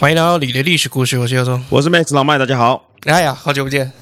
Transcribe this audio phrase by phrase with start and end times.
[0.00, 2.90] 欢迎来到你的历史故事，我是尤松，我是 Max 老麦，大家好。
[3.04, 3.92] 哎呀，好久不见。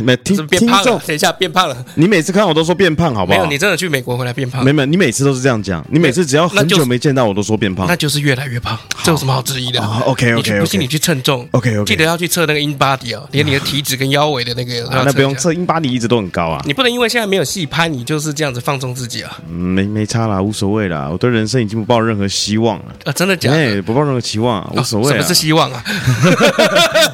[0.00, 0.84] 没听变胖了？
[0.84, 1.84] 众等一下变胖了。
[1.94, 3.38] 你每次看我都说变胖，好不好？
[3.38, 4.64] 没有，你真的去美国回来变胖？
[4.64, 5.84] 没有，你每次都是这样讲。
[5.90, 11.46] 你每次只要很久没见到我都说变胖，那就是越来越胖，这有什么好质疑的？OK OK，不信你去称重。
[11.52, 14.86] OK OK，记得要去测那个 InBody 哦，连你的体脂跟腰围的那个。
[15.04, 16.62] 那不用测，InBody 一直都很高啊。
[16.64, 19.38] 你不能因为现在没有戏拍，你就是这样子放纵自己啊。
[19.50, 21.08] 嗯，没没差啦，无所谓啦。
[21.10, 22.84] 我对人生已经不抱任何希望了。
[23.04, 23.82] 啊，真的假的？
[23.82, 25.08] 不抱任何期望，无所谓。
[25.12, 25.82] 什么是希望啊？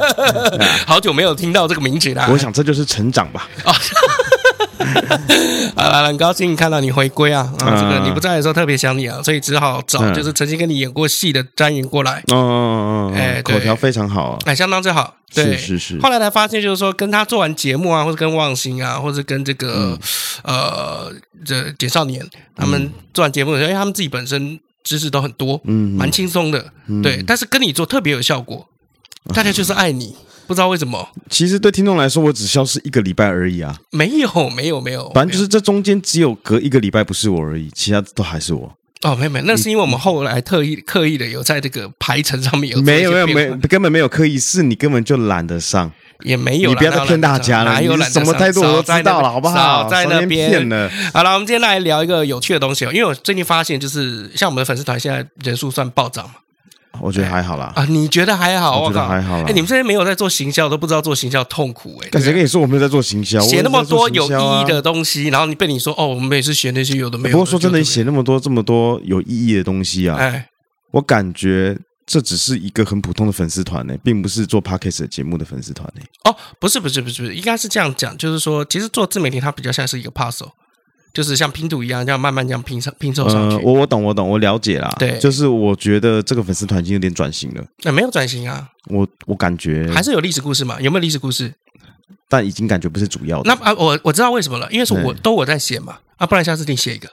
[0.86, 2.26] 好久没有听到这个名字了。
[2.30, 3.48] 我想这就是成长吧。
[3.64, 3.72] 啊，
[5.76, 7.50] 好了，很高兴看到你回归啊！
[7.60, 12.22] 啊，这个你不在的时候特别想你啊，所以只好找就是曾经跟你演过戏的詹云过来。
[12.32, 15.16] 嗯嗯嗯，哎，口条非常好啊，哎，相当之好。
[15.34, 16.00] 对，是是是。
[16.00, 19.98] 后来才发现，就是说跟他做完节目啊，或者跟望星啊，或者跟这个
[20.42, 21.12] 呃
[21.44, 26.72] 这简少年他们做完节目的时候，因为他们自己本身知识都很多，嗯，蛮轻松的，
[27.02, 27.22] 对。
[27.26, 28.68] 但是跟你做特别有效果，
[29.34, 30.14] 大家就是爱你。
[30.46, 33.76] 不知道为什么，其实对听众来说，我只消失一个礼拜而已啊！
[33.90, 38.76] 没有，没有，没有，反正就是这中间只有隔一个礼拜不是我而已，其他都还是我。
[39.02, 45.90] 哦，没有，没有，那是因为我们后来特意刻意的有在这个排程上面有没有没有没有根本没有刻意，是你根本就懒得上，
[46.22, 46.70] 也没有。
[46.70, 48.24] 你不要再骗大家了，哪有懒得上？
[48.24, 49.88] 什么态度我都知道了，好不好？
[49.88, 50.90] 在那边骗了。
[51.12, 56.36] 好了，我们今天来聊一个有趣的东西哦，因为我最近发现，就是像我们的粉丝团现在人数算暴涨嘛。
[57.00, 58.82] 我觉得还好啦啊，你觉得还好？
[58.82, 59.44] 我觉得还好啦。
[59.46, 62.20] 哎，你们这些没有在做行销，都不知道做行销痛苦哎。
[62.20, 63.40] 谁跟你说我没有在做行销？
[63.40, 67.32] 写那么多有意义的东西，然后你被你说哦，我们每次写那些有的没有。
[67.32, 70.48] 不过说真的，你写那么多这么多有意义的东西啊，哎，
[70.92, 76.02] 我感觉这只是一个很普通的粉丝团呢，并不是做 Podcast 节目的粉丝团呢。
[76.24, 80.50] 哦，不是不是不是不是，应该是这样讲，就是说，其实做自媒体它比较像是一个 puzzle。
[81.14, 83.56] 就是像拼图一样，这样慢慢这样拼上拼凑上去。
[83.64, 84.94] 我我懂我懂我了解啦。
[84.98, 87.64] 对，就是我觉得这个粉丝团已经有点转型了。
[87.84, 88.68] 那没有转型啊。
[88.88, 90.78] 我我感觉还是有历史故事嘛？
[90.80, 91.54] 有没有历史故事？
[92.28, 93.54] 但已经感觉不是主要的。
[93.54, 95.98] 那啊，我我知道为什么了，因为是我都我在写嘛。
[96.16, 97.08] 啊，不然下次你写一个。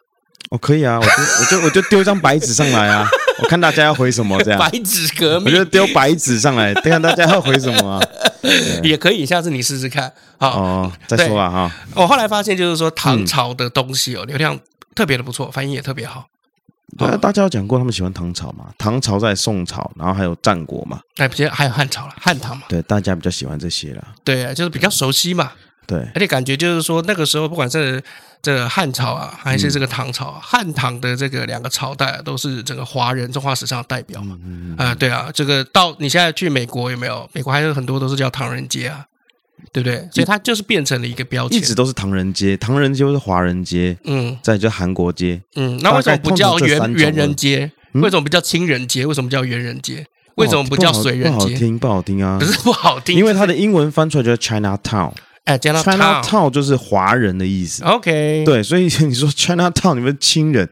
[0.52, 3.08] 哦，可以啊，我就我就我就丢一张白纸上来啊，
[3.42, 4.60] 我看大家要回什么这样。
[4.60, 5.46] 白纸革命。
[5.46, 8.02] 我就丢白纸上来，看大家要回什么啊。
[8.84, 10.12] 也可以，下次你试试看。
[10.38, 11.72] 好，哦，再说吧哈。
[11.96, 14.60] 我后来发现，就是说唐朝的东西哦，流量
[14.94, 16.28] 特别的不错，反应也特别好。
[16.98, 18.66] 对，大家有讲过他们喜欢唐朝嘛？
[18.78, 21.00] 唐朝在宋朝，然后还有战国嘛？
[21.16, 22.64] 哎，不，还有汉朝了，汉唐嘛？
[22.68, 24.06] 对，大家比较喜欢这些了。
[24.26, 25.54] 对，就是比较熟悉嘛。
[25.88, 28.02] 对，而且感觉就是说，那个时候不管是
[28.42, 34.38] 这个汉朝啊，还是这个唐朝啊，汉唐的这个两个朝代啊，都是整个华人中华史上的代表嘛。
[34.78, 37.30] 啊，对啊，这个到你现在去美国有没有？
[37.34, 39.06] 美国还有很多都是叫唐人街啊。
[39.72, 40.10] 对不对？
[40.12, 47.72] 所以它就是变成了一个标签，一直都是唐人街，唐人街或是华人街，嗯，再就韩国街，嗯，那为什么不叫元元人街？
[47.94, 49.06] 为什么不叫清人街？
[49.06, 50.08] 为什么叫元人街？
[50.36, 51.30] 为什么不叫水人街？
[51.30, 52.40] 不好听，不好听啊！
[52.40, 55.14] 不是不好听，因为它的英文翻出来就是 China Town，
[55.46, 57.84] 哎，China Town 就是华人的意思。
[57.84, 60.70] OK，对，所以你说 China Town，你们亲人。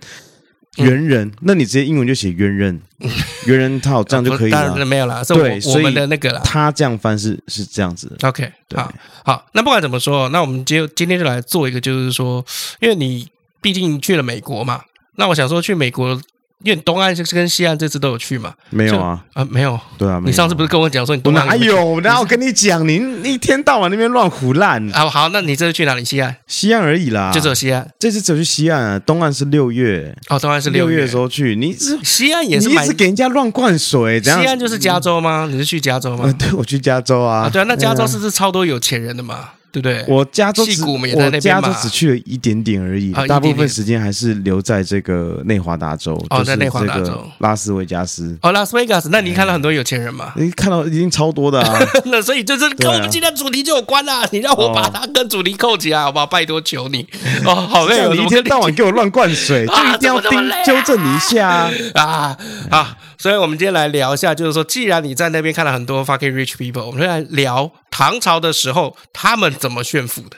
[0.77, 2.79] 猿人，那你直接英文就写猿人，
[3.47, 4.67] 猿人套这样就可以了。
[4.69, 6.39] 当然没有啦，是，我们的那个啦。
[6.45, 8.15] 他这样翻是是这样子。
[8.21, 8.89] OK，好，
[9.25, 12.45] 好，那不管怎么说，那我们今今天就来做一个，就是说，
[12.79, 13.27] 因为你
[13.61, 14.83] 毕竟去了美国嘛，
[15.17, 16.21] 那我想说去美国。
[16.65, 18.53] 因为东岸是跟西岸这次都有去嘛？
[18.69, 22.01] 没有啊，啊没有，对啊，你上次不是跟我讲说你东岸哪有？
[22.01, 25.09] 然后我跟你讲，您一天到晚那边乱胡烂啊！
[25.09, 26.03] 好，那你这次去哪里？
[26.03, 26.35] 西岸？
[26.47, 27.89] 西岸而已啦，就只有西岸。
[27.97, 31.55] 这次只有去西岸啊，东岸是六月哦，东岸是六月的时候去。
[31.55, 34.41] 你是西岸也是，你一直给人家乱灌水，这样。
[34.41, 35.47] 西岸就是加州吗？
[35.49, 36.29] 你是去加州吗？
[36.37, 37.49] 对，我去加州啊。
[37.49, 39.51] 对啊，那加州是不是超多有钱人的嘛？
[39.71, 40.05] 对不对？
[40.07, 46.13] 我加州只我加州只去了一点点而已，大部分时间还是留在这个内华达州。
[46.29, 48.37] 哦，在内华达州，拉斯维加斯。
[48.41, 50.33] 哦，拉斯维加斯，那你看到很多有钱人吗？
[50.35, 51.79] 你看到已经超多的啊。
[52.05, 54.27] 那所以就是跟我们今天主题就有关啦。
[54.31, 56.25] 你让我把它跟主题扣起来，好不好？
[56.25, 57.07] 拜托求你。
[57.45, 62.37] 哦，好累哦，你一天到晚给我乱灌水， 就一定要盯纠正你一下啊
[62.69, 62.97] 啊！
[63.17, 70.37] 所以我们今天来聊一下，就是说，既然你在那边看了很多 fucking rich people，我们就来聊唐朝的时候他们怎么炫富的。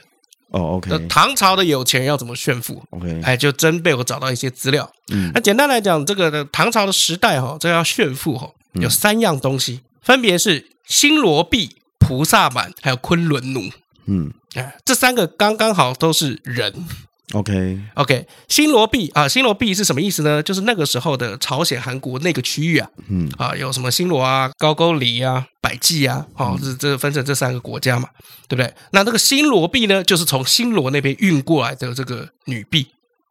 [0.49, 1.07] 哦，OK。
[1.07, 3.21] 唐朝的有钱人要怎么炫富？OK。
[3.23, 4.91] 哎，就真被我找到一些资料。
[5.11, 13.69] 嗯，那简单来讲，这个的唐朝的时代哈，这个要炫富哈，有三样东西，分别是新罗币、菩萨板，还有昆仑奴。
[14.07, 16.85] 嗯，哎，这三个刚刚好都是人。
[17.33, 20.43] OK OK，新罗币啊，新罗币是什么意思呢？
[20.43, 28.09] 就是那个时候的朝鲜、韩国那个区域啊，嗯啊，有什么新罗啊、高句丽啊、百济啊，哦，这这分成这三个国家嘛，
[28.47, 28.73] 对不对？
[28.91, 32.87] 那这个新罗币呢，就是从新罗那边运过来的这个女币，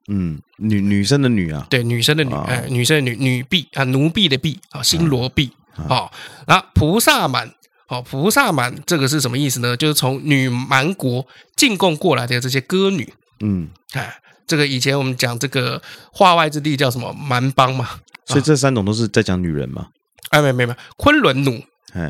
[0.09, 5.51] 嗯，女女生的女啊，对，女生的女，哦、哎，女生的女女币啊，奴婢的婢啊，新罗币，
[5.89, 6.11] 好，
[6.47, 7.53] 那菩萨满，
[7.89, 9.77] 哦，菩萨蛮这个是什么意思呢？
[9.77, 11.27] 就是从女蛮国
[11.57, 13.13] 进贡过来的这些歌女。
[13.41, 14.15] 嗯，哎，
[14.47, 15.81] 这个以前我们讲这个
[16.13, 17.13] 化外之地叫什么？
[17.13, 17.89] 蛮邦嘛，
[18.27, 19.89] 所以这三种都是在讲女人嘛？
[20.31, 21.63] 哎，没没没，昆仑奴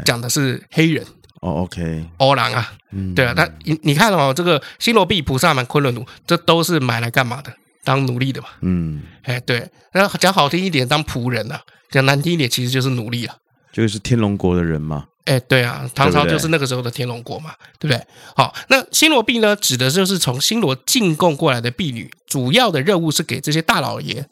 [0.05, 1.05] 讲的是黑人。
[1.41, 7.51] 哦，OK，欧郎啊，嗯，对啊，那你你看哦，这个新罗币、菩萨蛮、昆仑奴，这都是买来干嘛的？
[7.83, 11.61] 当奴隶的嘛，嗯，哎，对，那讲好听一点，当仆人啊；
[11.91, 13.35] 讲难听一点，其实就是奴隶啊，
[13.73, 15.07] 就是天龙国的人嘛。
[15.27, 18.05] 哎，对啊，唐朝就是那个时候的天龙国嘛，对不对？
[18.35, 24.27] 好，那新罗婢呢，指的就是从新罗进贡过来的婢女，主要的任务是给这些大老爷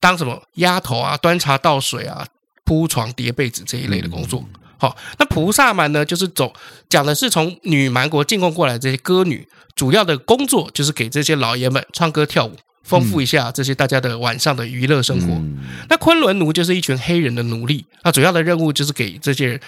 [0.00, 2.26] 当什么丫头啊，端茶倒水啊，
[2.64, 4.44] 铺床叠被子这一类的工作。
[4.78, 6.52] 好，那菩萨蛮呢，就是走
[6.88, 9.46] 讲的是从女蛮国进贡过来的这些歌女，
[9.76, 15.28] 主要的工作就是给这些老爷们唱歌跳舞，丰富一下这些大家的晚上的娱乐生活。
[15.34, 19.58] 嗯、那昆仑奴就是一群黑人的奴隶，那主要的任务就是给这些。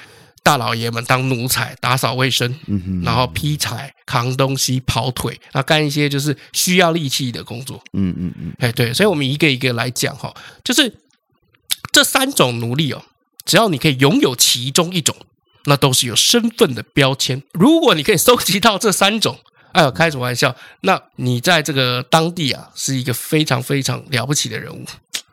[0.44, 10.94] 大老爷们当奴才，打扫卫生，嗯哼，然后劈柴、扛东西、跑腿，然后干一些就是需要力气的工作，嗯嗯嗯，哎对，所以我们一个一个来讲哈，就是
[11.90, 13.02] 这三种奴隶哦，
[13.46, 15.16] 只要你可以拥有其中一种，
[15.64, 17.42] 那都是有身份的标签。
[17.52, 19.38] 如果你可以收集到这三种，
[19.72, 20.54] 哎呦，开什么玩笑？
[20.82, 24.84] 那你在这个当地啊，是一个非常非常了不起的人物，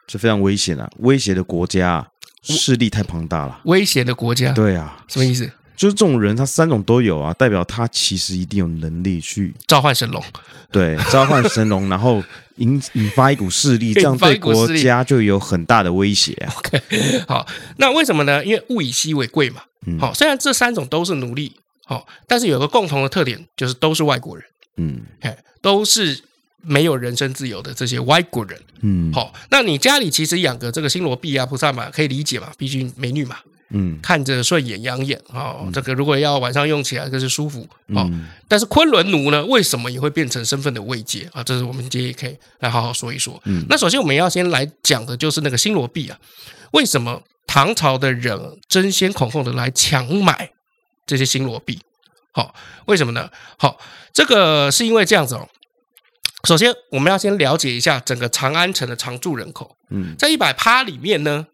[0.07, 2.07] 是非常危险啊，威胁的国家啊。
[2.41, 4.51] 势力太庞大了，威胁的国家。
[4.51, 5.49] 对啊，什么意思？
[5.75, 10.23] 就是这种人，他三种都有啊，代表他其实一定有能力去召唤神龙。
[10.71, 12.23] 对，召唤神龙， 然后
[12.57, 16.53] 引引发一股势力，这样对国家就有很大的威胁啊。
[16.57, 16.81] OK，
[17.27, 17.47] 好，
[17.77, 18.45] 那为什么呢？
[18.45, 19.61] 因为物以稀为贵嘛。
[19.99, 21.55] 好，虽然这三种都是奴隶，
[21.85, 24.45] 好，但是有个共同的特点，就是都是外国人。
[24.77, 26.23] 嗯，哎，都是。
[26.61, 33.37] 没有人身自由的这些外国人，嗯，好，那你家里其实养个这个新罗币啊、菩萨嘛，可以理解嘛，毕竟美女嘛，
[33.69, 35.69] 嗯，看着顺眼养眼哦。
[35.73, 38.09] 这个如果要晚上用起来，就是舒服哦。
[38.47, 41.43] 但是昆仑奴呢，为什么也会变成身份的慰藉啊？
[41.43, 43.41] 这是我们今天也可以来好好说一说。
[43.45, 46.19] 嗯，那首先我们要先来讲的就是那个新罗币啊，
[46.71, 50.51] 为什么唐朝的人争先恐后的来抢买
[51.07, 51.79] 这些新罗币？
[52.33, 52.53] 好，
[52.85, 53.29] 为什么呢？
[53.57, 53.79] 好，
[54.13, 55.49] 这个是因为这样子哦。
[56.43, 59.75] 首先，我们要先了解一下整个长安城的常住人口。
[59.89, 61.47] 嗯，在一百趴里面呢，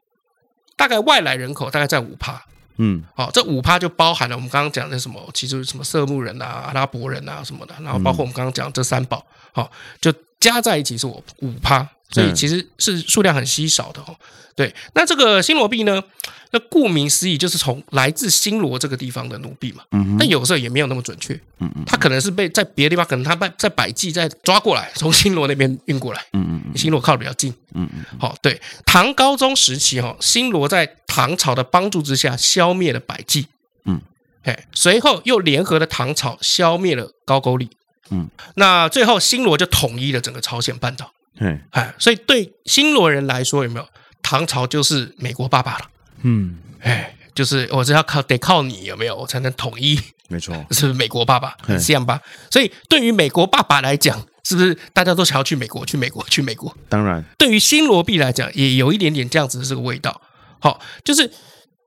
[0.76, 2.46] 大概外来人口大概在五趴。
[2.78, 9.26] 嗯，好，这五趴就包含了我们刚刚讲的什么，其实什么色目人啊、阿拉伯人啊什么的，然后包括我们刚刚讲这三宝，
[9.58, 14.16] 好，就加在一起是我五趴，所以其实是数量很稀少的哦。
[14.56, 16.04] 对，那这个新罗币呢？
[16.52, 19.84] 那顾名思义，就是从来自新罗这个地方的奴婢嘛。
[19.92, 20.18] 嗯哼。
[20.18, 21.34] 但有时候也没有那么准确。
[21.60, 21.84] 嗯嗯。
[21.88, 26.24] 他可能是被在别的地方，可能他在在百济再抓过来，从新罗那边运过来。
[26.34, 26.78] 嗯嗯。
[26.78, 27.52] 新罗靠得比较近。
[27.74, 28.06] 嗯嗯。
[28.20, 28.62] 好，对。
[28.86, 33.48] 唐高宗时期，哈，新罗在唐朝的帮助之下，消灭了百济。
[33.86, 34.00] 嗯。
[34.44, 37.70] 哎，随后又联合了唐朝，消灭了高句丽。
[38.10, 38.30] 嗯。
[38.56, 41.12] 那最后，新罗就统一了整个朝鲜半岛。
[41.40, 41.60] 嗯。
[41.72, 43.88] 哎，所以对新罗人来说，有没有？
[44.24, 45.86] 唐朝就是美国爸爸了，
[46.24, 49.98] 嗯，哎，就是我是要靠得靠你有没有，我才能统一，
[50.28, 51.56] 没错， 是不是美国爸爸？
[51.66, 52.20] 是这样吧？
[52.52, 55.86] 所以对于美国爸爸来讲，是不是大家都想要去美国？
[55.86, 56.22] 去美国？
[56.26, 56.76] 去美国？
[56.90, 60.20] 当然，对于新罗币来讲，也有一点点这样子的这个味道。
[60.60, 61.32] 好，就是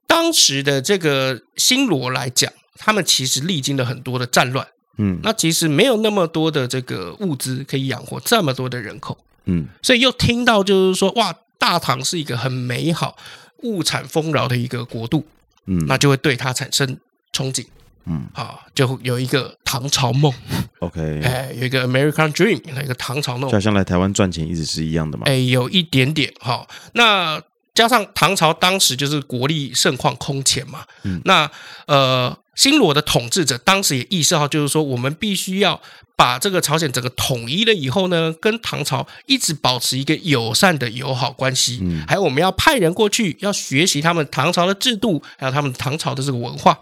[0.07, 4.67] 当时的这个新罗来讲，他们其实历经了很多的战乱，
[5.01, 11.35] 嗯，那其实没有那么多的这个物资可以养活这么多的人口，嗯，所以又听到就是说哇。
[11.61, 13.19] 大唐是一个很美好、
[13.65, 15.27] 物产丰饶的一个国度，
[15.67, 16.97] 嗯，那就会对它产生
[17.35, 17.67] 憧憬，
[18.07, 20.33] 嗯，啊，就有一个唐朝梦
[20.79, 27.39] ，OK， 哎，有一个 American Dream，有一个唐朝梦，就像来台湾赚钱一直是一样的嘛，哎，有一点点哈，那
[27.75, 31.51] 加上唐朝当时就是国力盛况空前嘛，嗯，那
[31.87, 32.37] 呃。
[32.57, 35.81] 新罗的统治者当时也意识到，就是说，我们必须要
[36.15, 41.79] 把这个朝鲜整个统一了以后呢，跟唐朝一直保持一个友善的友好关系。
[41.81, 46.79] 嗯，还有我们要派人过去，要学习他们唐朝的制度，还有他们唐朝的这个文化，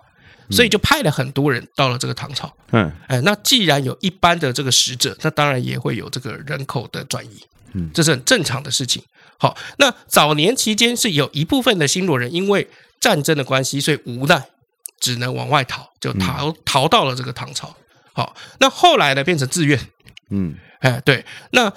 [0.51, 2.53] 所以就派了很多人到了这个唐朝。
[2.73, 7.45] 嗯，哎，那既然有一般的这个使者，那当然也会有这个人口的转移。
[7.75, 9.01] 嗯，这是很正常的事情。
[9.39, 12.69] 好，那早年期间是有一部分的新罗人因为
[13.01, 14.49] 战争的关系，所以无奈。
[15.01, 17.73] 只能往外逃，就逃逃到了这个唐朝。
[18.13, 19.79] 好，那后来呢，变成自愿。
[20.31, 21.73] 嗯，哎，对，那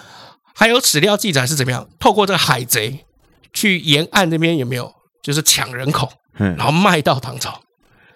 [0.55, 1.87] 还有史料记载是怎么样？
[1.99, 3.05] 透过这个海贼
[3.53, 4.91] 去沿岸那边有没有，
[5.21, 7.61] 就是抢人口，然后卖到唐朝，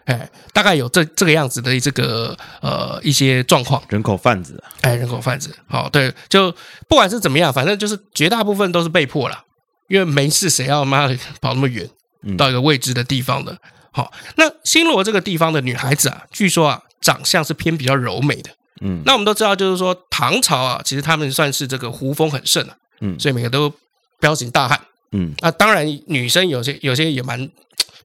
[0.05, 3.81] 哎，大概有这这个样子的这个呃一些状况。
[3.89, 6.51] 人口贩子，哎，人口贩子，好，对，就
[6.87, 9.43] 不管是怎么样，反正就是绝大部分都是被迫了，
[9.87, 11.89] 因为没事，谁要妈的跑那么远，
[12.37, 13.57] 到一个未知的地方的。
[13.91, 18.51] 好，那新罗这个地方的女孩子啊，据说啊，长相是偏比较柔美的。
[18.81, 23.73] 嗯，那我们都知道，就是说唐朝啊，其实他们算是这个胡风很盛啊，嗯，所以每个都
[24.19, 24.77] 彪形大汉，
[25.13, 27.49] 嗯，那当然女生有些有些也蛮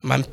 [0.00, 0.28] 蛮怕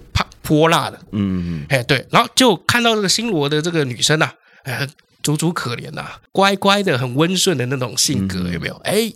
[0.47, 4.87] 泼辣的，嗯嗯，哎对，然后就看到这个新罗的这个女生啊，哎，
[5.21, 8.75] 楚楚可怜呐，乖乖的很温顺的那种性格，有没有？
[8.85, 9.11] 哎，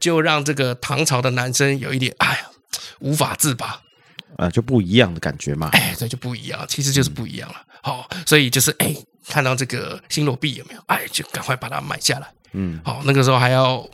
[0.00, 2.46] 就让这个唐朝的男生有一点哎呀
[3.00, 3.82] 无法自拔。
[4.38, 5.68] 啊，就不一样的感觉嘛。
[5.72, 7.56] 哎，这就不一样，其实就是不一样了。
[7.82, 8.96] 好、嗯哦，所以就是哎，
[9.28, 10.80] 看到这个新罗币有没有？
[10.86, 12.26] 哎，就赶快把它买下来。
[12.52, 13.86] 嗯，好、哦，那个时候还要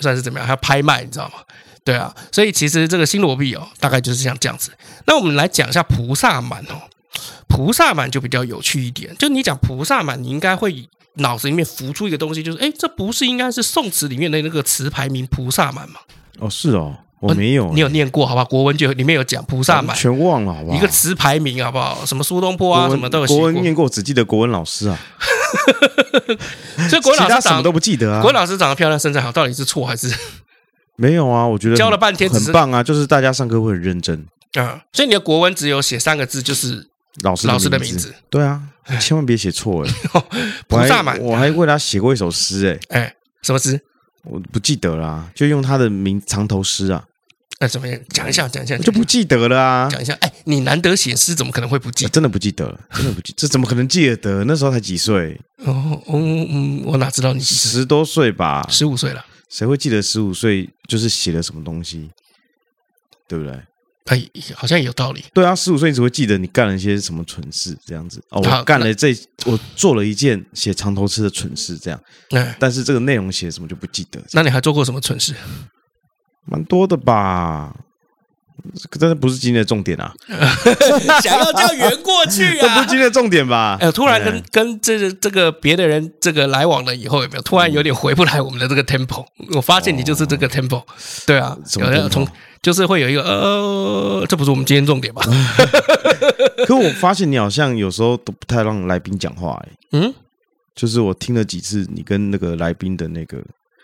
[0.00, 0.46] 算是怎么样？
[0.46, 1.34] 还要拍卖，你知道吗？
[1.82, 4.70] 对啊，所以其实这个新罗币哦，大概就是像这样子。
[5.06, 6.82] 那我们来讲一下菩萨蛮哦，
[7.48, 9.16] 菩萨蛮就比较有趣一点。
[9.16, 16.00] 就你讲菩萨蛮，你应该会脑子里面浮出一个东西，就是哎，这不是应该是宋词里面的那个词牌名菩萨蛮吗？
[16.38, 16.96] 哦，是哦。
[17.20, 18.44] 我没有，你有念过好不好？
[18.46, 20.76] 国文就里面有讲菩萨满，全忘了好不好？
[20.76, 22.04] 一个词牌名好不好？
[22.06, 23.26] 什么苏东坡啊，什么都有。
[23.26, 24.98] 国文念过，只记得国文老师啊。
[26.88, 28.20] 所以国文老师什么都不记得啊。
[28.20, 30.10] 国文老师长得漂亮，身材好，到底是错还是？
[30.96, 34.80] 没有啊，我觉得教了半天很棒啊，就是大家上课会很认真啊。
[34.92, 36.88] 所以你的国文只有写三个字，就是
[37.22, 38.14] 老师老师的名字。
[38.30, 38.62] 对啊，
[38.98, 39.92] 千万别写错哎。
[40.68, 43.00] 菩萨满，我还为他写过一首诗哎。
[43.00, 43.78] 哎，什么诗？
[44.22, 47.04] 我不记得啦，就用他的名藏头诗啊。
[47.62, 48.00] 那怎么样？
[48.08, 49.88] 讲一下，讲一下，就不记得了啊！
[49.90, 52.10] 讲一下，哎，你难得写诗，怎么可能会不记得？
[52.10, 54.42] 真的不记得了，真的不记，这怎么可能记得得？
[54.44, 55.38] 那时候才几岁？
[55.58, 58.66] 哦，嗯嗯，我哪知道你十多岁吧？
[58.70, 62.10] 十五岁了，谁会记得十五岁就是写了什么东西？
[63.28, 63.52] 对不对？
[64.06, 64.22] 哎，
[64.54, 65.22] 好像有道理。
[65.34, 68.22] 对啊，十五岁你只会记得你干了一些什么蠢事，这样子。
[68.30, 69.14] 哦，我干了这，
[69.44, 72.02] 我做了一件写藏头诗的蠢事，这样。
[72.30, 74.18] 哎，但是这个内容写什么就不记得。
[74.32, 75.34] 那你还做过什么蠢事？
[76.46, 77.74] 蛮多的吧，
[78.92, 80.12] 真的不是今天的重点啊！
[81.22, 83.78] 想要叫圆过去啊， 这不是今天的重点吧？
[83.80, 89.24] 哎，突然跟跟这个这个别的人这个来往了以后，有没有突然有点回不来我们的这个 tempo？
[89.54, 90.82] 我发现你就是这个 tempo，
[91.26, 92.26] 对啊，有要从
[92.60, 95.22] 就是会有一个呃，这不是我们今天重点吧？
[96.66, 100.12] 可我发现你好像有时候都不太让来宾讲话，哎，嗯，
[100.74, 103.38] 就是我听了几次你跟那个来宾的那个，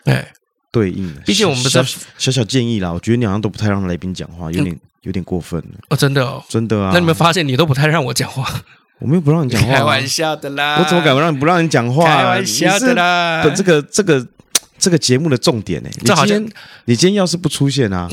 [0.05, 0.33] 哎。
[0.70, 1.82] 对应，毕竟我们不是
[2.18, 2.92] 小小建议啦。
[2.92, 5.78] 我觉得你好像都不太让来宾讲话，有点有点过分了。
[5.88, 6.90] 哦，真的哦，真的啊。
[6.92, 8.46] 那你们发现你都不太让我讲话？
[8.99, 10.78] 我们又不让你讲话，开玩笑的啦。
[10.78, 12.04] 我怎么敢不让不让你讲话？
[12.04, 13.42] 开玩笑的啦。
[13.54, 14.26] 这个这个
[14.78, 15.88] 这个节目的重点呢？
[16.00, 16.49] 你今天
[16.87, 18.08] 你今天要是不出现啊，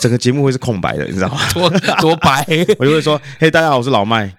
[0.00, 1.40] 整个节目会是空白的，你知道吗？
[1.54, 2.44] 多多白，
[2.78, 4.34] 我就会说：嘿，大家好，我是老麦。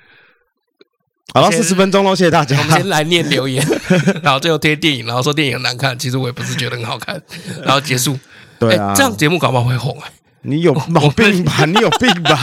[1.34, 2.56] 好了，四十分钟喽，谢谢大家。
[2.58, 3.66] 我们先来念留言，
[4.22, 7.20] 然后最后贴电影，然后说电影很难看，其实我也不是觉得很好看，
[7.66, 8.18] 然后结束。
[8.60, 10.12] 对啊，这样节目搞不好会红哎。
[10.46, 11.64] 你有毛病吧？
[11.66, 12.36] 你有病吧？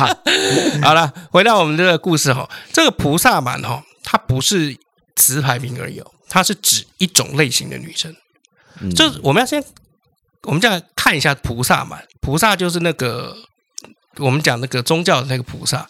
[0.83, 4.77] 好了，回到我们这个故事哈，这个菩萨蛮哈，它不是
[5.15, 8.13] 词牌名而已，它是指一种类型的女生。
[8.97, 9.63] 就是我们要先，
[10.45, 13.37] 我们再来看一下菩萨蛮，菩萨就是那个
[14.17, 15.87] 我们讲那个宗教的那个菩萨。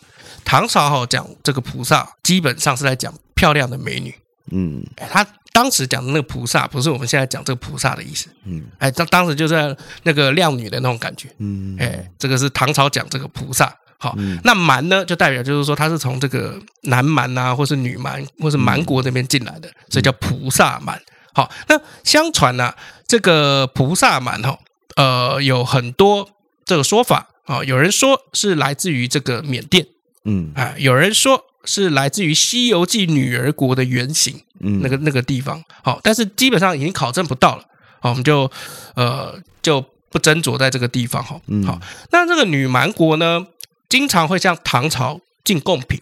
[0.50, 4.12] 唐朝哈讲这个菩萨，基本上是在讲漂亮的美女。
[4.50, 8.28] 嗯，哎，他当时讲的那个菩萨，不是我们现在讲这个菩萨的意思。
[8.47, 11.28] 嗯，哎，当当时就是那个靓女的那种感觉。
[11.38, 13.73] 嗯，哎，这个是唐朝讲这个菩萨。
[14.00, 21.00] 好，那蛮呢，就代表就是说他是从这个南蛮啊，或是女蛮，或是蛮国那边进来的，所以叫菩萨蛮。
[21.33, 22.75] 好，那相传呢，
[23.07, 24.59] 这个菩萨蛮哈，
[24.97, 26.28] 呃，有很多
[26.64, 29.87] 这个说法啊，有人说是来自于这个缅甸。
[30.25, 30.53] 嗯。
[30.55, 37.65] 啊，有人说是来自于《西游记》女儿国的原型，嗯，那个那个地方，好，但是基本上已经考证不到了，
[38.00, 38.50] 好，我们就
[38.95, 43.47] 呃就不斟酌在这个地方，哈，好，那这个女蛮国呢，
[43.89, 46.00] 经常会向唐朝进贡品，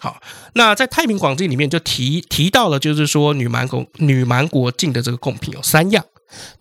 [0.00, 0.20] 好，
[0.52, 6.04] 那在《太平广记》里面就提提到了，就是说女蛮国女蛮国进的这个贡品有三样，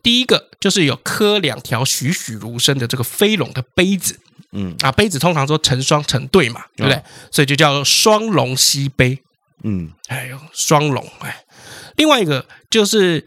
[0.01, 4.19] 第一个就是有刻两条栩栩如生的这个飞龙的杯子。
[4.51, 6.95] 嗯啊，杯子通常说成双成对嘛，对不对？
[6.95, 9.21] 哦、所以就叫双龙吸杯。
[9.63, 11.43] 嗯，哎呦，双龙哎。
[11.95, 13.25] 另外一个就是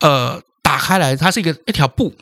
[0.00, 2.14] 呃，打开来它是一个一条布，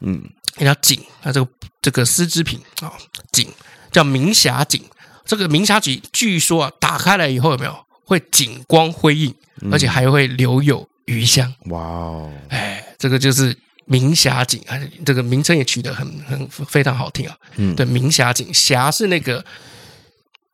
[0.00, 0.22] 嗯，
[0.58, 2.92] 一条锦，它这个这个丝织品啊，
[3.30, 3.48] 锦
[3.90, 4.82] 叫明霞锦。
[5.24, 9.34] 这个明霞锦据说啊，打开来以后有没有会锦光辉映，
[9.70, 11.54] 而且还会留有余香。
[11.66, 12.84] 哇哦，哎。
[12.98, 14.62] 这个就是明霞锦，
[15.04, 17.36] 这个名称也取得很很非常好听啊。
[17.56, 19.44] 嗯，对，明霞锦，霞是那个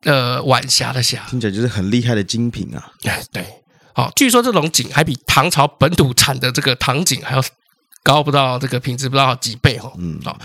[0.03, 2.91] 呃晚霞的霞，听起来就是很厉害的精品啊。
[3.03, 3.45] 哎，对，
[3.93, 7.43] 好，据说这种锦还比唐朝本土产的这个唐锦还要
[8.03, 9.93] 高，不到这个品质不知道几倍哦。
[9.97, 10.39] 嗯，好。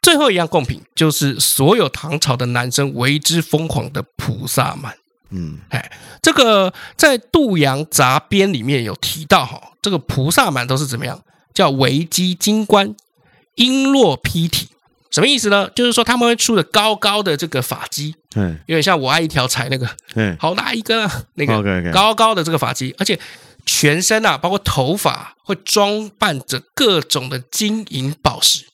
[0.00, 4.96] 最后一样贡品就是所有唐朝的男生为之疯狂的菩萨蛮。
[5.30, 5.90] 嗯，哎，
[6.22, 11.20] 这个在《杜阳杂编》里面有提到哈，这个菩萨蛮都是怎么样？
[11.58, 12.94] 叫维基金冠，
[13.56, 14.68] 璎珞披体，
[15.10, 15.68] 什么意思呢？
[15.74, 23.18] 就是说他们会出的高高的这个发髻，嗯，有点像我爱一条彩那个，嗯，好大一根啊，那个高高的这个发髻，而且
[23.66, 28.64] 全身啊，包括头发会装扮着各种的金银宝石。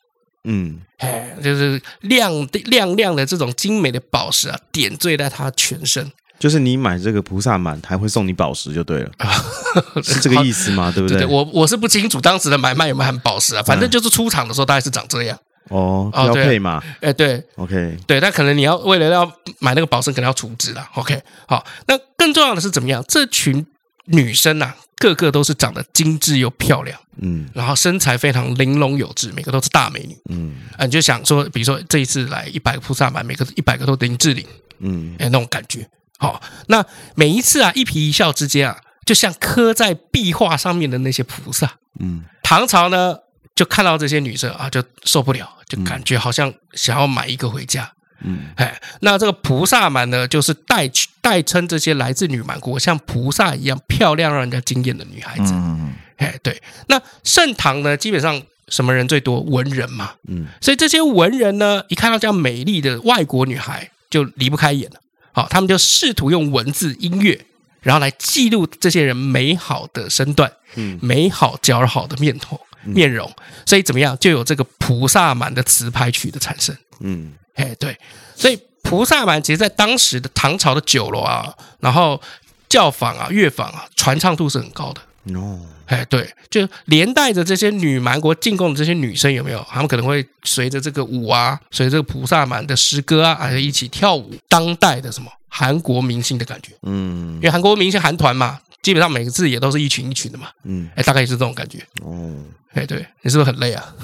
[0.45, 6.13] 嗯，哎，就是亮亮亮的这种精美的宝石啊，点缀在他全身。
[6.45, 9.11] 就是你买这个菩萨满，还会送你宝石，就对了，
[10.05, 10.93] 是这个意思吗？
[10.95, 11.17] 对不对？
[11.17, 15.39] 对对我我是不清楚当时的买卖有没有含宝石啊，反正就是出厂的时候大概是长这样。
[15.71, 16.83] 哦，标配嘛。
[17.01, 19.25] 哎，对，OK，对，但可能你要为了要
[19.59, 20.87] 买那个宝石，可能要储值了。
[20.97, 23.03] OK，好，那更重要的是怎么样？
[23.09, 23.65] 这群
[24.05, 27.01] 女生啊，个个都是长得精致又漂亮。
[27.23, 30.15] 嗯，然后身材非常玲珑有致，每个都是大美女。
[30.29, 34.47] 嗯，啊，你就想说，比如说这一次来一百个菩萨满，每个一百个都林志玲。
[34.81, 35.89] 嗯，哎，那种感觉。
[36.19, 41.75] 好，那每一次啊，一颦一笑之间啊，就像刻在壁画上面的那些菩萨。
[42.01, 43.17] 嗯，唐朝呢，
[43.55, 47.93] 就看到这些女生啊，就受不了，就感觉好像想要买一个回家。
[48.21, 50.91] 嗯，哎，那这个菩萨蛮呢，就是代
[51.21, 55.53] 代称这些来自女蛮国像菩萨一样漂亮、让人家惊艳的女孩子。
[55.53, 55.95] 嗯。
[56.17, 59.41] 哎，对，那盛唐呢，基本上什么人最多？
[59.41, 65.01] 文人嘛，嗯，所以这些文人呢，一看到这样美丽的外国女孩，就离不开眼了。
[65.35, 67.45] 好，他们就试图用文字、音乐，
[67.81, 73.31] 然后来记录这些人美好的身段，嗯，美好姣好的面头、面容。
[73.67, 76.75] 所以怎么样，就有这个菩萨蛮的词牌曲的产生。
[77.01, 77.99] 嗯，哎，对，
[78.37, 82.23] 所以菩萨蛮其实，在当时的唐朝的酒楼啊，然后
[82.69, 85.01] 教坊啊、乐坊啊，传唱度是很高的。
[85.33, 89.67] 哦，哎，对，就连带着这些女蛮国进贡的这些女生有没有？
[89.71, 94.35] 她们可能会随着这个舞啊，随着这个菩萨蛮的诗歌啊，还一起跳舞。
[94.49, 101.79] 当代的什么韩国明星的感觉，嗯，因为韩国明星韩团嘛，基本上每个字也都是一群一群的嘛，嗯，哎，大概也是这种感觉。
[102.03, 103.95] 哦，哎，对，你是不是很累啊？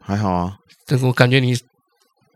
[0.00, 0.56] 还好啊，
[0.86, 1.58] 这个我感觉你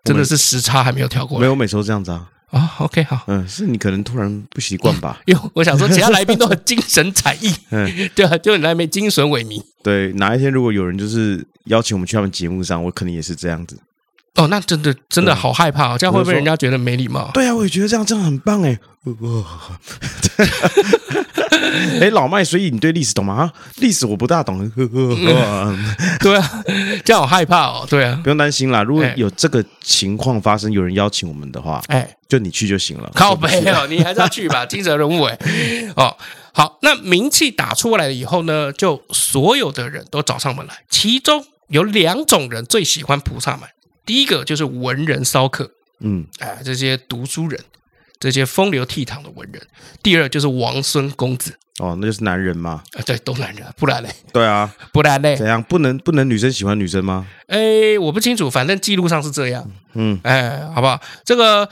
[0.03, 1.42] 真的是时差还没有调过来。
[1.42, 2.29] 没有，每次都这样子啊。
[2.51, 5.21] 啊、oh，OK，好，嗯，是你可能突然不习惯吧？
[5.27, 9.63] 因为我想说，其他来宾都很精神采奕， 嗯， 对啊，就你那边精神萎靡。
[9.83, 13.79] 对，哪一天如果有人就是邀请我们去他们节目上，我肯定也是这样子。
[14.37, 17.31] 哦，那真的真的好害怕哦，这样会不会人家觉得没礼貌？
[17.35, 18.79] 对啊，我也觉得这样真的很棒哎。
[22.01, 23.35] 哎，老麦，所以你对历史懂吗？
[23.35, 24.70] 啊，历史我不大懂。
[24.77, 26.64] 嗯、 对啊，
[27.05, 27.87] 这样我害怕哦。
[27.88, 28.83] 对啊，不用担心啦。
[28.83, 33.11] 如果有这个情况发生，有人邀请我们的话，哎，就你去就行了。
[33.14, 35.38] 靠北哦， 你还是要去吧，精神人物哎。
[35.96, 36.16] 哦，
[36.53, 40.75] 好，那名气打出来了以后呢，就所有的人都找上门来。
[40.88, 43.68] 其中有两种人最喜欢菩萨们，
[44.05, 45.70] 第一个就是文人骚客，
[46.01, 47.61] 嗯，哎，这些读书人。
[48.21, 49.61] 这些风流倜傥的文人，
[50.03, 54.11] 第二就是王孙公子哦，那就是男人嘛，啊，对，都男人，不然嘞？
[54.31, 55.35] 对啊，不然嘞？
[55.35, 55.63] 怎样？
[55.63, 57.27] 不能不能女生喜欢女生吗？
[57.47, 61.01] 哎，我不清楚，反正记录上是这样，嗯，哎，好不好？
[61.25, 61.67] 这个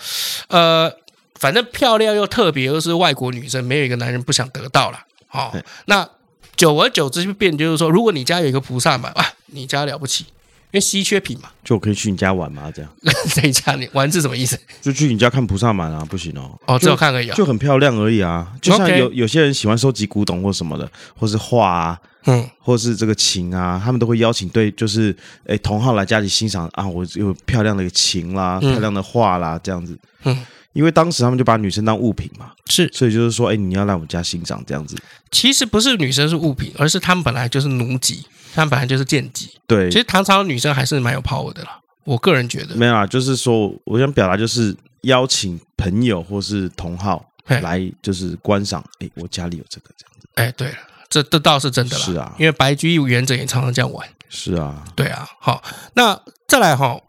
[0.49, 0.91] 呃，
[1.35, 4.99] 反正漂亮又特别，又是外国女生，没有一个男人不想得到了。
[5.27, 6.09] 好、哦，那
[6.57, 10.25] 久而久之就变，就是说，如果你家有一个菩萨嘛，哇，你家了不起。
[10.70, 12.70] 因为稀缺品嘛，就我可以去你家玩吗？
[12.74, 12.90] 这样？
[13.26, 14.59] 谁家你玩是什么意思？
[14.83, 16.04] 就去你家看菩萨蛮啊？
[16.04, 16.59] 不行哦。
[16.66, 18.46] 哦，只有看而已，就很漂亮而已啊。
[18.61, 26.87] 就像有有些人喜欢收集古董或什么的，或是画啊，嗯，或是这个琴啊，他们都会邀请对，就是哎同好来家里欣赏啊。
[26.87, 29.98] 我有漂亮的琴啦，漂亮的画啦，这样子。
[30.24, 34.96] 嗯，因为当时他们就把女生当物品嘛，是，所以就是说，哎，你要来我们家欣赏这样子。
[35.31, 38.26] 其实不是女生是物品，而是他们本来就是奴籍。
[38.59, 39.88] 他本来就是贱籍，对。
[39.88, 42.75] 其实唐朝的女生还是蛮有 power 的啦，我个人觉得。
[42.75, 48.85] 没有啊，就是说，我想表达就是邀请朋友或是同好来，就是观赏。
[48.99, 50.29] 哎，我家里有这个这样子。
[50.35, 50.77] 哎，对了，
[51.09, 52.05] 这这倒是真的啦。
[52.05, 54.09] 是啊，因为白居易元稹也常常这样玩。
[54.29, 55.29] 是啊，对啊。
[55.38, 55.62] 好，
[55.94, 57.01] 那再来哈，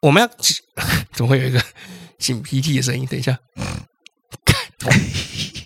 [0.00, 0.28] 我们要
[1.14, 1.62] 怎么会有一个
[2.18, 3.06] 擤鼻涕的声音？
[3.06, 3.38] 等一下。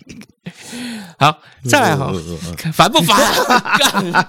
[1.17, 2.11] 好，再来哈，
[2.73, 3.17] 烦不烦？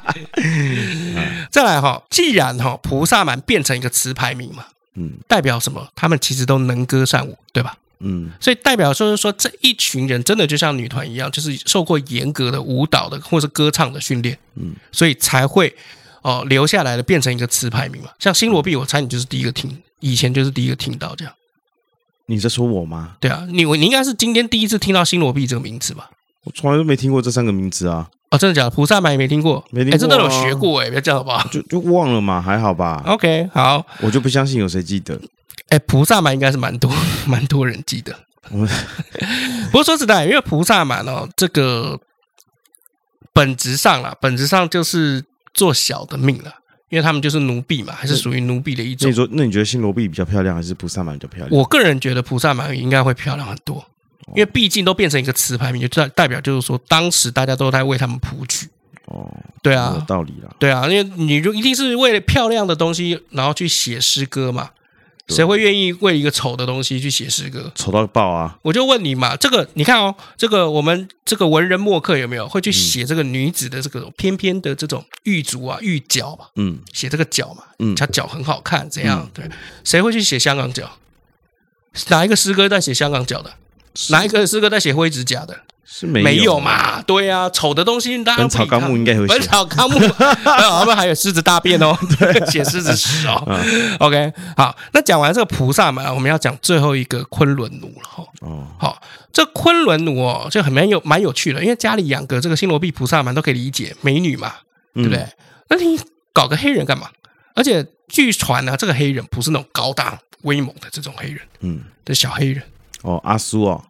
[1.51, 5.88] 再来哈，既然哈菩萨蛮变成一个词牌名嘛，嗯，代表什么？
[5.94, 7.77] 他们其实都能歌善舞，对吧？
[7.99, 15.75] 嗯，所以代表就是说这一群人真的就像女团一样，就是受过严格的舞蹈的或是歌唱的训练，嗯，所以才会
[16.22, 18.11] 哦留下来的变成一个词牌名嘛。
[18.18, 21.33] 像新罗币，我猜你就是第一个听，以前就是第一个听到这样。
[22.27, 23.16] 你在说我吗？
[23.18, 26.11] 对啊，你你应该是今天第一次听到新罗币这个名字吧？
[26.46, 28.09] 我从来都没听过这三个名字啊！
[28.30, 28.70] 哦，真的假的？
[28.70, 31.46] 菩萨蛮也没听过，没听过、啊，真的有学过哎，别这样好不好？
[31.50, 35.20] 就就忘了嘛，还好吧？OK，好，我就不相信有谁记得。
[35.68, 36.90] 哎，菩萨蛮应该是蛮多
[37.26, 38.16] 蛮多人记得。
[38.50, 42.00] 不过说实在，因为菩萨蛮哦，这个
[43.32, 46.52] 本质上啦，本质上就是做小的命了。
[46.88, 49.09] 因为他们就是奴婢嘛，还是属于奴婢的一种。
[49.09, 51.61] 那你说，那你觉得新罗婢比较漂亮，还是菩萨蛮比较漂亮？
[51.61, 53.85] 我个人觉得菩萨蛮应该会漂亮很多，
[54.34, 58.68] 因为毕竟都变成一个词牌名，就代代表就是说，当时大家都在为他们谱曲。
[59.06, 59.30] 哦，
[59.62, 60.50] 对啊，有道理啦。
[60.58, 64.70] 对啊，因为你就一定是为了漂亮的东西，然后去写诗歌嘛。
[65.28, 67.72] 谁会愿意为一个丑的东西去写诗歌？
[67.74, 68.56] 丑到爆啊！
[68.62, 76.46] 我就问你嘛，这个你看哦，这个我们这个文人墨客有没有会去写这个女子的这个翩翩的这种玉足啊、玉脚嘛？
[76.54, 79.28] 嗯，写这个脚嘛，嗯，她脚很好看，怎样？
[79.34, 79.44] 对，
[79.82, 80.88] 谁会去写香港脚？
[82.08, 83.52] 哪一个诗歌在写香港脚的？
[84.11, 85.56] 哪一个诗歌在写灰指甲的？
[85.88, 87.00] 是没有，没有嘛？
[87.02, 89.26] 对呀、啊，丑的东西，当然本草纲目应该会写。
[89.28, 89.98] 本草纲目，
[90.44, 93.40] 他们还有狮子大便哦， 对， 写狮子屎哦。
[93.46, 98.24] 嗯、OK，好，那讲完这个菩萨嘛，我们要讲最后一个昆仑奴了哈。
[98.40, 99.00] 哦，好，
[99.32, 104.52] 这昆仑奴哦，就很蛮有蛮有趣的，因为家里养个这个新罗币菩萨嘛，都可以理解，美女嘛，
[104.92, 105.18] 对不对？
[105.20, 105.32] 嗯、
[105.68, 105.98] 那你
[106.32, 107.09] 搞个黑人干嘛？
[107.54, 112.61] 而且据传呢，这个黑人不是那种高大威猛的这种黑人，嗯，的小黑人。
[113.06, 113.84] 哦，阿苏哦，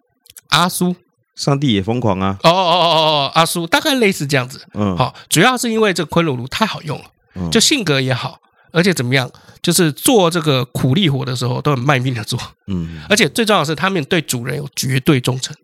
[0.50, 0.94] 阿苏。
[1.36, 2.38] 上帝也疯狂啊！
[2.44, 4.58] 哦哦哦哦哦，阿苏大概类似这样子。
[4.72, 8.38] 嗯，好，主要是因为这个昆仑奴太好用了，嗯、就性格也好，
[8.72, 12.40] 而且怎么样，就是做这个苦力活的时候都很卖命的做。
[12.68, 15.54] 嗯，而且最重要的是，他们对主人有绝对忠诚。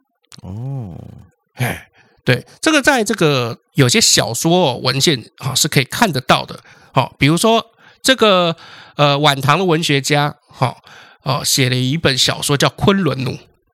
[0.42, 0.94] 哦，
[1.54, 1.88] 哎，
[2.22, 6.60] 对，这个在这个有些小说文献啊是可以看得到的。
[6.92, 7.64] 好，比如说
[8.02, 8.54] 这个
[8.96, 10.76] 呃晚唐的文学家哈
[11.22, 13.30] 哦写了一本小说叫《昆仑奴》。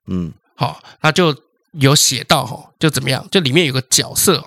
[0.07, 1.35] 嗯，好，那就。
[1.73, 3.27] 有写到哈，就怎么样？
[3.29, 4.43] 就里面有个角色，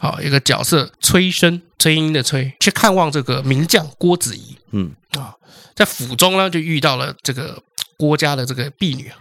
[0.00, 4.56] 好，一个角色崔生，崔莺的崔，去看望这个名将郭子仪。
[4.70, 5.36] 嗯啊，
[5.76, 7.62] 在府中呢，就遇到了这个
[7.98, 9.12] 郭家的这个婢女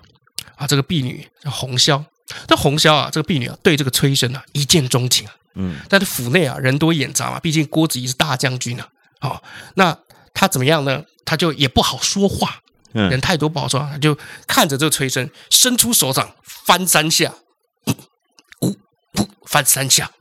[0.55, 2.01] 啊，这个婢女叫红绡。
[2.47, 5.35] 这红绡啊，这个婢女啊，对这个崔生啊一见钟情啊。
[5.55, 8.87] 嗯，但是府内啊人多眼杂嘛，毕竟郭子仪是大将军啊。
[9.19, 9.43] 好，
[9.75, 9.99] 那
[10.33, 11.03] 他怎么样呢？
[11.25, 12.61] 他就也不好说话。
[12.93, 17.33] 人太多不好抓，他就看着这个崔生，伸出手掌翻三下，
[17.85, 17.95] 噗
[18.59, 18.75] 噗
[19.13, 20.11] 噗翻三下，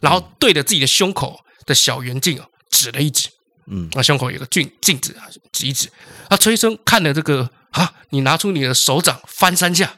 [0.00, 3.28] 然后对着自己的胸口的小圆镜啊指了一指，
[3.66, 5.90] 嗯，那胸口有个镜镜子啊，指一指。
[6.30, 9.96] 那崔生看了这个啊，你拿出你的手掌翻三下，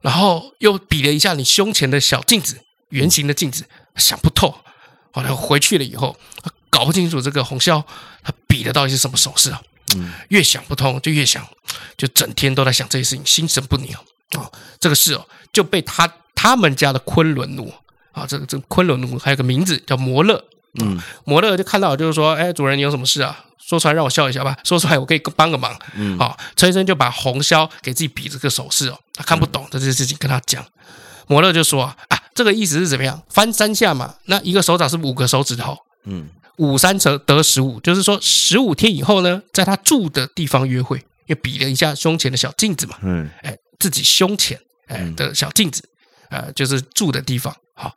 [0.00, 3.64] 然后又比了一下你胸前的小镜子，圆形的镜子，
[3.96, 4.54] 想不透。
[5.12, 6.16] 后来回去了以后，
[6.70, 7.82] 搞不清楚这个红霄
[8.22, 9.60] 他比的到底是什么手势啊。
[9.96, 11.46] 嗯，越想不通就越想，
[11.96, 14.02] 就整天都在想这些事情，心神不宁啊、
[14.36, 14.52] 哦。
[14.78, 17.72] 这个事哦，就被他他们家的昆仑奴
[18.12, 20.44] 啊，这个这个昆仑奴还有个名字叫摩勒。
[20.80, 23.44] 嗯，摩勒就看到就是说，哎，主人你有什么事啊？
[23.58, 24.56] 说出来让我笑一下吧。
[24.64, 25.78] 说出来我可以帮个忙。
[25.94, 30.64] 嗯，好，崔生就把红绡给自己比这个手势哦，他看不懂这件事情，跟他讲。
[31.26, 31.96] 摩勒就说啊，
[32.34, 33.22] 这个意思是怎么样？
[33.28, 35.76] 翻三下嘛，那一个手掌是五个手指头。
[36.04, 36.28] 嗯。
[36.58, 45.82] 五三折得十五，就是说十五天以后呢，在他住的地方约会，又比了一下胸前的小镜子嘛，嗯，哎，自己胸前哎的小镜子，
[46.30, 47.54] 呃，就是住的地方。
[47.74, 47.94] 好，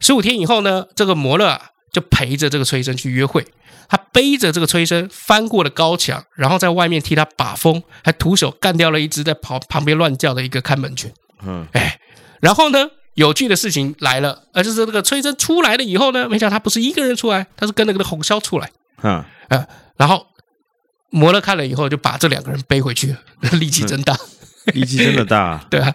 [0.00, 3.44] 十五天以后呢，这个摩勒啊就陪着这个崔生去约会，
[3.88, 11.12] 他背着这个崔生翻过了高墙，然后在外面替他把风，还徒手干掉了一只在旁旁边乱叫的一个看门犬。
[11.44, 11.98] 嗯，哎，
[12.40, 12.88] 然后呢？
[13.14, 18.70] 有趣的事情来了，而就是这个崔真出来了以后呢，没想到他不是一个人出来，他是跟那个红萧出来，
[19.02, 20.26] 嗯，呃，然后
[21.10, 23.18] 摩勒看了以后，就把这两个人背回去了，
[23.60, 24.16] 力气真大，
[24.72, 25.94] 力气真的大， 对啊。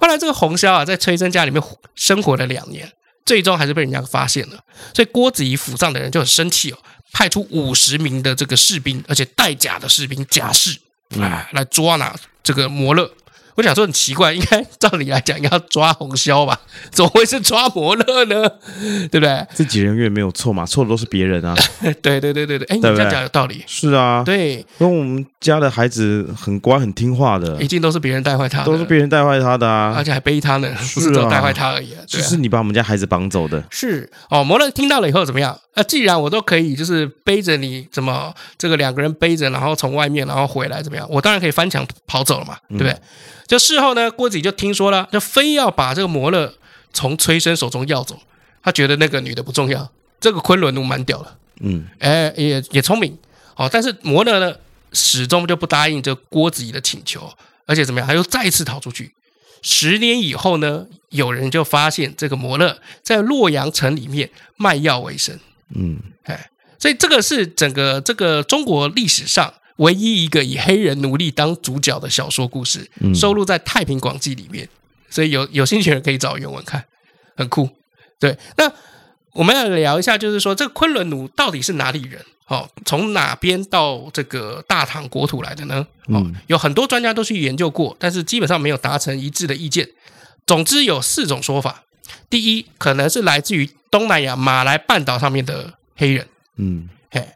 [0.00, 1.62] 后来这个红萧啊，在崔真家里面
[1.94, 2.90] 生活了两年，
[3.24, 4.58] 最终还是被人家发现了，
[4.92, 6.78] 所以郭子仪府上的人就很生气哦，
[7.12, 10.76] 派出五十名的这个士兵，而且带甲的士兵甲士，
[11.20, 13.08] 啊，来抓拿这个摩勒。
[13.56, 16.60] 我想说很奇怪，应该照理来讲要抓红箫吧？
[16.90, 18.48] 怎么会是抓摩勒呢？
[19.10, 19.46] 对不对？
[19.54, 21.54] 自己人越没有错嘛，错的都是别人啊！
[22.02, 23.64] 对对对对对，哎，你这样讲有道理。
[23.66, 31.94] 是啊，对，因为我们家的孩子很乖很听话的，一定都是别人带坏他，都是别人带坏他的啊，而且还背他呢，不是只有带坏他而已。
[32.06, 33.64] 就是你把我们家孩子绑走的。
[33.70, 35.58] 是哦，摩勒听到了以后怎么样？
[35.74, 41.06] 那既然我都可以，就是背着你，怎么这个两个人背着，然后从外面然后回来怎么样？
[41.10, 42.96] 我当然可以翻墙跑走了嘛，对不对？
[43.46, 46.54] 就事后呢，郭子仪就听说了，就非要把这个摩勒
[46.92, 48.20] 从崔生手中要走。
[48.62, 53.16] 他觉得那个女的不重要，这个昆仑奴蛮屌的，嗯，哎，也也聪明，
[53.54, 54.56] 哦，但是摩勒呢，
[54.92, 57.32] 始终就不答应这郭子仪的请求，
[57.66, 59.14] 而且怎么样，他又再次逃出去。
[59.62, 65.38] 十年以后呢，有人就发现这个摩勒在洛阳城里面卖药为生，
[65.72, 74.68] 嗯，哎，所以这个是整个这个中国历史上唯一一个以黑人奴隶当主角的小说故事，收录在《太平广记》里面，
[75.10, 76.84] 所以有有兴趣的人可以找原文看，
[77.36, 77.68] 很酷。
[78.18, 78.72] 对，那
[79.32, 82.24] 我们要聊一下，就是说这个昆仑奴到底是哪里人？
[82.48, 85.86] 哦，从哪边到这个大唐国土来的呢？
[86.06, 89.88] 哦，有很多专家都去研究过，但是基本上没有达成一致的意见。
[90.46, 91.82] 总之有四种说法：
[92.30, 97.28] 第一，可能是来自于东南亚马来半岛上面的黑人，嗯，嘿。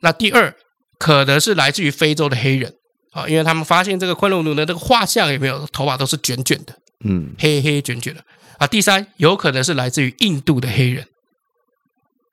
[0.00, 0.54] 那第二，
[1.00, 2.76] 可能是来自于非洲的黑人，
[3.12, 8.22] 啊，因为他们发现这个昆仑奴的这个画像有没有头发都是卷卷的，嗯，黑黑卷卷的。
[8.58, 11.06] 啊，第三，有可能是来自于印度的黑人，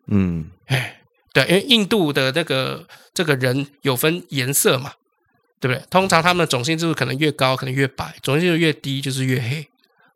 [0.07, 0.93] 嗯，哎。
[1.33, 4.91] 对，因为印度的那个这个人有分颜色嘛，
[5.59, 5.85] 对不对？
[5.87, 9.67] 通常他们的种姓制度可能越高，可能越白；种姓制度越低，就是越黑。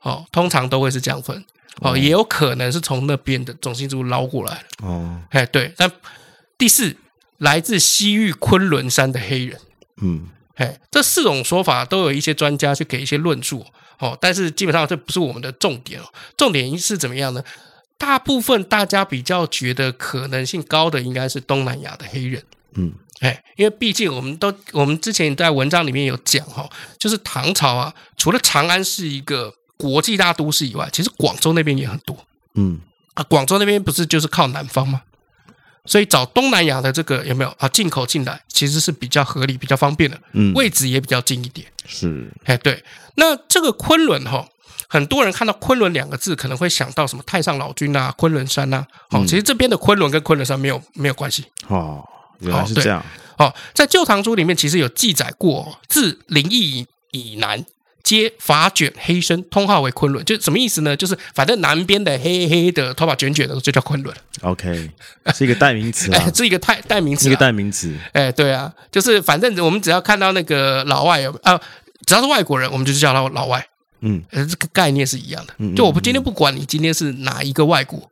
[0.01, 1.45] 哦，通常都会是这样分。
[1.81, 4.87] 哦，也有可能是从那边的种姓制度捞过来的。
[4.87, 5.71] 哦，哎，对。
[5.77, 5.91] 但
[6.57, 6.95] 第四，
[7.41, 9.59] 来自西域昆仑山的黑人。
[10.01, 13.65] 嗯，哎，这四种说法都有一些专家去给一些论述。
[13.99, 16.05] 哦，但是基本上这不是我们的重点哦。
[16.37, 17.43] 重点是怎么样呢？
[17.97, 32.17] 大部分大家比较觉得可能性高的应该是东南亚的黑人，嗯，哎，因为毕竟我们都我们之前在文章里面有讲哈，就是唐朝啊，除了长安是一个国际大都市以外，其实广州那边也很多，
[32.55, 32.79] 嗯，
[33.13, 35.03] 啊，广州那边不是就是靠南方吗？
[35.85, 37.67] 所以找东南亚的这个有没有啊？
[37.69, 42.83] 进口进来其实是比较合理、比较方便的，嗯，位置也比较近一点，是，哎，对，
[43.15, 44.47] 那这个昆仑哈。
[44.87, 49.19] 很多人看到“昆仑”两个字，可能会想到什么太上老君啊、昆仑山呐、啊。
[49.19, 51.45] 哦，其实这边的昆仑跟昆仑山没有没有关系。
[51.69, 52.03] 哦，
[52.39, 53.01] 原来是这样。
[53.37, 57.65] 哦，在《旧唐书》里面其实有记载过，自灵异以南，
[58.03, 60.23] 皆发卷黑身，通号为昆仑。
[60.25, 60.95] 就什么意思呢？
[60.95, 64.15] 就是反正南边的黑黑的头发卷卷的，就叫昆仑。
[64.41, 64.89] OK，
[65.33, 67.95] 是一个代名词啊， 是一个代代名词，一个代名词。
[68.13, 71.59] 哎，对啊，就是反正我们只要看到那个老外有啊，
[72.05, 73.65] 只要是外国人，我们就叫他老外。
[74.01, 75.53] 嗯，这个概念是一样的。
[75.75, 78.09] 就我不今天不管你今天是哪一个外国，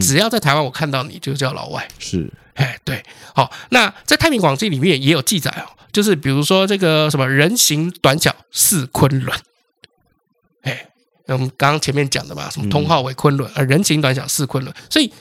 [0.00, 1.86] 只要在台湾我看到你就叫老外。
[2.00, 3.02] 是，哎，对，
[3.34, 3.50] 好。
[3.70, 9.38] 那在《太平广记》里面也有记载哦，就是比如说这个什么人形短小似昆仑，
[10.62, 10.88] 哎，
[11.26, 15.12] 我们刚刚前面讲的嘛，什么通号为昆仑，而人形短小似昆仑，所以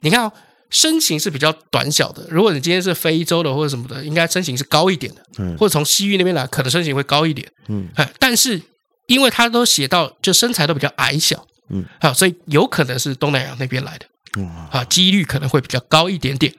[0.00, 0.32] 你看哦，
[0.70, 2.26] 身形是比较短小的。
[2.30, 8.60] 如果你今天是非洲的或者什么的，应该身形是高一点的，嗯，或者从西域那边来，可能身形会高一点，嗯，哎，但是。
[9.06, 14.06] 因为他都写到，就身材都比较矮小，嗯，好，所以有可能是东南亚那边来的，
[14.42, 16.54] 哇，啊，几率可能会比较高一点点，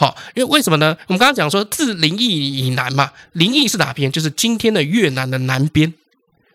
[0.00, 0.96] 好，因为为什么呢？
[1.08, 4.10] 我们刚刚讲说自临沂以南嘛，临沂是哪边？
[4.10, 5.92] 就是今天的越南的南边，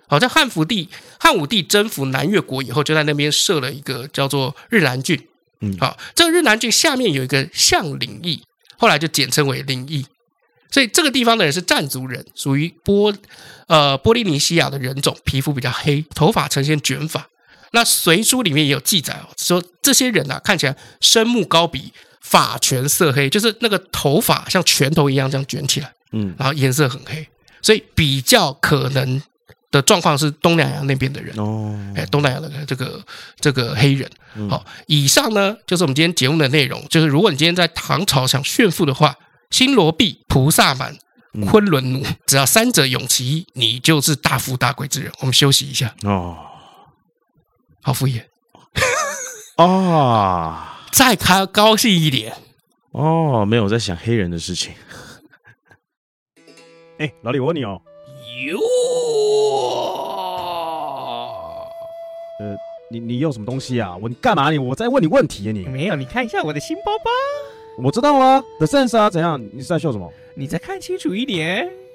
[0.08, 5.28] 好，在汉服帝汉武帝征服南越国以后，就在那边设了一个叫做日南郡，
[5.62, 8.42] 嗯，好，这个日南郡下面有一个象林邑，
[8.80, 10.08] 后来就简称为临邑。
[10.72, 13.14] 所以这个地方的人是占族人，属于波
[13.68, 17.30] 呃波利尼西亚的人种，皮肤比较黑，头发呈现卷发。
[17.74, 21.94] 那隋书里面也有记载哦，说这些人啊看起来身目高鼻，
[22.26, 27.28] 发全色黑，就是那个头发像拳头一样这样卷起来，嗯，然后颜色很黑，
[27.62, 29.22] 所以比较可能
[29.70, 33.00] 的状况是东南亚那边的人哦，哎，东南亚的这个
[33.40, 34.10] 这个黑人。
[34.50, 39.16] 好，以上呢就是我们今天节目的内容，就是如果你今天在唐朝想炫富的话。
[39.52, 40.98] 新罗毕、菩萨蛮、
[41.48, 45.10] 昆仑奴，只要三者永其一，你就是大富大贵之人。
[45.20, 46.36] 我们休息一下哦，
[47.84, 48.24] 好敷衍
[49.56, 50.58] 哦，
[50.96, 52.32] 再开高兴一点
[52.92, 54.72] 哦，没有在想黑人的事情。
[57.00, 57.82] 哎，老李，我问你哦，
[58.48, 58.58] 哟，
[62.40, 62.56] 呃，
[62.90, 63.98] 你你用什么东西啊？
[64.02, 64.58] 我你干嘛你？
[64.58, 65.60] 我在问你问题啊你？
[65.64, 65.98] 你没有？
[65.98, 67.12] 你看一下我的新包包。
[67.84, 69.38] 我知道啊，The Sense 啊，怎样？
[69.52, 70.10] 你是在笑什么？
[70.34, 71.70] 你再看清楚一点。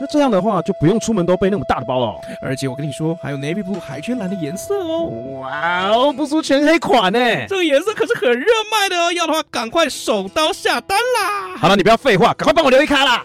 [0.00, 2.20] 那这样的话，就不用出门都背那么大的包了。
[2.42, 5.06] 而且我跟你说，还有 navy blue 海军蓝的颜色哦。
[5.40, 7.18] 哇哦，不输全黑款呢。
[7.48, 11.56] 这个颜色可是很热卖的哦，要的话赶快手刀下单啦！
[11.56, 13.24] 好了，你不要废话，赶快帮我留一卡啦。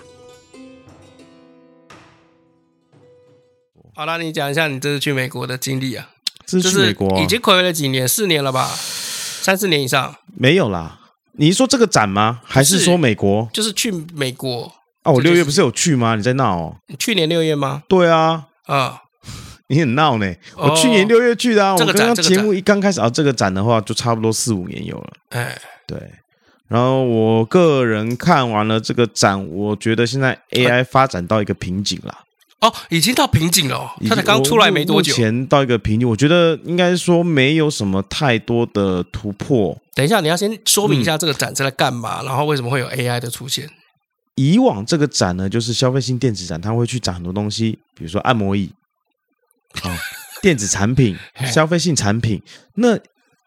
[3.95, 6.10] 好了，你讲一下你这次去美国的经历啊？
[6.45, 8.69] 这次去美国已经睽违了几年，四年了吧？
[9.41, 10.99] 三四年以上没有啦。
[11.34, 12.41] 你是说这个展吗？
[12.43, 13.49] 还是说美国？
[13.51, 14.71] 就是去美国
[15.10, 15.12] 啊！
[15.12, 16.15] 我六月不是有去吗？
[16.15, 16.76] 你在闹哦？
[16.98, 17.84] 去年六月吗？
[17.88, 19.02] 对啊，啊，
[19.67, 20.34] 你很闹呢。
[20.56, 21.74] 我去年六月去的啊。
[21.76, 25.13] 我刚刚节目一刚开始啊，这个展的话就差不多四五年有了。
[25.30, 25.98] 哎，对。
[26.67, 32.13] 然后我个人看完了这个展，我觉得现在 AI 发展到一个瓶颈了。
[32.62, 35.12] 哦，已经到瓶颈了哦，它才刚出来没多久。
[35.12, 39.76] 目前到一个瓶颈，我觉得应该说没有什么太多的突破。
[39.95, 43.67] 等一下，你要先说明一下这个展是在干嘛，嗯、然后为什么会有 AI 的出现？
[44.39, 48.71] 以往这个展呢，就是消费性电子展，它会去展很多东西，比如说按摩椅，
[49.82, 49.97] 啊、哦，
[50.41, 51.17] 电子产品、
[51.52, 52.41] 消费性产品。
[52.75, 52.97] 那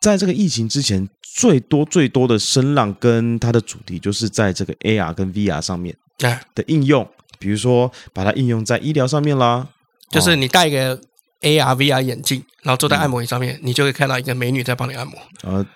[0.00, 5.96] 在这个疫情之前，最多最多的声浪跟它的主题，就是在这个 AR 跟 VR 上面
[6.54, 9.68] 的应用，比如说把它应用在医疗上面啦，
[10.10, 11.00] 就是你戴一个
[11.40, 15.16] AR VR 眼镜，然后坐在按摩椅上面，嗯、你就会看到一个美女在帮你按摩。
[15.42, 15.66] 呃，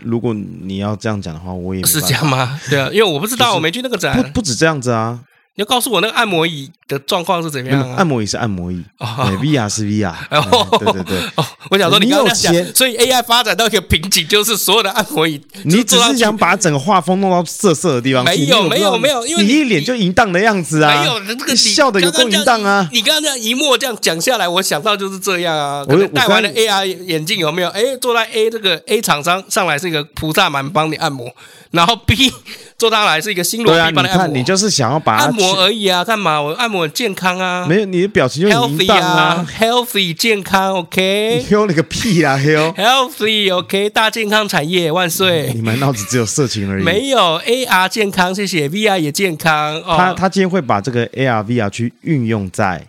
[0.00, 2.58] 如果你要这样讲的话，我也是这样吗？
[2.68, 5.20] 对啊，因为我不知道，我没去那个展，不不止这样子啊。
[5.54, 7.96] 你要告诉我那个按摩椅的状况是怎么样、啊？
[7.98, 10.14] 按摩椅是按摩椅，哦、对，VR 是 VR。
[10.30, 11.18] 哦、对对对。
[11.34, 18.38] 哦，我想说你刚刚讲，所以 AI 发展到一个瓶颈，就是所有的按摩椅，你只是想把整个画风弄到色色的地方去。
[18.38, 20.94] 没有没有没有，因为你一脸就淫荡的样子啊！
[20.94, 22.88] 没有，这个笑的有够淫荡啊！
[22.92, 25.84] 你刚刚这样一幕这样讲下来，我想到就是这样啊。
[25.88, 27.68] 我戴完了 AR 眼镜有没有？
[27.70, 31.34] 哎，坐在 A 这个 A 厂商上来是一个菩萨蛮帮你按摩，
[31.72, 32.32] 然后 B。
[32.78, 36.04] 坐他来是一个新罗宾帮你按摩，你就是想要把按摩而已啊？
[36.04, 36.38] 干嘛？
[36.38, 37.66] 我按摩很健康啊。
[37.66, 39.46] 没有，你的表情就很淫荡啊。
[39.58, 41.42] Healthy 健康，OK。
[41.42, 42.36] 你 Heal 你个屁啊！
[42.38, 45.52] Healthy OK，大健康产业万岁。
[45.54, 46.84] 你满脑子只有色情而已。
[46.84, 49.82] 没有 AR 健康，谢谢 VR 也健康。
[49.84, 52.86] 他他今天会把这个 AR VR 去运用在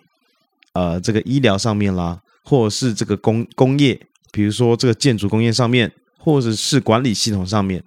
[0.73, 3.99] 呃这个医疗上面啦，或者是这个工工业，
[4.31, 7.83] 比如说这个建筑工业上面，或者是管理系统上面。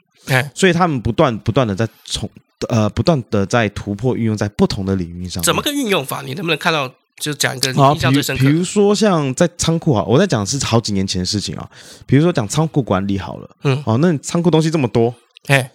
[0.54, 2.28] 所以他们不断不断的在从
[2.68, 5.42] 呃不断的在突破运用在不同的领域上。
[5.42, 6.22] 怎么个运用法？
[6.22, 6.92] 你能不能看到？
[7.20, 8.42] 就讲一个印象最深刻。
[8.42, 11.70] 比如说像在仓库啊，我在讲的是好几年前的事情啊。
[12.06, 15.14] 比如说讲仓库管理好了，嗯，哦，那你仓库东西这么多，
[15.48, 15.70] 哎，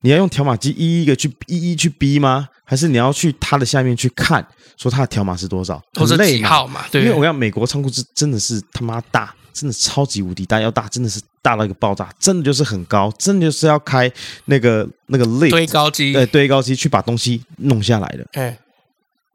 [0.00, 2.48] 你要用条码机一一个去一一去逼吗？
[2.72, 4.42] 还是你要去它的下面去看，
[4.78, 5.78] 说它的条码是多少？
[5.92, 6.80] 或者几号嘛？
[6.90, 9.34] 对，因为我要美国仓库是真的是他妈大。
[9.52, 14.10] 真的超级无敌大，要大真的是大到一个爆炸，真的就是很高，真的就是要开
[14.46, 18.26] 那个那个 lift 堆高机，对，堆高机去把东西弄下来的。
[18.32, 18.58] 哎，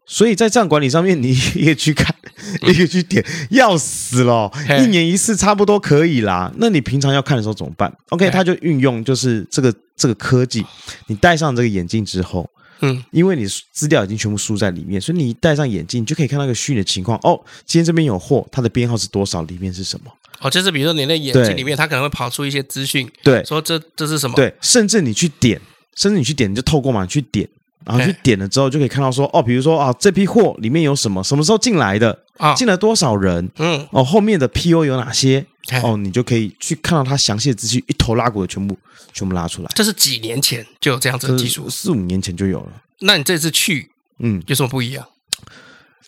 [0.08, 2.16] 所以在这样管理上面， 你也去看，
[2.64, 6.52] 你也去点，要死了，一年一次差不多可以啦。
[6.58, 10.66] 那你平常要看的时候怎么办？OK，他就运用就是这个这个科技，
[11.06, 12.50] 你戴上这个眼镜之后。
[12.82, 17.20] 嗯，因为你资料已经全部输在里面，所以你一戴上眼镜，你就可以看到一个虚拟的情况。
[17.24, 19.42] 哦，今天这边有货，它的编号是多少？
[19.44, 20.12] 里面是什么？
[20.40, 24.36] 哦，就是比如说你的眼睛里面，它可能会跑出一些资讯，对，说这这是什么？
[24.36, 25.60] 对，甚至你去点，
[25.96, 27.48] 甚至你去点，你就透过嘛你去点，
[27.88, 31.24] 然后去点了之后，就可以看到说，哦，比如说啊，这批货里面有什么？
[31.24, 32.26] 什么时候进来的？
[32.38, 33.50] 啊，进了多少人？
[33.58, 35.46] 嗯，哦，后面的 PO 有哪些？
[35.82, 38.78] 哦，你就可以去看到它详细的资讯，一头拉骨的全部
[39.14, 39.72] 全部拉出来。
[39.74, 42.72] 这是几年前就有这样子的技术，四五年前就有了。
[43.00, 45.08] 那你这次去，嗯，有什么不一样？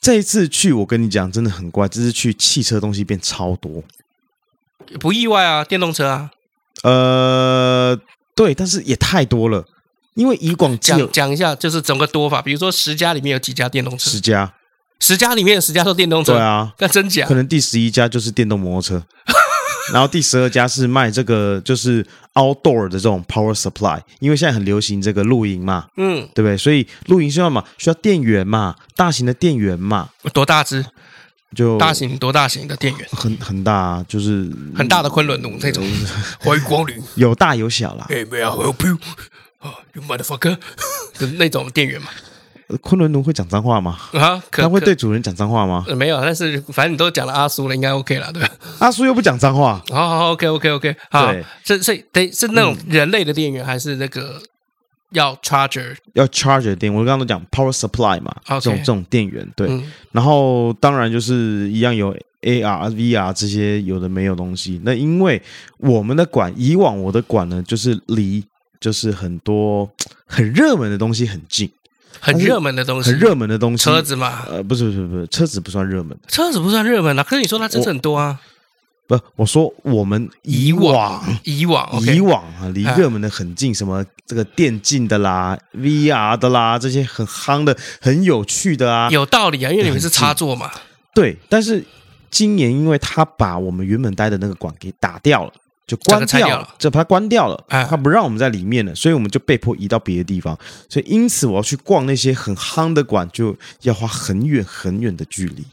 [0.02, 1.88] 这一次去，我跟你讲，真的很怪。
[1.88, 3.84] 这次去，汽车东西变超多，
[5.00, 6.32] 不意外啊，电动车啊。
[6.84, 8.00] 呃，
[8.36, 9.66] 对，但是也太多了。
[10.20, 12.42] 因为以广讲讲一下，就是整个多法。
[12.42, 14.10] 比如说，十家里面有几家电动车？
[14.10, 14.54] 十家，
[15.00, 16.34] 十家里面有十家做电动车。
[16.34, 17.26] 对啊，那真假？
[17.26, 19.02] 可能第十一家就是电动摩托车。
[19.94, 26.58] 然后第十二家是卖这个，就是 outdoor 的这种 power supply，因为现在很流行这个露营嘛，嗯，对不对？
[26.58, 30.10] 所以露营需要嘛，需要电源嘛，大型的电源嘛。
[30.34, 30.86] 多大只？
[31.56, 33.08] 就大型多大型的电源？
[33.12, 35.84] 很很大，就是很大的昆仑奴这种。
[36.42, 36.96] 欢迎光临。
[37.16, 38.06] 有大有小啦。
[39.64, 39.72] You?
[39.94, 40.58] You motherfucker，
[41.18, 42.10] 就那种电源嘛。
[42.82, 43.98] 昆仑奴会讲脏话吗？
[44.14, 45.84] 啊，他会对主人讲脏话吗？
[45.98, 48.50] 没有，但是反正你都讲了阿苏了，应该 OK 了，对吧？
[48.78, 51.34] 阿苏又不讲脏话，好好 OK OK OK，好，
[51.66, 54.40] 是是得是那种人类的电源，还是那个
[55.14, 56.94] 要 charger 要 charger 电？
[56.94, 59.68] 我刚刚都讲 power supply 嘛，这种这种电源，对。
[60.12, 64.80] 然后当然就是一样有 AR、VR 这些有的没有东西。
[64.86, 65.42] 那因为
[65.78, 68.44] 我们的馆，以往我的馆呢，就是离
[68.80, 69.90] 就是很多
[70.26, 71.72] 很热门的东西很近。
[72.22, 74.44] 很热门的东西，很热门的东西，车子嘛？
[74.50, 77.24] 呃，不是，不是，不是，车子不算热门，车子不算热门啊。
[77.24, 78.42] 可是你说它车子很多啊？
[79.08, 90.70] 不，我说我们以往，以往，以往啊，离热门的很近，什么这个电竞的啦、VR 的啦，这些很夯的、很有趣的啊，有道理啊，因为你们是插座嘛。
[91.16, 91.82] 对，但是
[92.30, 95.54] 今年因为他把我们原本待的那个馆给打掉了，
[95.90, 100.56] 就关掉了，了就把它关掉了，哎，它不让我们在里面了，所以我们就被迫移到别的地方。
[100.88, 105.66] 所以因此我要去逛那些很夯的馆，就要花很远很远的距离，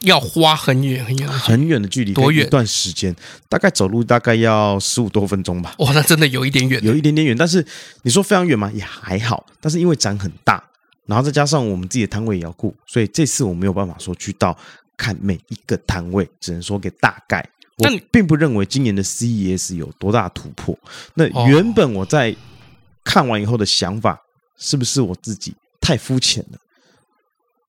[0.00, 2.46] 要花很远很远很远的距离，多远？
[2.46, 3.14] 一段时间，
[3.46, 5.74] 大概走路大概要十五多分钟吧。
[5.80, 7.36] 哇，那真的有一点远，有一点点远。
[7.36, 7.62] 但是
[8.04, 8.72] 你说非常远吗？
[8.74, 9.44] 也还好。
[9.60, 10.64] 但是因为展很大，
[11.04, 14.56] 然后再加上我们自己的摊位也要顾，所以这次我没有办法说去到
[14.96, 17.46] 看每一个摊位，只能说给大概。
[17.78, 20.76] 我并不认为今年的 CES 有多大突破。
[21.14, 22.34] 那原本我在
[23.04, 24.20] 看完以后的想法，
[24.56, 26.58] 是不是我自己太肤浅了，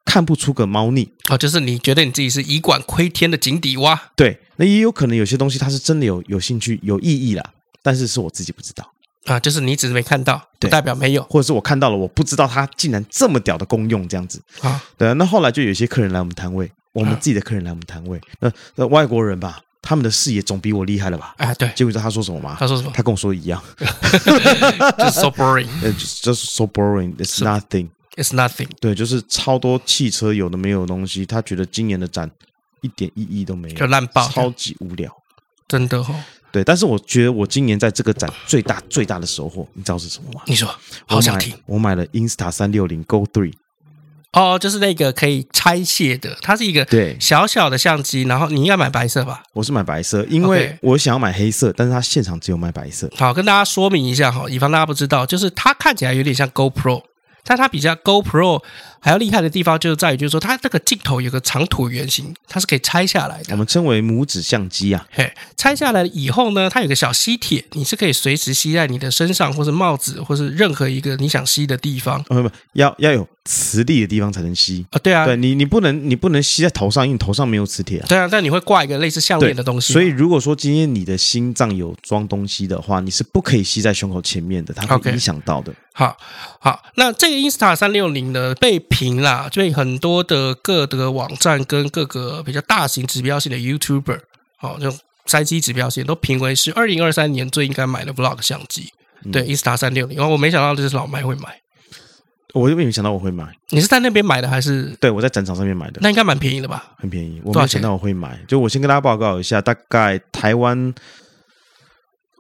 [0.04, 1.08] 看不出个猫腻？
[1.30, 4.12] 哦，就是你觉得你自己是以管窥天的井底蛙？
[4.16, 7.54] 对，那也有可能有些东西它是真的有有兴趣、有意义啦，
[7.84, 8.92] 但是是我自己不知道
[9.26, 14.84] 啊，就是你只是没看到，不代表没有，或者是我看到了，我不知道它竟然这么屌的功用，这样子啊？
[14.98, 19.62] 对，那后来就有些客人来我们摊位，我们自己的客人来我们摊位，那那外国人吧。
[19.82, 21.34] 他们的视野总比我厉害了吧？
[21.38, 21.72] 哎，对。
[21.76, 22.58] 结果知道他说什么吗？
[22.60, 22.92] 他说什么？
[22.94, 28.68] 他跟我说一样， 就是 so boring，呃，就是 so boring，it's nothing，it's nothing。
[28.80, 32.30] 对，就是超多汽车有的没有的东西，他觉得今年的展
[32.82, 35.12] 一点意义都没有，就烂爆，超级无聊，
[35.68, 36.16] 真的哦。
[36.52, 40.42] 对，但是我觉得我今年在这个展最大最大的收获，你知道是什么吗？
[40.48, 40.68] 你说，
[41.06, 41.56] 好想听。
[41.68, 43.54] 我买了 Insta 三六零 Go Three。
[44.32, 49.42] 哦，就是那个可以拆卸的，它是一个对小小的相机，然后你应该买白色吧？
[49.54, 53.10] 我是买白色，因为我想要买黑色，但是它现场只有卖白色。
[53.18, 57.02] 好，跟大家说明一下哈，以防大家不知道，就是它看起来有点像 GoPro，
[57.44, 58.62] 但它比较 GoPro。
[59.02, 63.46] 还要厉害的地方就在于，就是说它这个镜头有个长椭圆形，它是可以拆下来的。
[63.52, 65.08] 我们称为拇指相机啊。
[65.10, 72.22] 嘿，拆下来以后呢，它有个小吸铁，你是可以随时吸在你的身上，或是帽子，或是任何一个你想吸的地方。
[72.24, 75.00] 不不，要要有磁力的地方才能吸啊。
[75.00, 78.06] 对啊，对你你不能你不能吸在头上，因为头上没有磁铁啊。
[78.10, 79.94] 对啊，但你会挂一个类似项链的东西。
[79.94, 85.72] 所以如果说今天你的心脏有装东西的话，你是不可以吸在胸口前面的，它会影响到的。
[85.72, 85.76] Okay.
[85.94, 86.16] 好，
[86.60, 94.22] 好，那这个 Insta 三六零呢，被评啦，就很多的各的网站跟各个比较大型指标性的 YouTuber，
[94.58, 98.94] 好，这种三 C 指标性都评为是二零二三年最应该买的 Vlog 相机。
[99.26, 101.60] 嗯、对，Insta 三六零，然后我没想到这是老麦会买，
[102.54, 103.54] 我就没想到我会买。
[103.72, 104.96] 你是在那边买的还是？
[105.02, 106.94] 对，我在展场上面买的，那应该蛮便宜的吧？
[106.98, 108.40] 很便宜，我没想到我会买。
[108.48, 110.94] 就我先跟大家报告一下，大概台湾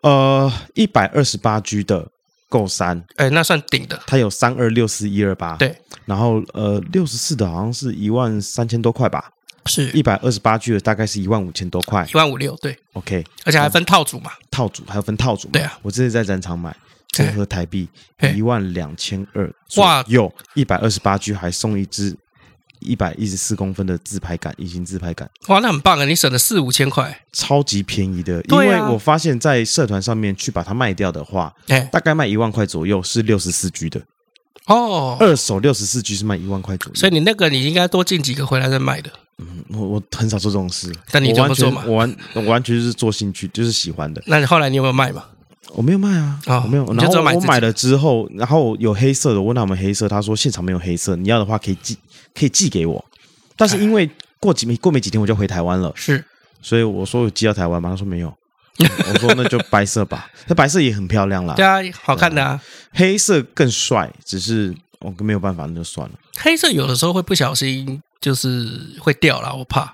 [0.03, 2.07] 呃一百二十八 G 的。
[2.49, 4.01] Go 三，哎，那算顶的。
[4.07, 5.75] 它有三二六四一二八，对。
[6.05, 9.31] 然后呃，六十四的好像是一万三千多块吧？
[9.67, 9.89] 是。
[9.91, 12.75] 一百二十八 G 的大概是一万五千多块，一万五六，对。
[12.93, 14.31] OK，而且还分套组嘛？
[14.49, 15.51] 套组还有分套组嘛？
[15.53, 15.77] 对啊。
[15.83, 16.75] 我这次在展场买，
[17.09, 17.87] 折合台币
[18.35, 19.53] 一万两千二。
[19.77, 22.17] 哇，有一百二十八 G 还送一支。
[22.79, 26.05] 一百一十四公分的自拍杆，隐形自拍杆，哇，那很棒啊！
[26.05, 28.41] 你省了四五千块，超级便宜的。
[28.49, 34.01] 因为我发现，在社团上面去把它卖掉的话，哎，大概卖一万块左右，是六十四 G 的
[34.65, 35.17] 哦。
[35.19, 39.09] 二手六十四 G 是卖一万块左右，所以你那个你应该多进几个回来再卖的。
[39.37, 41.83] 嗯，我我很少做这种事，但你就不做嘛？
[41.85, 44.21] 我完我完全是做兴趣，就是喜欢的。
[44.25, 45.23] 那你后来你有没有卖嘛？
[45.73, 46.85] 我没有卖啊，我没有。
[46.93, 51.97] 然后我买了之后，然后有黑色的，我问他们黑色，他说现场没有黑色，你要的话可以寄，
[52.33, 53.03] 可以寄给我。
[53.55, 54.09] 但是因为
[54.39, 56.23] 过几没过没几天我就回台湾了，是，
[56.61, 57.89] 所以我说有寄到台湾吗？
[57.89, 58.33] 他说没有，
[58.79, 62.61] 我说那就白色吧， 那白色也很漂亮啦，对啊，好看的啊，
[62.93, 66.15] 黑色更帅，只是我没有办法，那就算了。
[66.37, 69.93] 黑色有的时候会不小心就是会掉了，我怕。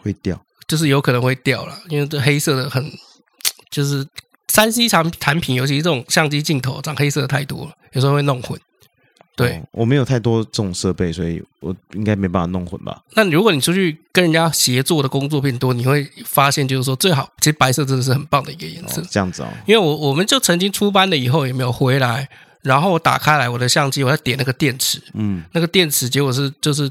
[0.00, 2.84] 会掉，就是有可能会掉了，因为这黑色的很
[3.70, 4.06] 就是
[4.48, 8.58] 三 C 产产品，尤其是这种相机镜头长黑色的太多了，有时候会弄混。
[9.36, 13.00] 对、哦，我没有太多这种设备，所以我应该没办法弄混吧。
[13.14, 19.00] 那如果你出去跟人家协作的工作变多，你会发现就是说，最好其实白色真的是很棒的一个颜色。
[19.00, 22.28] 哦、这样子哦，因为我我们就曾经出班了以后也没有回来，
[22.62, 26.90] 然后我打开来我的相机，我要点那个电池，嗯，那个电池结果是就是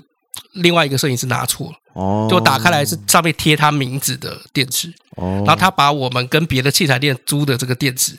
[0.53, 8.13] 另外一个摄影师拿错了，哦，就打开来是上面贴他名字的电池，哦，然后他把我们跟别的器材店租的这个电池。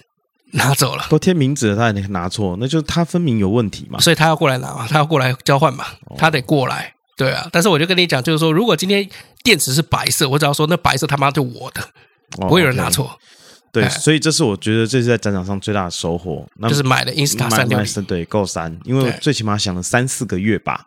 [0.52, 5.84] 拿走了，都贴名字了，他也拿错，那就是他分明有问题嘛，所以他要过来拿嘛，他要过来交换嘛，
[6.16, 7.46] 他得过来，对啊。
[7.52, 9.06] 但是我就跟你讲，就是说，如果今天
[9.44, 11.82] 电池是白色，我只要说那白色他妈就我的，
[12.30, 13.18] 不会有人拿错。
[13.70, 20.86] 对，所以这是我觉得这是在展场上最大的收获，那就是买了 Insta 三六零，对，Go 三，因为最起码想了三四个月吧，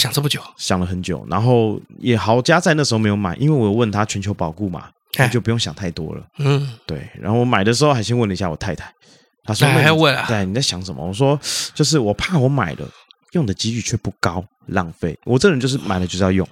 [0.00, 4.88] 想这么久，想了很久，然后也好家在那时候没有买，因为我有问他全球保固嘛。
[5.18, 6.24] 那就不用想太多了。
[6.38, 7.04] 嗯，对。
[7.20, 8.94] 然后我买的时候还先问了一下我太太，
[9.42, 11.04] 她说：“还要问啊？”对，你在想什么？
[11.04, 11.36] 我说
[11.74, 12.88] ：“就是我怕我买了
[13.32, 15.18] 用的几率却不高，浪费。
[15.24, 16.46] 我这人就是买了就是要用。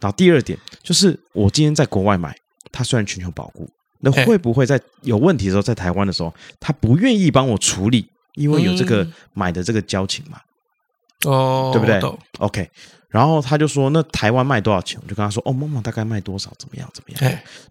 [0.00, 2.32] 然后第二点就是我今天在国外买，
[2.70, 10.38] 它虽然全球保固，那会不会在有问题的时候，在台湾的时候，他不愿意帮我处理，因为有这个买的这个交情嘛？
[11.24, 12.00] 哦，对不对
[12.38, 12.70] ？OK。
[13.08, 16.52] 然后他就说：“那台湾卖多少钱？”我就跟他说：“哦，Momo 大概卖多少？
[16.58, 16.90] 怎么样？
[16.92, 17.20] 怎么样？”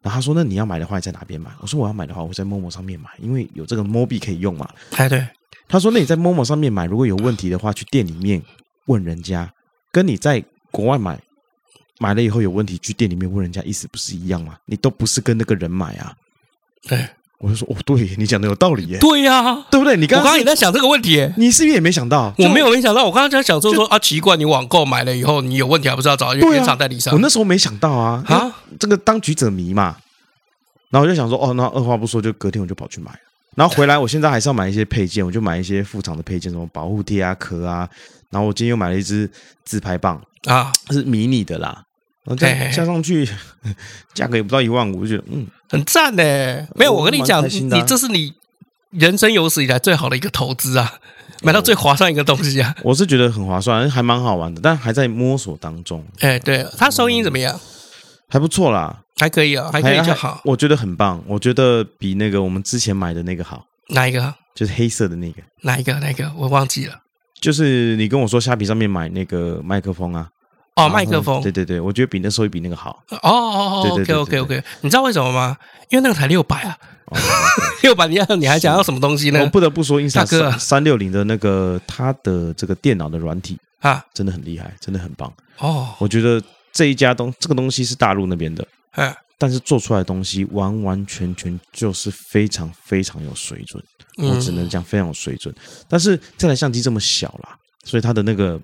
[0.01, 5.27] 然后他说：“那你要买的话，你在哪边买？”我说：“我要买的话，我在 Momo 上面买，因为有这个 Mobi 可以用嘛。”哎，对。
[5.67, 8.41] 他说：“那你在 Momo 上面买，如果有问题的话，去店里面
[8.85, 9.53] 问人家，
[9.91, 10.41] 跟你在
[10.71, 11.19] 国外买，
[11.99, 14.57] 买了以后有问题，去店里面问人家，意思不是一样吗？
[14.65, 16.15] 你都不是跟那个人买啊。”
[16.87, 17.05] 对。
[17.43, 18.97] 我就说哦，对你讲的有道理耶。
[18.99, 19.97] 对呀、啊，对不对？
[19.97, 22.33] 你刚刚，我刚刚也在想这个问题，你是不是也没想到？
[22.37, 27.13] 我没有没想到，我刚刚在想说说啊，奇怪，你网购买了以后，你有问题还不知道找原厂代理商。
[27.13, 29.97] 我那时候没想到啊，啊，这个当局者迷嘛。
[30.89, 33.11] 然后我就想说，哦，那二话不说，就隔天我就跑去买。
[33.55, 37.89] 然后回来，我现在还是要买一些配件，我就买一些副厂的配件，什么保护贴啊、壳啊。
[38.29, 39.29] 然后我今天又买了一支
[39.65, 41.83] 自拍棒啊，是迷你的啦。
[42.25, 43.27] 然后加加上去，
[44.13, 46.23] 价格也不到一万五，我就觉得嗯，很赞呢。
[46.75, 48.33] 没有，我跟你讲，你这是你
[48.91, 50.93] 人生有史以来最好的一个投资啊，
[51.41, 52.73] 买到最划算一个东西啊。
[52.81, 56.05] 我是觉得很划算，还蛮好玩的，但还在摸索当中。
[56.19, 57.59] 哎，对，它收音怎么样？
[58.29, 60.41] 还不错啦，还可以啊，还可以就好。
[60.45, 63.65] 我觉得很棒，我觉得比那个我们之前买的那个好。
[63.89, 64.33] 哪一个？
[64.55, 65.41] 就是黑色的那个。
[65.61, 65.93] 哪一个？
[65.99, 66.31] 哪一个？
[66.37, 67.01] 我忘记了。
[67.41, 70.29] 就是你跟我说虾皮上面买那个麦克风啊。
[70.75, 73.03] 哦，麦克风，对对对，我觉得比那收音比那个好。
[73.09, 75.55] 哦哦哦，OK OK OK，你知道为什么吗？
[75.89, 76.75] 因为那个才六百啊，
[77.83, 79.39] 六百，你要你还想要什么东西呢？
[79.39, 85.31] 我不得不说，Insta 三六零的那个它的这个电脑的软体啊，真的很厉害，真的很棒。
[85.59, 93.83] 哦，我觉得这一家东这个东西是大陆那边的，哎，但是做出来的东西完完全全就是非常非常有水准，
[94.17, 95.53] 我只能讲非常有水准。
[95.87, 98.59] 但是这台相机这么小啦，所以它的那个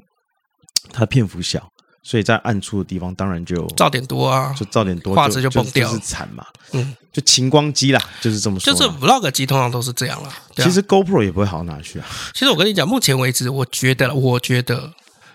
[0.92, 1.72] 它的片幅小。
[2.02, 6.46] 所以在暗处的地方，当然就噪点多啊，就噪点多，画质就崩掉，就是惨嘛。
[6.72, 8.74] 嗯，就晴光机啦，就是这么说。
[8.74, 10.30] 就是 Vlog 机通常都是这样啦。
[10.30, 12.06] 啊、其实 GoPro 也不会好到哪去啊。
[12.34, 14.92] 其实我跟你讲，目前为止，我觉得，我觉得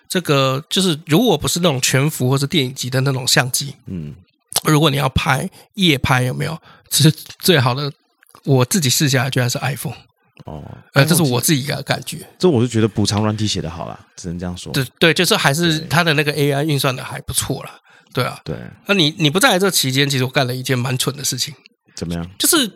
[0.09, 4.15] 这个就是，如果不是那种全幅或是电影级的那种相机，嗯，
[4.65, 6.57] 如果你要拍夜拍，有没有？
[6.89, 7.93] 其实最好的，
[8.45, 9.97] 我自己试下来，居然是 iPhone。
[10.45, 10.63] 哦，
[10.93, 12.19] 呃，这是我自己的感觉。
[12.39, 14.73] 这我是觉得补偿软体写的好啦，只能这样说。
[14.73, 17.71] 对对，就是还是它的那个 AI 运算的还不错啦。
[18.13, 18.57] 对啊，对。
[18.87, 21.55] 那你你不在这期间，其实我干了一件蛮蠢的事情。
[21.95, 22.29] 怎么样？
[22.39, 22.71] 就是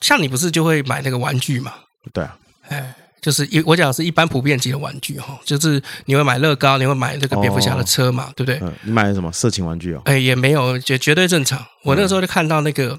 [0.00, 1.74] 像你不是就会买那个玩具嘛？
[2.12, 2.38] 对啊。
[2.68, 8.58] 哎，就是一我讲的是一般普遍级的玩具哈，就是你会买乐高，你会买这个蝙蝠侠的车嘛，对不对？
[8.62, 8.72] 嗯。
[8.82, 10.02] 你买的什么色情玩具哦？
[10.04, 11.64] 哎，也没有，绝绝对正常。
[11.84, 12.98] 我那个时候就看到那个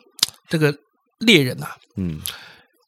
[0.50, 0.74] 这个
[1.20, 2.20] 猎人呐，嗯。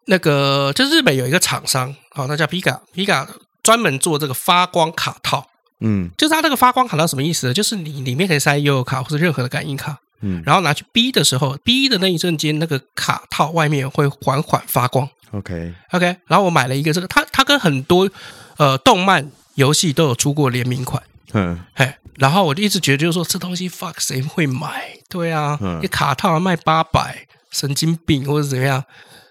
[0.06, 3.28] 那个就日本有一个厂商，好，那叫 Piga，Piga
[3.64, 5.48] 专门做这个发光卡套，
[5.80, 7.54] 嗯，就是它这个发光卡套什么意思呢？
[7.54, 15.74] 就是你里面可以塞 U 卡或者任何的感应卡，嗯，然后拿去 B 的时候，，B 的那一瞬间，那个卡套外面会缓缓发光，OK。
[15.92, 18.10] OK，然后我买了一个这个，它它跟很多
[18.58, 21.02] 呃动漫游戏都有出过联名款，
[21.34, 25.00] 嗯，嘿，然后我就一直觉得就是说这东西 fuck 谁会买？
[25.10, 28.84] 对啊，一卡套卖八百，神经病或者怎么样？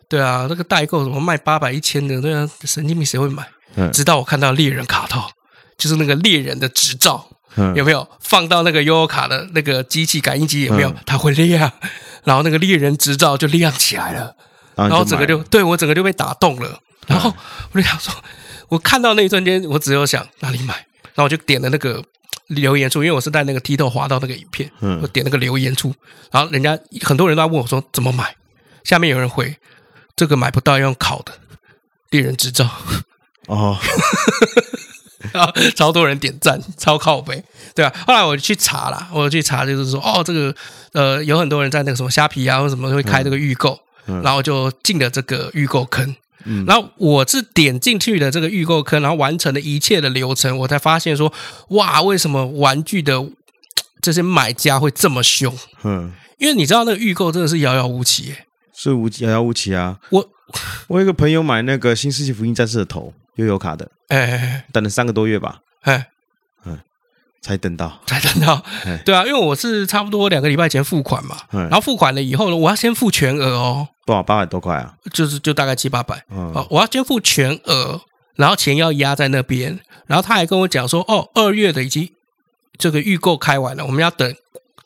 [0.08, 3.46] 对啊，那个代购什么卖八百一千的，对啊，神经病谁会买？
[3.76, 5.28] 嗯，直到我看到猎人卡套，
[5.76, 7.26] 就是那个猎人的执照，
[7.56, 10.62] 嗯，有没有放到那个悠游卡的那个机器感应机？
[10.62, 10.88] 有没有？
[10.90, 11.72] 嗯，它会亮，
[12.22, 14.36] 然后那个猎人执照就亮起来了，
[14.76, 16.78] 然后整个就对我整个就被打动了。
[17.06, 17.34] 然后
[17.72, 18.14] 我就想说，
[18.68, 20.74] 我看到那一瞬间，我只有想哪里买，
[21.14, 22.00] 然后我就点了那个
[22.46, 25.92] 留言处，因为我是在那个 TikTok 滑到那个影片，嗯，我点那个留言处，
[26.30, 28.36] 然后人家很多人都在问我说怎么买，
[28.84, 29.56] 下面有人回。
[30.16, 31.32] 这个买不到，要用考的
[32.10, 32.70] 猎人执照
[33.46, 33.76] 哦，
[35.74, 37.42] 超多人点赞，超靠北，
[37.74, 37.92] 对啊。
[38.06, 40.54] 后来我去查了，我去查就是说，哦，这个
[40.92, 46.14] 呃，有很多人在那个什么虾皮啊，或什么会开这个预购，嗯嗯、然后就进了这个预购坑。
[46.44, 51.32] 嗯，然后我是点进去的这个预购坑，然后完成了一切的流程，我才发现说，
[51.68, 53.26] 哇，为什么玩具的
[54.00, 55.58] 这些买家会这么凶？
[55.82, 58.46] 嗯，因为你知道那个预购真的是遥遥无期耶。
[58.90, 59.98] 是无遥遥无期啊！
[60.10, 60.28] 我
[60.88, 66.08] 我有一个朋友买那个新世纪福音战士的头悠游卡的，哎哎哎，等了三个多月吧，哎，
[66.66, 66.78] 嗯，
[67.40, 68.62] 才等到，才等到，
[69.04, 74.22] 对啊，因为我是差不多两个礼拜前付款嘛，然后付款了以后呢，我要先付全额哦，多少？
[74.22, 74.94] 八百多块啊？
[75.12, 78.02] 就是就大概七八百，嗯，我要先付全额，
[78.36, 82.10] 然后钱要压在那边，然后他还跟我讲说，哦，二月的已经
[82.76, 84.34] 这个预购开完了，我们要等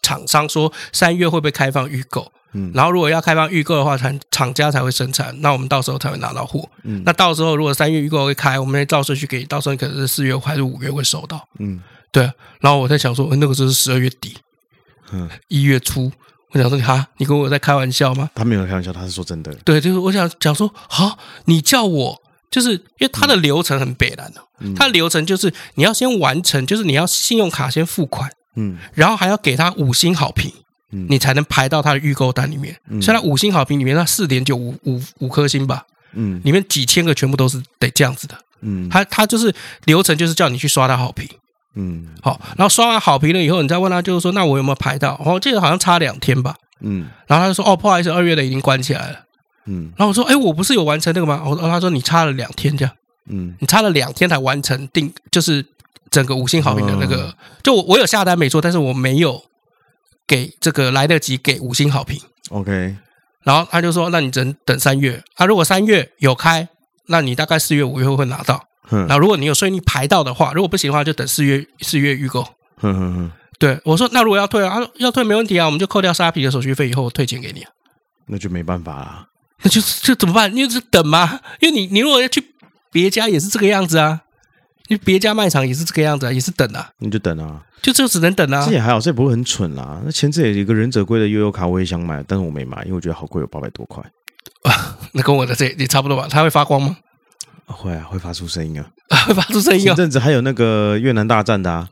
[0.00, 2.30] 厂商说三月会不会开放预购。
[2.52, 6.68] 嗯，然后如果要开放预购的话，才厂家才会生产，那我们到时候才会拿到货。
[6.84, 11.46] 嗯，那到时候如果三月预购会开，我们照顺序给，到时候可能是四月还是五月会收到。
[11.58, 12.22] 嗯，对。
[12.60, 14.36] 然后我在想说，那个时候是十二月底，
[15.12, 16.10] 嗯，一月初，
[16.52, 18.30] 我想说，哈，你跟我在开玩笑吗？
[18.34, 19.54] 他没有开玩笑，他是说真的。
[19.64, 30.50] 对，就是我想讲说，好，你叫我，就是因为他的流程很北然的，嗯、他的流程就是你要先完成，就是你要信用卡先付款，嗯，然后还要给他五星好评，
[30.92, 32.76] 嗯，你才能排到他的预购单里面。
[32.88, 41.28] 嗯，所以他五星好评里面，那四点九五五五颗星吧，嗯，里面几千个全部都是得这样子的，嗯，他他就是流程就是叫你去刷他好评。
[41.74, 45.20] 嗯，好，然后刷完好评了以后，你再问他，就是说，那我有没有排到？
[45.24, 46.56] 哦，这个好像差两天吧。
[46.80, 49.20] 嗯，然后他就说，哦，不好意思，二月的已经关起来了。
[49.66, 51.42] 嗯，然后我说，哎，我不是有完成那个吗？
[51.46, 52.92] 我，他说你差了两天这样。
[53.28, 55.64] 嗯，你差了两天才完成定，就是
[56.10, 57.26] 整个五星好评的那个。
[57.26, 59.40] 嗯、就我我有下单没错，但是我没有
[60.28, 62.20] 给这个来得及给五星好评。
[62.50, 62.96] OK，
[63.42, 65.20] 然后他就说，那你只能等三月。
[65.34, 66.68] 他、啊、如果三月有开，
[67.06, 68.62] 那你大概四月五月会拿到。
[68.90, 72.42] 然后如果你有顺利排到的话，如果不行的话，就等四月四月预购。
[72.76, 77.66] 哼哼哼，对我说，那如果要退啊，要退没问题啊，我们就扣掉沙皮的手续费，以后我退钱给你。
[78.26, 79.26] 那就没办法啦，
[79.62, 80.54] 那就就怎么办？
[80.54, 82.42] 你就是等嘛，因为你你如果要去
[82.90, 84.20] 别家也是这个样子啊，
[84.88, 86.90] 你别家卖场也是这个样子啊，也是等啊。
[86.98, 88.64] 你就等啊，就就只能等啊。
[88.66, 90.00] 这也还好，这也不会很蠢啦。
[90.04, 94.02] 那前次也有一个忍者龟的悠悠卡，我也想买，但是我没买，因为我觉得好贵，有八百多块。
[94.62, 96.26] 啊， 那跟我的这也差不多吧？
[96.30, 96.96] 它会发光吗？
[97.66, 98.86] 会啊，会发出声音啊，
[99.26, 99.84] 会 发出声音啊。
[99.88, 101.88] 前阵子还有那个越南大战的啊，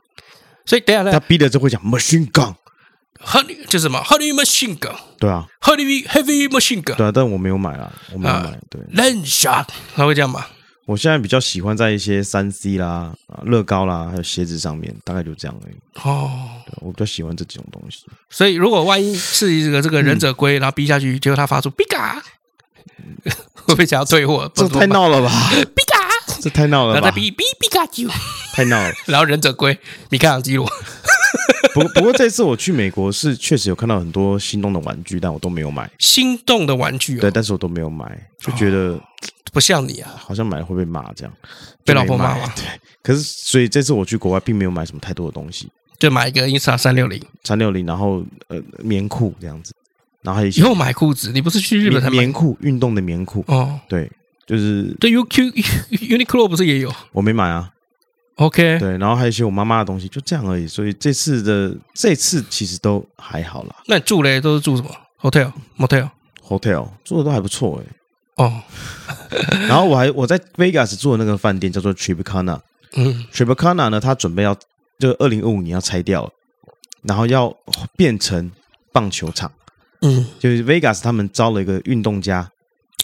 [0.65, 10.47] 所以等下呢，他逼的就会讲 machine gun，honey 就是什么 honey machine gun，对啊，honey heavy machine gun，对啊，但我没有买啊，我没有买，对，land shot，他会这样吗？
[10.87, 13.13] 我现在比较喜欢在一些三 C 啦、
[13.45, 15.75] 乐高啦，还有鞋子上面，大概就这样而已。
[16.03, 16.49] 哦，
[16.81, 18.07] 我比较喜欢这几种东西。
[18.31, 22.23] 所以如果万一是一个这个忍者龟，然后逼下去，结果他发出比嘎。
[23.55, 24.51] 会不会想要退货？
[24.55, 25.51] 这太闹了吧！
[25.75, 27.01] 比卡，这太闹了吧！
[27.01, 28.09] 然后再比比比卡丘，
[28.55, 28.95] 太闹了。
[29.07, 29.77] 然后忍者龟，
[30.09, 30.71] 米开朗基罗。
[31.83, 35.91] 不不过这次我去美国是确实有看到很多心动的玩具，但我都没有买。
[35.99, 38.99] 心动的玩具，对，但是我都没有买，就觉得
[39.53, 41.33] 不像你啊，好像买了会被骂这样，
[41.85, 42.51] 被老婆骂吗？
[42.57, 42.65] 对。
[43.03, 45.69] 可是所以这次我去国外，并没有买什么太多的东西，
[45.99, 49.73] 就买一个 Insta 三六零，三六零，然后呃棉裤这样子。
[50.23, 52.57] 然后还以后买裤子，你不是去日本才买棉裤？
[52.61, 54.11] 运动的棉裤哦，对，
[54.45, 55.53] 就是对 UQ
[55.91, 56.93] Uniqlo 不是也有？
[57.13, 57.71] 我没买啊。
[58.37, 60.67] OK，对，然后还有一些我妈妈的东西，就这样而已。
[60.69, 63.77] 所以这次的这次其实都还好啦。
[63.87, 64.91] 那你住嘞，都是住什么
[65.23, 66.11] ？Hotel、Motel、
[66.47, 68.45] Hotel 住的都还不错哎。
[68.45, 68.63] 哦，
[69.67, 72.61] 然后我还我在 Vegas 住的那个饭店叫做 Tripicana，。
[72.95, 74.55] 嗯，Tripicana 呢，它准备要
[74.99, 76.31] 就二零二五年要拆掉，
[77.05, 77.57] 然后要
[77.97, 78.53] 变成
[78.93, 79.51] 棒球场。
[80.03, 82.51] 嗯，就是 Vegas 他们招了一个运动家，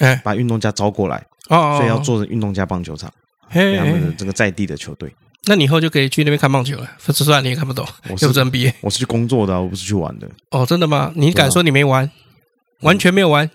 [0.01, 3.11] 哎，把运动家招过来，哦，哦，哦，所以要做成运动家棒球场，
[3.49, 5.11] 嘿嘿他们的这个在地的球队。
[5.49, 6.89] 那你以后就可以去那边看棒球了。
[6.99, 10.29] 说实话，你也看不懂，我是 NBA，我是去工作的，我不是去玩的。
[10.51, 11.11] 哦，真的吗？
[11.17, 12.05] 你敢说你没玩？
[12.05, 12.11] 啊、
[12.83, 13.51] 完全没有玩？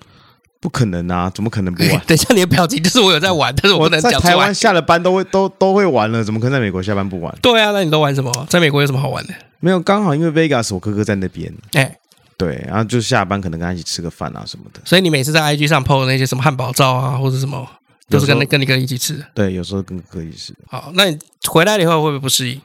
[0.60, 1.30] 不可能啊！
[1.34, 1.92] 怎么可能不玩？
[2.06, 4.12] 等一下，你的表情就是我有在玩，但是我不能讲。
[4.14, 7.34] 在台湾下了班都会都都会玩了，怎么可能在美国下班不玩？
[7.42, 8.32] 对啊，那你都玩什么？
[8.50, 9.34] 在美国有什么好玩的？
[9.60, 11.98] 没有，刚好因为 Vegas 我哥哥在那边，哎。
[12.38, 14.80] 对，然后就下班可能跟他一起吃个饭啊什么的。
[14.86, 17.68] 所以你每次在 IG 上 po 那些什么汉堡照啊，或者什么，
[18.10, 19.26] 都是跟跟你哥一起吃的。
[19.34, 20.54] 对，有时候跟哥一起吃。
[20.68, 22.62] 好，那你回来了以后会不会不适应？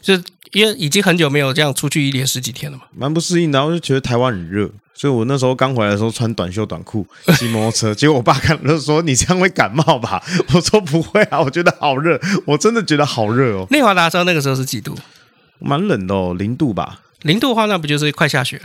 [0.00, 0.14] 就
[0.52, 2.84] 因为已经很久没有这样出去一连十几天了嘛。
[2.96, 7.06] 蛮不适应的，然后就觉得台湾很热，所以我那时候刚回来的时候穿短袖短裤
[7.38, 14.96] 骑摩托车，结果我爸看了就说：“你这样会感冒吧？” 我说：“不会啊，我觉得好热，我真的觉得好热哦。”内华达州那个时候是几度？
[15.60, 17.00] 蛮冷的哦，零度吧。
[17.22, 18.64] 零度的话，那不就是快下雪了？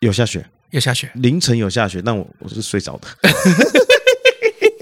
[0.00, 3.08] 有下雪，有下雪，凌晨有下雪，但我我是睡着的，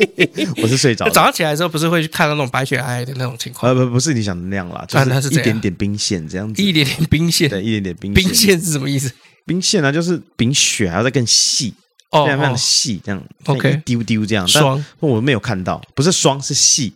[0.63, 1.09] 我是睡着。
[1.11, 3.73] 早上起来的时候，不是会去看到那种白雪皑皑的那种情况？
[3.73, 8.15] 呃，不，不是你想的那样啦，就是一点点冰线这样子，一点点冰线，对，一点点冰。
[8.15, 9.13] 冰线是什么意思？
[9.47, 11.75] 冰线呢，就是比雪还要再更细，
[12.11, 14.47] 非常非常细，这样，OK，一丢丢这样。
[14.47, 16.95] 霜，我没有看到，不是霜，是细。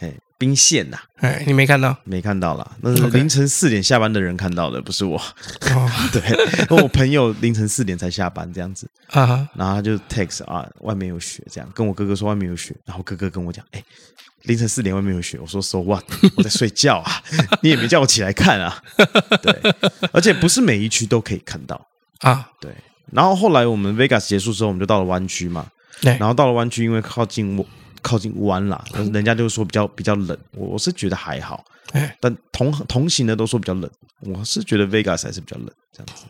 [0.00, 0.12] 哎。
[0.38, 1.96] 冰线呐，哎，你没看到？
[2.04, 5.16] 没看到啦，那是凌晨四点下班的人看到的，不是我。
[5.16, 6.20] 哦， 对，
[6.76, 8.88] 我朋友凌晨四点才下班这样子。
[9.10, 13.82] 啊，然后他就 text 啊，外面有雪，这样跟我哥哥说外面有雪，然后哥哥跟我讲，哎，
[14.42, 16.04] 凌晨四点外面有雪，我说 so what？
[16.36, 17.22] 我在睡觉啊，
[17.62, 18.82] 你也没叫我起来看啊。
[19.40, 19.74] 对，
[20.12, 21.88] 而且不是每一区都可以看到。
[22.18, 22.50] 啊。
[22.60, 22.70] 对，
[23.10, 25.66] 然后后来我们 Vegas 结束之后，我们就到了湾区嘛，
[26.02, 27.66] 对，然后到了湾区，因为靠近我。
[28.02, 31.64] 靠近湾啦，人家就说比较比较冷，我我是觉得还好，
[32.20, 33.90] 但同同行的都说比较冷，
[34.20, 36.24] 我是觉得 Vegas 还是比较冷，这样子。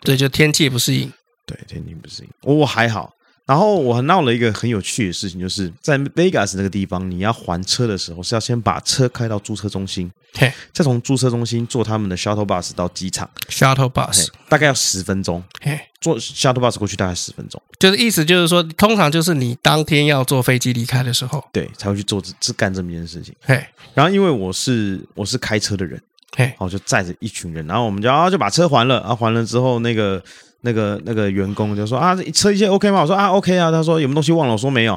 [0.00, 1.10] 对，就天气不适应。
[1.46, 3.13] 对，天气不适应，我还好，
[3.46, 26.00] 然后我还闹了一个很有趣的事情，就是在 Vegas 那个地方，你要还车的时候是要先把车开到租车中心，嘿，再从租车中心坐他们的 shuttle bus 到机场，shuttle bus 大概要十分钟，嘿，坐 shuttle bus 过去大概十分钟，就是意思就是说，通常就是你当天要坐飞机离开的时候，对，才会去做这这干这么一件事情，嘿，然后因为我是我是开车的人，
[26.34, 30.24] 嘿，然后就载着一群人，然后我们就啊就把车还了，啊还了之后那个。
[30.64, 33.02] 那个那个员工就说啊，车一切 OK 吗？
[33.02, 33.70] 我说啊 OK 啊。
[33.70, 34.52] 他说有没有东西忘了？
[34.52, 34.92] 我说没有。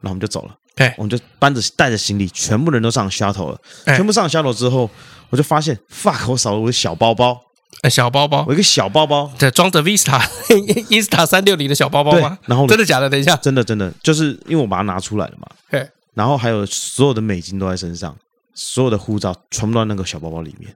[0.00, 0.56] 然后我们就走了。
[0.76, 3.58] 哎，我们就搬着带着行李，全部人都上 shuttle 了。
[3.86, 4.90] 全部上 shuttle 之后，
[5.30, 7.40] 我就发现 fuck，我少了我的小包包。
[7.82, 10.18] 哎，小包包，我一个小包包，对，装着 Vista
[10.88, 12.38] Vista 三六零的小包包吗？
[12.46, 13.10] 然后真的假的？
[13.10, 15.46] 等一下，真的真的，就是因为我把它拿出来了嘛。
[15.70, 15.86] 对。
[16.14, 18.16] 然后还有所有的美金都在身上，
[18.54, 20.74] 所有的护照全部都在那个小包包里面。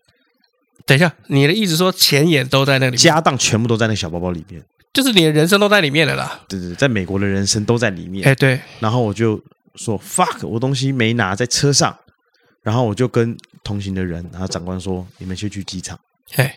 [0.86, 4.62] 等一下，你的意思说钱也都在那里面，家当全部都在那小包包里面，
[4.92, 6.40] 就是你的人生都在里面了啦。
[6.48, 8.26] 对对，在美国的人生都在里面。
[8.26, 8.60] 哎，对。
[8.80, 9.42] 然后我就
[9.74, 11.96] 说 fuck，我东西没拿在车上。
[12.60, 15.98] 然后我就跟同行的人，然后长官说：“你们先去机场。”
[16.32, 16.52] 嘿，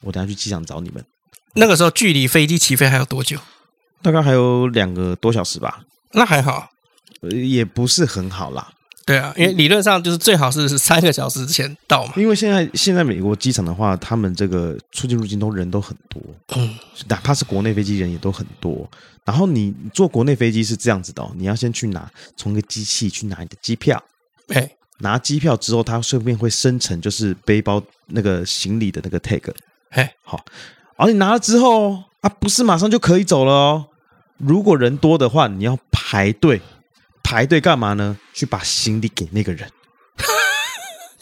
[0.00, 1.04] 我等下去机场找你们。
[1.54, 3.36] 那个时候距离飞机起飞还有多久？
[4.00, 5.82] 大概还有两个多小时吧。
[6.12, 6.70] 那还好，
[7.20, 8.72] 也不是很好啦。
[9.06, 12.12] 对啊，因为理论上就是最好是三个小时之前到嘛。
[12.16, 16.22] 因为现在现在美国机场的话，他们这个出境入境都人都很多，
[16.54, 16.76] 嗯，
[17.08, 18.88] 哪怕是国内飞机人也都很多。
[19.24, 24.00] 然后你坐国内飞机是这样子的哦，你要先去拿从一个机器去拿你的机票，
[24.48, 29.50] 哎，拿机票之后，它顺便会生成就是背包那个行李的那个 tag，
[29.90, 30.44] 哎，好，
[30.96, 33.86] 而你拿了之后啊，不是马上就可以走了哦。
[34.36, 36.60] 如果人多的话，你要排队。
[37.30, 38.18] 排队干嘛呢？
[38.34, 39.68] 去把行李给那个人，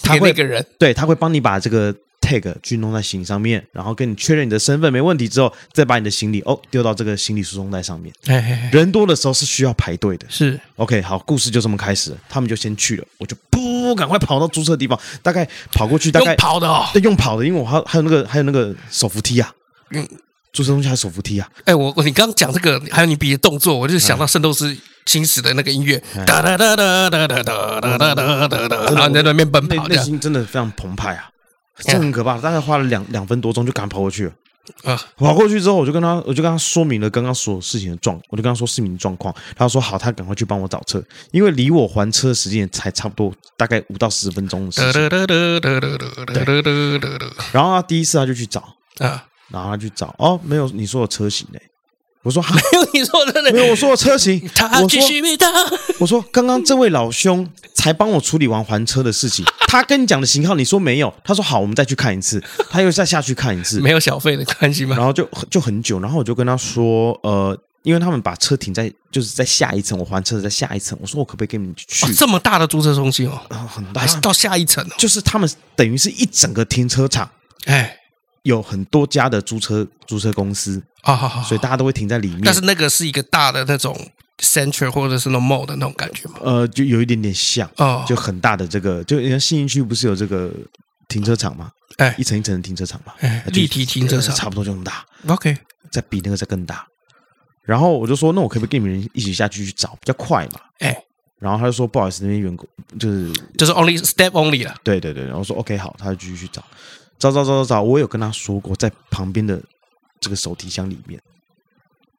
[0.00, 8.11] 他 会给那个人，对，他会帮你把这个 tag 去弄在行李上面，然后跟你确认你的身份没问题之后，再把你的行李哦丢到这个行李输送带上面。
[8.72, 10.59] 人多的时候是需要排队的，是。
[10.76, 11.02] OK。
[11.02, 12.12] 好，故事就这么开始。
[12.12, 19.52] 了，他们就先去了，我就噗，赶快跑到租车的地方，大概跑过去，大概用跑的哦，对，用跑的，因为我还还有那个还有那个手扶梯啊，
[19.90, 20.09] 嗯，
[20.53, 21.49] 租车东西还有手扶梯啊。
[21.64, 24.76] 哎，我我你刚刚讲这个，还有你比的动作，我就想到圣斗士。
[25.09, 25.96] 星矢的那个音乐，
[26.26, 31.30] 哒哒哒哒哒哒哒哒哒哒哒哒，然后在那边奔跑，内心真的非常澎湃啊，
[31.78, 32.38] 真的很可怕。
[32.38, 34.32] 大概花了两两分多钟就赶跑过去了。
[34.84, 39.34] 啊，跑过去之后，我就跟他，我就跟他说明了刚刚所有事情的状，我就跟他说事情状况。
[39.57, 45.09] 他说好，他赶快去帮我找车，因为离我还车的时间才差不多大概五到十分钟的时间。
[47.51, 48.62] 然后他第一次他就去找
[48.99, 51.62] 啊，然后他去找哦，没有你说的车型嘞。
[52.24, 54.46] 我说没有你说的，没有我说的车型。
[54.55, 55.49] 他继续没他。
[55.99, 61.14] 我说刚刚这位老兄才帮我处理完还车的事情， 他跟你讲的型号，你说没有？
[61.24, 62.42] 他说好，我们再去看一次。
[62.68, 64.96] 他又再下去看一次，没有小费的关系吗？
[64.96, 70.99] 然后就就很久，然后我就跟他说，呃，因为他们把车停在就是在下一层，我还车在下一层。
[71.01, 72.05] 我说我可不可以跟你们去？
[72.05, 74.90] 哦、这么大的租车中心哦，啊、哦，很大，还是到下一层哦。
[74.99, 77.30] 就是他们等于是一整个停车场，
[77.64, 77.94] 哎。
[78.49, 82.40] 有很多家的租车租车公司啊，好好，所以大家都会停在里面。
[82.44, 83.94] 但是那个是一个大的那种
[84.38, 86.36] center 或者是那种 mall 的那种感觉吗？
[86.40, 90.51] 呃，就有一点点像哦，就很大的这个，就人家信义区不是有这个
[91.09, 91.70] 停车场吗？
[91.99, 95.05] 哎，一层一层的停车场嘛，哎，立体停车场差不多就那么大。
[95.26, 95.57] OK，
[95.90, 96.86] 再比那个再更大。
[97.62, 100.61] 然后我就说，那我可不可以跟你们一起下去去找，比较快嘛？
[100.78, 100.96] 哎，
[101.38, 102.66] 然后他就说，不好意思，那边员工
[102.99, 104.74] 就是就是 only step only 了。
[104.82, 106.64] 对对对，然后说 OK 好，他就继续去找。
[107.18, 109.60] 找找找找找，我有跟他说过，在旁边的
[110.20, 111.20] 这个手提箱里面，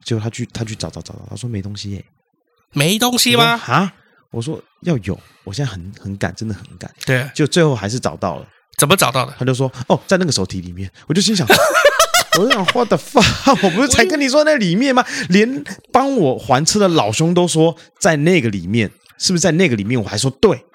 [0.03, 2.05] 结果他去他去找找找找，他说没东西耶，
[2.73, 3.59] 没东西吗？
[3.65, 3.93] 啊，
[4.31, 6.93] 我说要有，我现在很很赶，真的很赶。
[7.05, 8.47] 对，就最后还是找到了，
[8.77, 9.33] 怎么找到的？
[9.39, 11.47] 他就说哦，在那个手提里面，我就心想，
[12.37, 15.05] 我就想 what the fuck，我不是才跟你说那里面吗？
[15.29, 20.01] 连帮我还车的老兄都说在那个里面，是不是在那个里面？
[20.01, 20.65] 我还说对。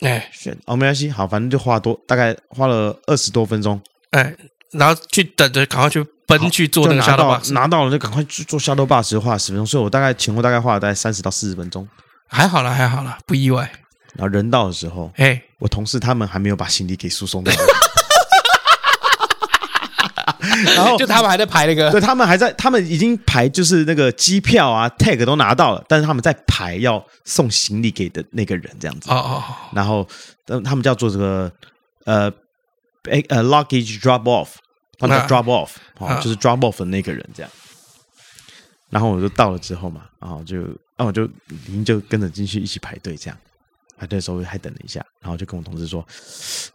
[0.00, 3.80] 哎，选哦，没关系，好，反正就花多，大概花了二十多分钟。
[4.10, 4.34] 哎，
[4.72, 11.88] 然后去等着，赶快去奔去做那个 shuttle bus，拿到了就赶快去做 shadow bus，花了十分钟，所以我大概前后大概花了大概三十到四十分钟。
[12.26, 13.70] 还好了，还好了，不意外。
[14.14, 17.52] 然后人到的时候，哎，我同事他们还没有把行李给输送到。
[20.74, 29.10] 然后就他们还在排那个，对，他们还在，他们已经排，就是那个机票啊，tag 都拿到了，但是他们在排要送行李给的那个人这样子。
[29.10, 29.44] 哦哦。
[29.72, 30.06] 然后，
[30.64, 31.50] 他们叫做这个
[32.04, 32.32] 呃，
[33.28, 34.48] 呃，luggage drop off，
[34.98, 37.50] 他们叫 drop off，哦，就是 drop off 的那个人这样。
[38.90, 41.28] 然后我就到了之后嘛，然后就，然后我就，
[41.66, 43.36] 您就跟着进去一起排队这样。
[43.96, 46.04] 排队的时候还等了一下，然后就跟我同事说：“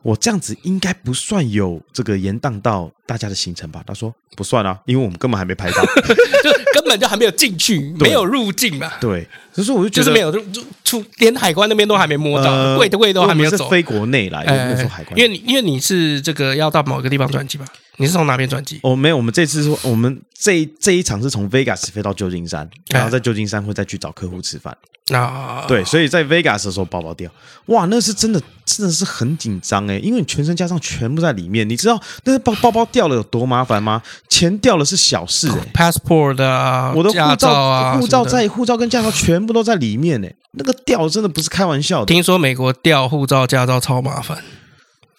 [0.01, 5.83] 我这样子应该不算有这个延宕到大家的行程吧？”他说：“不算啊，因为我们根本还没排到，
[6.43, 10.43] 就根本就还没有进去，没有入境嘛。”对，所以说我就觉得就是没有入
[10.83, 13.65] 出，连海关那边都还没摸到，柜的柜都还没有走。
[13.65, 15.17] 是飞国内来，没有说海关。
[15.17, 17.65] 因为你因为你是这个要到某个地方转机吧？
[17.99, 18.79] 你是从哪边转机？
[18.81, 24.75] 哦，没有，我们这次是我们这这一场是从 Vegas 飞到旧金山，然后在旧金山会再去找客户吃饭。
[25.13, 27.29] 啊，对，所以在 Vegas 的时候包包掉，
[27.65, 34.01] 哇，那是真的，真的是很紧张哎，因为你全身加上全部在里面，你知道那个包包包掉了有多麻烦吗？
[34.29, 42.05] 钱掉了是小事哎，passport 啊，我的护照啊，护照在，护照跟驾照全部都在里面哎，那个掉真的不是开玩笑的。
[42.05, 44.37] 听说美国掉护照、驾照超麻烦，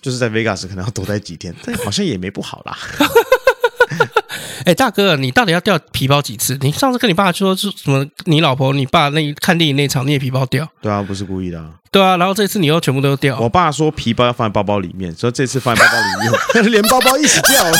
[0.01, 2.76] 就是在 Vegas 可能要多待几天，但 好像也没不好啦。
[4.66, 6.57] 哎，大哥，你到底要掉皮包几次？
[6.61, 8.07] 你上次跟你爸说是什么？
[8.26, 10.68] 你老婆、你爸那看电影那场，你也皮包掉？
[10.82, 11.70] 对啊，不是故意的啊。
[11.90, 13.40] 对啊，然后这次你又全部都掉。
[13.40, 16.05] 我爸说皮包要放在包包里面，所以这次放在包包里
[16.62, 17.72] 面，连包包一起掉了。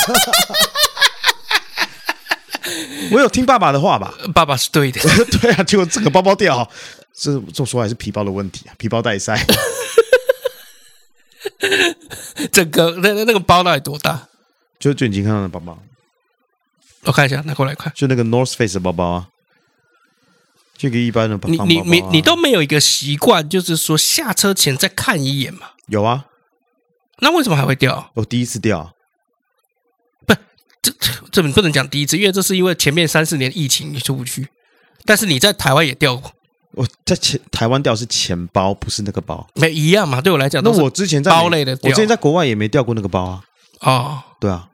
[3.13, 4.15] 我有听爸爸的话吧？
[4.35, 5.01] 爸爸是对的。
[5.41, 6.67] 对啊，结果这个包包掉，
[7.15, 9.39] 这这说还是皮包的问题啊，皮包带塞。
[12.51, 14.29] 整个那那个包到底多大？
[14.79, 15.79] 就就你经看到的包包。
[17.03, 19.29] 我看一下，拿过来看，就那个 North Face 的包包啊，
[20.77, 21.67] 这个一般的包包、啊。
[21.67, 25.71] 你你你你都没有一个习惯，就是说下车前再看一眼嘛？
[25.87, 26.27] 有啊，
[27.21, 28.11] 那为什么还会掉？
[28.15, 28.95] 我第一次掉，
[30.27, 30.35] 不，
[30.83, 30.93] 这
[31.33, 34.49] 这不能讲第一次，因为这是因为前面三四年疫情你出不去，
[35.05, 36.33] 但是你在台湾也掉过。
[36.73, 40.21] 我在前台湾掉是钱包，不是那个包，没一样嘛？
[40.21, 43.43] 对我来讲，那我之前在包类的，我之前在国外也没掉过那个包啊。
[43.81, 44.69] 哦，对啊，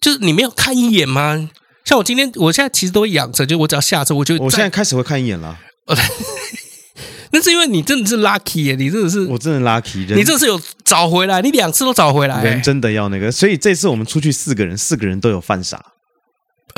[0.00, 1.50] 就是你没有看一眼吗？
[1.84, 5.58] 像我今天，我现在其实都会养成，就我只要下车，我就我现在开始会看一眼了。
[7.32, 13.30] 那是因为你真的是 lucky 耶，你真的是我真的 lucky，你这是有找回来，你两次都找回来，人真的要那个。
[13.30, 15.80] 所以这次我们出去四个人，四个人都有犯傻。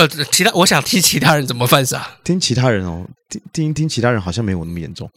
[0.03, 5.09] 呃，其他我想听其他人怎么犯傻，听其他人哦，听听听其他人好像没我那么严重。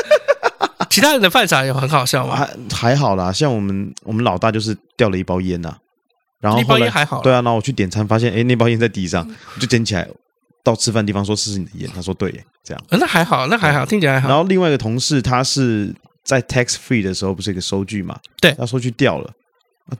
[0.90, 2.36] 其他人的犯傻有很好笑吗？
[2.36, 2.50] 还
[2.90, 5.78] 还好啦，像我们我们老大就是掉了一包烟呐、啊。
[6.40, 10.06] 然后那包烟还好，对啊，然后我去点餐，发现哎，那包烟在地上，我就捡起来，
[10.62, 12.30] 到吃饭地方说试试你的烟，他说对，
[12.62, 14.28] 这样，那还好，那还好，听起来还好。
[14.28, 15.94] 然后另外一个同事，他是
[16.24, 18.18] 在 tax free 的时候，不是一个收据嘛？
[18.40, 19.32] 对，他说去掉了，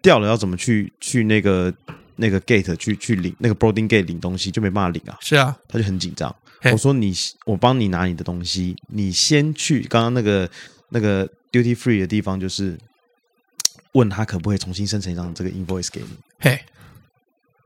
[0.02, 1.72] 掉了要怎么去去那个
[2.16, 5.16] 那个 gate 去去领那个 boarding gate 领东西，就没办法领啊。
[5.20, 6.34] 是啊，他就很紧张。
[6.72, 7.12] 我说你，
[7.46, 10.48] 我帮你拿你的东西，你先去刚刚那个
[10.90, 12.78] 那个 duty free 的地方，就是
[13.92, 16.08] 问他可不可以重新生成一张这个 invoice 给你。
[16.38, 16.60] 嘿。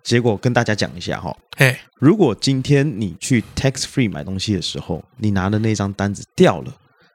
[0.02, 6.72] 结果跟大家讲一下哈，嘿，如果今天你去 tax free 买东西的时候，你拿的那张单子掉了，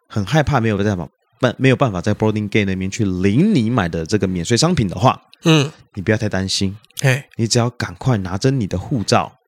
[0.08, 1.08] 很害怕没有办法
[1.42, 9.40] 办没有办法在 boarding gate 那边去领你买的这个免税商品的话，嗯，你不要太担心，嘿，你只要赶快拿着你的护照，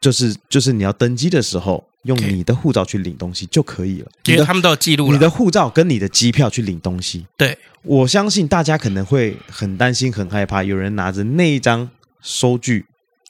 [0.00, 7.26] 就是就是你要登机的时候用你的护照去领东西就可以了，因为他们都有记录了，你的护照跟你的机票去领东西。
[7.36, 11.88] 对，我相信大家可能会很担心很害怕，有人拿着那一张。
[12.20, 12.84] 收据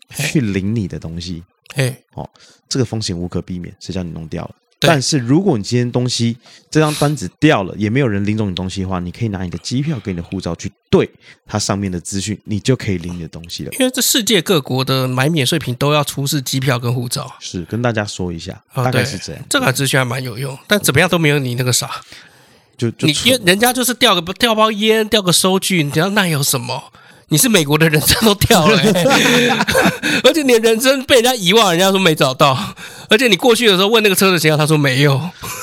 [0.08, 1.44] 去领你的东西，
[1.74, 2.28] 嘿，哦，
[2.70, 4.54] 这个风险无可避免，谁叫你弄掉了？
[4.80, 6.36] 但是如果你今天东西
[6.70, 11.10] 这张单子掉了，也没有人领走你东西的话，你可以拿你的机票跟你的护照去对
[11.46, 13.72] 它上面的资讯，你就可以领你的东西了。
[13.72, 19.44] 因为这世界各国的买免税品都要出示机票跟护照，是跟大家说一下，大概是这样。
[19.50, 21.90] 这个资讯还蛮有用，但怎么样都没有你那个啥。
[22.76, 26.92] 就，就你因为人家就是掉个掉包烟，掉个收据，你知道那有什么？
[27.30, 29.50] 你是美国的人生都掉了， 欸，
[30.24, 32.56] 而且你的人生被人家遗忘，人家说没找到，
[33.10, 35.20] 而且你过去的时候问那个车的型号，他说没有，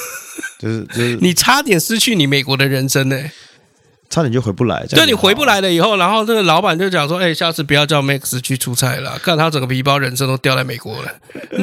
[0.59, 3.32] 就是就是你差点失去你美国的人生呢，欸，
[4.09, 4.86] 差点就回不来。
[4.88, 11.11] 对，你回不来了以后，然后这个老板就讲说，哎，下次不要叫 Max 去出差了，看他整个皮包人生都掉在美国了，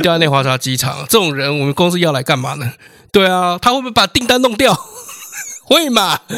[0.03, 2.73] 掉在内华达机场，这种人我们公司要来干嘛呢？
[3.13, 4.77] 对啊，他会不会把订单弄掉？
[5.65, 6.19] 会嘛？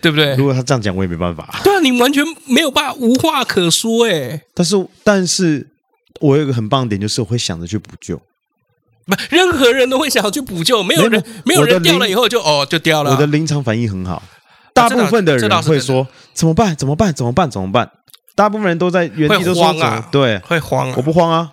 [0.00, 0.34] 对不对？
[0.36, 1.60] 如果他这样讲，我也没办法。
[1.62, 4.42] 对啊，你完全没有办法，无话可说哎。
[4.54, 5.68] 但是，但是
[6.20, 8.16] 我有一个很棒的点，就是我会想着去补救。
[9.06, 13.10] 不，任何人都会想要去补救，没有人，没有人掉了以后就哦就掉了。
[13.10, 14.22] 我的临场反应很好，
[14.72, 16.74] 大部分的人会说怎么办？
[16.74, 17.12] 怎么办？
[17.12, 17.50] 怎么办？
[17.50, 17.90] 怎么办？
[18.34, 20.90] 大部分人都在原地都说慌啊，对，会慌。
[20.96, 21.50] 我不慌啊。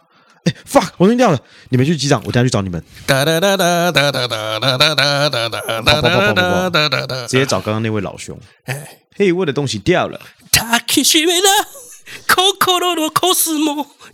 [0.48, 0.92] 哎，fuck！
[0.96, 1.40] 我扔掉了，
[1.70, 2.82] 你们去机场，我等下去找你们。
[3.06, 8.40] 哒哒哒哒哒哒哒哒哒哒哒哒哒哒哒哒直接找刚刚那位老兄。
[8.64, 10.22] 哎，嘿，我的东西掉了。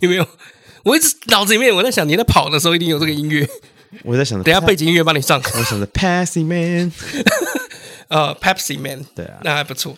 [0.00, 0.26] 有没有？
[0.82, 3.48] 我一直脑子里面我在想，你在跑的时候一定有这个音乐。
[4.02, 5.40] 我在想着，等下背景音乐帮你上。
[5.40, 6.92] 我想着 Pepsi Man，
[8.08, 9.96] 呃，Pepsi Man，对啊，那还不错。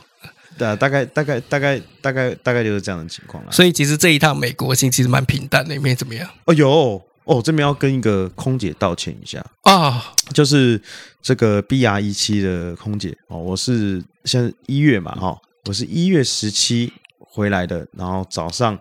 [0.59, 3.52] 对啊，大概大概大概大概大概就是这样的情况了。
[3.52, 6.28] 所以其实这一趟美国行其实蛮平淡的，也没怎么样。
[6.44, 10.02] 哦，有哦，这边要跟一个空姐道歉一下啊，哦、
[10.32, 10.80] 就是
[11.20, 18.78] 这个 BR 一七的空姐哦，我是现在一月嘛哈、哦，我是一月十七回来的，然后早上。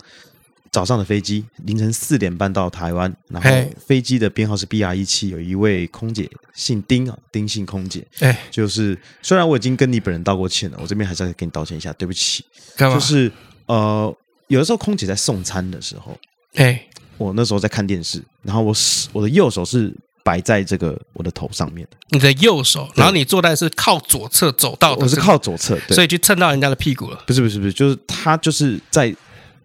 [0.76, 3.50] 早上的飞机，凌晨四点半到台湾，然后
[3.88, 12.44] 飞机的编号是 BR 一七，有一位空姐姓丁啊，丁姓空姐，哎，就是虽然我已经跟你本人道过歉了，我这边还是要跟你道歉一下，对不起。
[12.76, 12.96] 干嘛？
[12.96, 13.32] 就是
[13.68, 14.14] 呃，
[14.48, 16.20] 有的时候空姐在送餐的时候，
[16.56, 16.86] 哎，
[17.18, 18.76] 我那时候在看电视，然后我
[19.14, 19.96] 我的右手是
[20.26, 27.24] 摆在这个我的头上面的，你的右手，然后你坐在是靠左侧走道的，我是靠左侧，所以就蹭到人家的屁股了。
[27.26, 29.16] 不是不是不是，就是他就是在。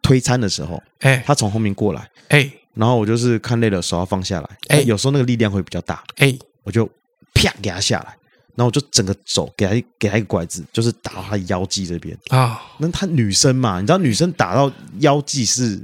[0.03, 6.86] 推餐的时候，哎，他从后面过来，哎，然后我就是看累了，手要放下来，哎，有时候那个力量会比较大，哎，我就
[7.34, 8.16] 啪给他下来，
[8.61, 12.61] 然后我就整个手给他给他一个拐子，就是打到他腰际这边啊。
[12.76, 15.80] 那他女生嘛，你知道女生打到腰际是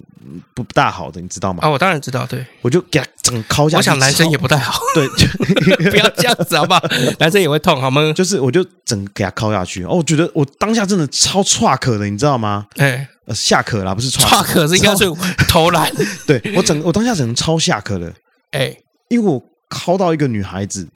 [0.55, 1.61] 不大好的，你知道吗？
[1.62, 3.77] 啊，我当然知道，对，我就给他整敲下去。
[3.79, 5.09] 我想男生也不太好，对，
[5.91, 6.83] 不要这样子好不好？
[7.18, 8.12] 男生也会痛，好吗？
[8.12, 12.66] 就是我就整个给他敲下去，哦，我觉得我当下真的超 truck 的，你知道吗？
[12.77, 13.09] 哎。
[13.27, 15.05] 呃，下课啦，不是下课，是应该是
[15.49, 15.93] 投篮。
[16.29, 18.07] 对，我整我当下整个超下课的，
[18.53, 19.43] 哎、欸，因为我
[19.74, 20.87] 敲到一个女孩子，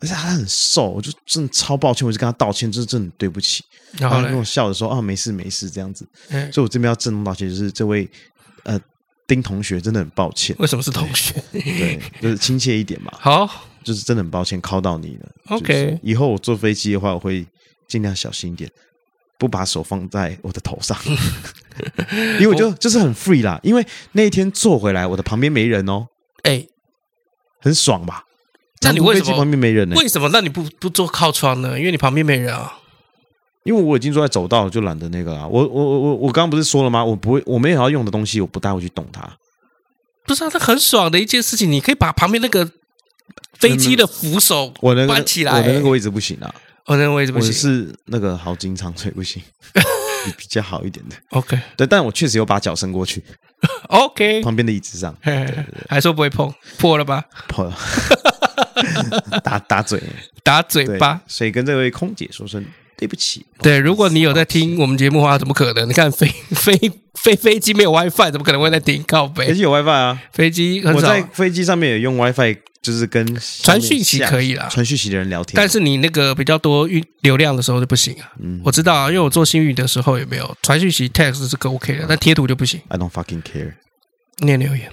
[0.00, 3.64] 而且他很瘦，我就真的超抱歉，我就跟他道歉，就是真的对不起。
[3.98, 6.06] 然后他跟我笑着说啊，没事没事这样子。
[6.30, 8.08] 欸、所以我这边要郑重道歉，就是这位
[8.64, 8.78] 呃
[9.26, 10.54] 丁同学真的很抱歉。
[10.58, 11.42] 为什么是同学？
[11.52, 13.12] 对，就是亲切一点嘛。
[13.20, 15.30] 好，就是真的很抱歉，靠到你了。
[15.48, 17.46] OK，以后我坐飞机的话，我会
[17.88, 18.70] 尽量小心一点。
[19.36, 20.96] 不把手放在我的头上，
[22.38, 23.58] 因为我就就是很 free 啦。
[23.64, 26.06] 因为那一天坐回来，我的旁边没人哦，
[26.44, 26.64] 哎，
[27.60, 28.24] 很爽吧？
[28.82, 29.96] 那你为什么旁边没人呢？
[29.96, 30.28] 为什么？
[30.32, 31.78] 那你不不坐靠窗呢？
[31.78, 32.78] 因为你旁边没人啊。
[33.64, 35.46] 因为我已经坐在走道，就懒得那个啊。
[35.46, 37.02] 我我我我我刚刚不是说了吗？
[37.02, 39.22] 我不会，我没有要用的东西，我不带回去动它。
[40.26, 41.70] 不是啊，这很爽的一件事情。
[41.72, 42.70] 你可以把旁边那个
[43.58, 46.54] 飞机的扶手我搬起来，我的那个位置不行啊。
[46.86, 51.16] 我那个位置不行，我是那个好经常所以不行， 比比较好一点的。
[51.30, 53.24] OK，对，但我确实有把脚伸过去。
[53.88, 57.24] OK，旁边的椅子上，对对对，还说不会碰，破了吧？
[57.48, 57.74] 破了，
[59.42, 60.02] 打打嘴，
[60.42, 61.20] 打嘴巴。
[61.26, 62.64] 所以跟这位空姐说声
[62.96, 63.44] 对不起。
[63.60, 65.88] 对，如果你有在听我们节目的话，怎么可能？
[65.88, 69.48] 你看飞 飞飞飞机没有 WiFi，怎么可能会在听靠背？
[69.48, 72.58] 飞机有 WiFi 啊，飞机我在飞机上面也用 WiFi。
[72.84, 73.24] 就是跟
[73.62, 75.54] 传讯息可以啦，传讯息的人聊天。
[75.56, 78.30] 但是你那个比较多运流量的时候就不行啊。
[78.38, 82.78] 嗯，我知道啊，因为我做新语的时候也没有传讯息，text 是个 OK 的，但贴图就不行。
[82.88, 83.72] I don't fucking care。
[84.40, 84.90] 念留言。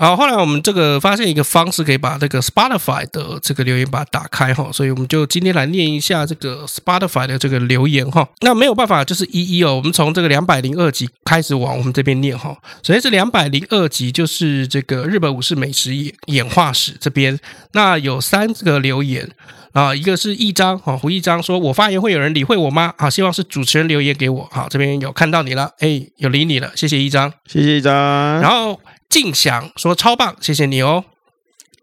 [0.00, 8.28] 好，后来我们这个发现一个方式，可以把这个 Spotify 的这个留言把它打开哈，所以我们就今天来念一下这个 Spotify 的这个留言哈。
[8.42, 12.56] 那没有办法，就是一一哦，我们从这个两百零二集开始往我们这边念哈。
[12.84, 17.36] 首先是两百零二集，就是这个日本武士美食演演化史这边，
[17.72, 19.28] 那有三个留言
[19.72, 24.48] 啊，一个是一张啊，胡一章说：“我发言会有人理会我吗？”啊，希望是主持人留言给我。
[24.52, 27.92] 好，这边有看到你了，哎，有理你了，谢谢一张，谢谢一张，
[28.40, 28.78] 然后。
[29.08, 31.04] 静祥说超棒，谢谢你哦，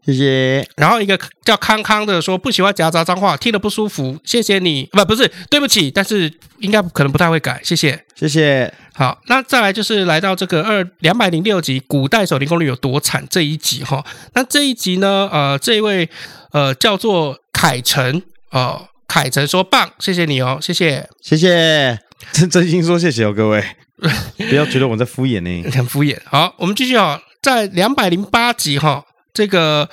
[0.05, 0.67] 谢谢。
[0.75, 4.87] 然后一个叫康康的说不喜欢夹杂脏话，听了不舒服，谢谢你。
[4.91, 8.71] 不，不是，对不起，但是应该可能不太会改，谢谢，谢谢。
[8.93, 14.05] 好，那再来就是来到这个二两百零六集，古代守灵攻略有多惨这一集哈。
[14.33, 16.07] 那这一集呢，呃，这一位
[16.51, 18.21] 呃叫做凯晨，
[18.51, 21.99] 哦，凯晨说棒，谢谢你哦，谢谢，谢谢，
[22.31, 23.61] 真 真心说谢谢哦，各位。
[24.49, 26.17] 不要觉得我在敷衍呢，很敷衍。
[26.25, 29.89] 好，我们继续啊，在两百零八集哈，这个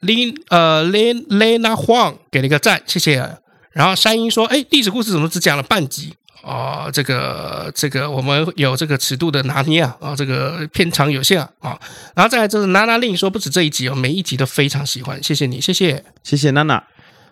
[0.00, 3.38] 林呃 Lin Lena Huang 给了一个赞，谢谢。
[3.72, 6.88] 然后山鹰说：“哎，历史故事怎么只讲了半集啊？
[6.92, 11.50] 这个这个我们有这个尺度的拿捏啊，啊，这个片长有限啊。
[11.60, 11.80] 啊”
[12.14, 16.82] 然后再来就是娜娜令说：“不止这一集哦，每一集都非常喜欢，谢谢你，谢谢，谢谢娜娜。”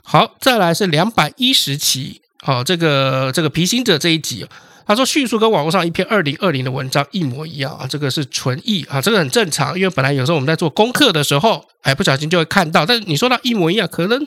[0.04, 4.46] 好，再来是两百一十期，好，这个这个皮行者这一集。
[4.86, 12.84] 他说叙述跟网络上一篇二零二零的文章一模一样啊，这个是纯译啊，这个很正常，因为本来有时候我们在做功课的时候，哎，不小心就会看到。
[12.84, 14.26] 但是你说到一模一样，可能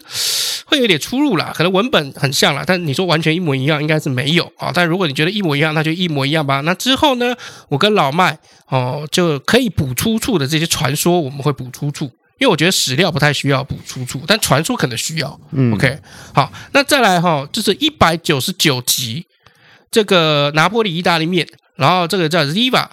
[0.66, 4.72] 会有点出入啦，可能文本很像啦，但你说完全一模一样，应该是没有啊。
[4.74, 6.62] 但如果你觉得一模一样，那就一模一样吧。
[6.62, 7.36] 那之后呢，
[7.70, 8.38] 我跟老麦
[8.70, 12.06] 哦就可以补出处的这些传说，我们会补出处，
[12.40, 15.40] 因为我觉得史料不太需要补出处，但传说可能需要。
[15.52, 16.00] 嗯，OK，
[16.34, 19.26] 好，那再来哈，就是一百九十九集。
[19.96, 22.86] 这个拿破里意大利面，然后这个叫 Ziva，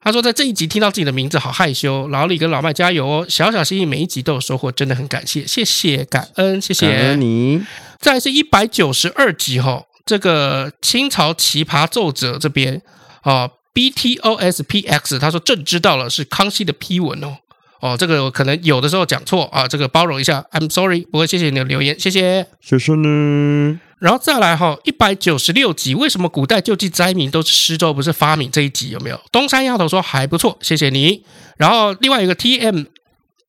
[0.00, 3.26] 他说在这一集听到自己的名字好害羞，老李跟老麦加油哦！
[3.28, 7.60] 小小心意，每一集都有收获，真的很感谢，谢谢感恩，谢谢感恩你。
[8.00, 12.80] 再来是一百九十二集哈、哦，这个清朝奇葩奏折这边
[13.20, 17.36] 啊，B T O S P X，他说朕知道了，是康熙的批文哦。
[17.82, 21.02] 哦，这个可能有的时候讲错啊，这个包容一下，I'm sorry。
[21.02, 23.85] 不过谢谢你的留言，谢谢，谢谢你。
[23.98, 28.50] 然后再来哈，一百九十六集，为什么古代救济灾民都是施粥不是发明？
[28.50, 29.20] 这一集有没有？
[29.32, 31.22] 东山丫头说还不错，谢谢你。
[31.56, 32.84] 然后另外一个 T M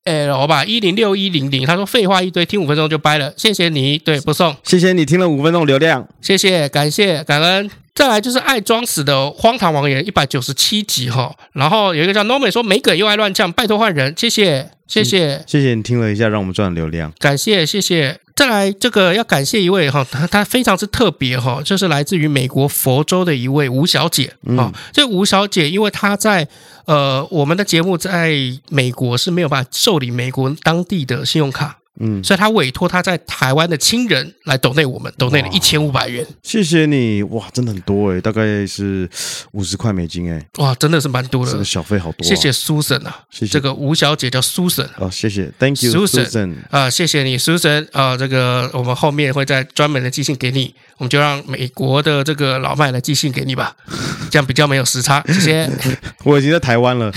[0.06, 3.98] L 吧，一零六一零零，他说废话一堆，听五分钟就掰了，谢谢你。
[3.98, 7.70] 对，不送，谢谢你听了五分钟流量，谢谢，感谢，感恩。
[7.98, 18.20] 再来就是爱装死的荒唐王爷一百九十七集哈，然后有一个叫 Norman 说没梗又爱乱呛，拜托换人，谢谢谢谢谢谢你听了一下，让我们赚流量，感谢谢谢。
[18.36, 24.72] 再来这个要感谢一位哈，他他非常之特别哈，就是来自于美国佛州的一位吴小姐啊。
[24.94, 26.48] 这吴小姐因为她在
[26.86, 28.38] 呃我们的节目在
[28.70, 31.80] 美国是没有办法受理美国当地的信用卡。
[32.00, 36.26] 嗯，所以他委托他在台湾的亲人来抖内我们，抖内了一千五百元。
[36.44, 39.10] 谢谢你，哇，真的很多诶，大概是
[39.52, 40.46] 五十块美金诶。
[40.58, 42.24] 哇，真的是蛮多的，这个小费好多。
[42.24, 53.76] 谢谢 Susan 啊，谢谢这个吴小姐叫 Susan 哦，谢谢，Thank you Susan 啊，谢谢你 Susan 啊，这个我们后面会再专门的寄信给你，我们就让美国的这个老麦来寄信给你吧，
[54.30, 55.24] 这样比较没有时差。
[55.28, 55.70] 谢谢，
[56.26, 57.12] 我已经在台湾了，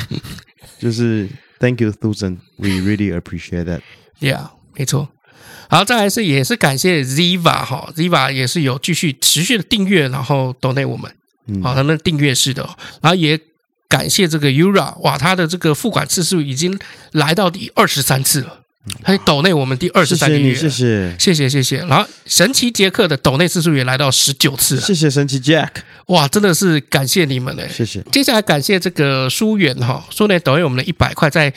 [0.78, 1.28] 就是
[1.58, 4.59] Thank you Susan，We really appreciate that，Yeah。
[4.80, 5.06] 没错，
[5.68, 12.66] 好，再来是也是感谢 Ziva 哈，Ziva 也是有继续持续的订阅，然后 donate 我们，好，他们订阅式的，
[13.02, 13.38] 然后也
[13.90, 16.78] 感谢这个 Ura，哇，他的这个付款次数已经
[17.12, 18.60] 来到第二十三次了，
[19.02, 21.14] 他 donate 我们第二十三个月，谢谢。
[21.18, 25.68] 谢谢谢谢，然后神奇杰克的 donate 次数也来到十九次了，谢谢神奇 Jack，
[26.06, 31.52] 哇，真的是感谢你们嘞，谢谢，接下来感谢这个书远哈，书远 donate 我们的一百块在。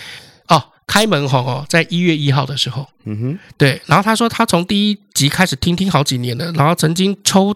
[0.86, 7.56] 开门红哦，在一月一号的时候，嗯哼，对，然后他说他从第一集开始听听好几年了，然后曾经抽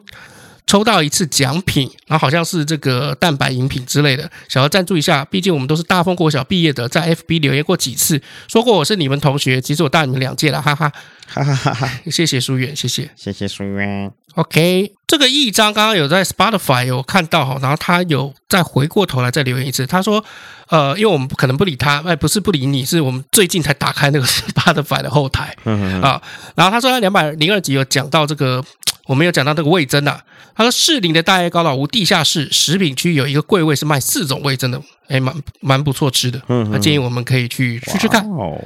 [0.66, 10.92] 抽到一次奖品，然后好像是这个蛋白饮品之类的，想要赞助一下，毕竟我们都是大丰国小毕业的，在 FB 留言过几次，说过我是你们同学，其实我大你们两届了，哈哈，
[11.28, 14.12] 哈哈哈哈，谢谢书远，谢谢，谢谢书远。
[14.38, 19.88] OK，这个一章刚刚有在 Spotify 有看到哈，然后他有再回过头来再留言一次。
[19.88, 20.24] 他说，
[20.70, 25.56] 呃，因为我们不可能不理他，哎，不是不理你，是我们最近才打开那个 Spotify 的后台
[26.04, 26.22] 啊。
[26.54, 28.64] 然后他说，他两百零二集有讲到这个，
[29.08, 30.22] 我们有讲到这个味增啊。
[30.56, 36.40] 他说，士林的大叶高岛屋地下室食品区有一个柜位是卖四种味增的，哎，蛮蛮不错吃的。
[36.72, 38.24] 他建议我们可以去吃吃看，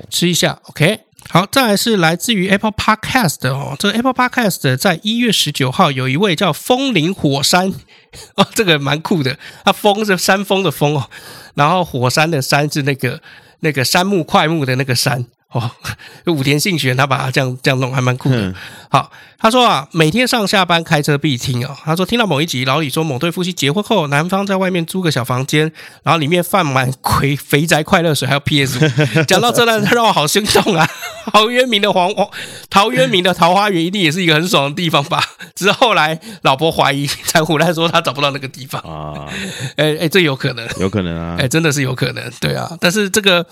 [0.09, 0.59] 吃一下。
[0.63, 0.99] OK。
[1.29, 7.73] 好，再来是来自于 Apple Podcast 的哦，这个 Apple Podcast 在一月十九号有一位叫风林火山。
[8.35, 11.09] 哦，这个蛮酷的，它风是山峰的峰哦，
[11.55, 13.21] 然后火山的山是那个
[13.61, 15.25] 那个山木块木的那个山。
[15.51, 15.69] 哦，
[16.27, 18.37] 武田信玄他把他这样这样弄，还蛮酷的。
[18.37, 18.55] 嗯、
[18.89, 21.75] 好，他说啊，每天上下班开车必听哦。
[21.83, 25.71] 他说听到某一集，老李说某对夫妻结婚后，男方在外面租个小房间，
[26.03, 26.89] 然后里面放满
[27.19, 29.23] 肥肥宅快乐水，还有 PS 五。
[29.23, 30.87] 讲到这段，让我好心动啊！
[31.33, 32.29] 陶渊明的黄黄，
[32.69, 35.21] 陶渊明的桃花源一定也是一个很爽的地方吧？
[35.53, 39.27] 只是后来老婆怀疑，才胡乱说他找不到那个地方啊。
[39.75, 41.35] 哎哎，这有可能，有可能啊！
[41.37, 42.71] 哎，真的是有可能，对啊。
[42.79, 43.45] 但是这个。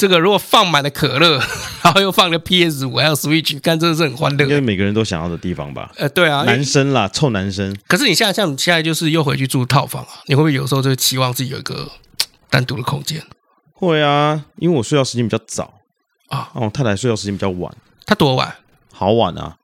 [0.00, 1.38] 这个如果放满了可乐，
[1.84, 4.46] 然后又放了 PS 五，还有 Switch，看真的是很欢乐。
[4.46, 5.92] 因为每个人都想要的地方吧。
[5.98, 7.76] 呃，对啊，男生啦，臭男生。
[7.86, 11.86] 可是你现在像你现在就是又回去住套房啊，你会不会有时候就期望自己有一个
[12.48, 13.22] 单独的空间？
[13.74, 15.74] 会啊，因为我睡觉时间比较早
[16.28, 17.70] 啊，哦，太太睡觉时间比较晚。
[18.06, 18.50] 她多晚？
[18.90, 19.58] 好晚啊，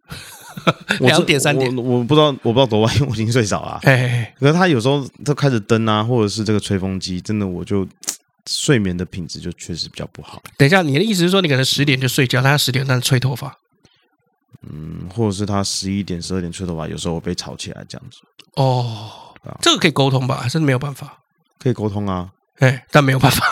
[1.01, 1.75] 两点三点。
[1.75, 3.81] 我我不知道，我不知道多晚， 因为我已经睡着了。
[3.83, 4.33] 嘿嘿嘿。
[4.39, 7.89] 可是他有时候都开着灯啊，或者是这个吹风机，真的我就。
[8.49, 10.43] 睡眠的品质就确实比较不好。
[10.57, 13.59] 等一下，你的意思是说你可能十点就睡觉，他十点在吹头发？
[14.69, 18.19] 嗯，或者是他十一点、十二点吹头发，有时候我被吵起来这样子。
[18.55, 20.47] 哦，啊、这个可以沟通吧？
[20.49, 21.19] 真的没有办法？
[21.59, 23.47] 可以沟通啊，哎，但没有办法。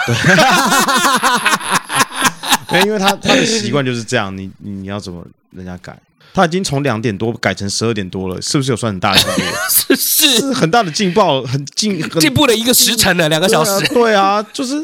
[2.68, 5.98] 对， 因为他他的习惯就是这样，你你要怎么人家改？
[6.32, 9.42] 他已经从两点多改成十二点多了，是不是有算很大的进步？
[9.70, 9.96] 是
[10.40, 13.86] 是，很大的进步，很进进步了一个时辰了，两个小时。
[13.88, 14.80] 对啊，就是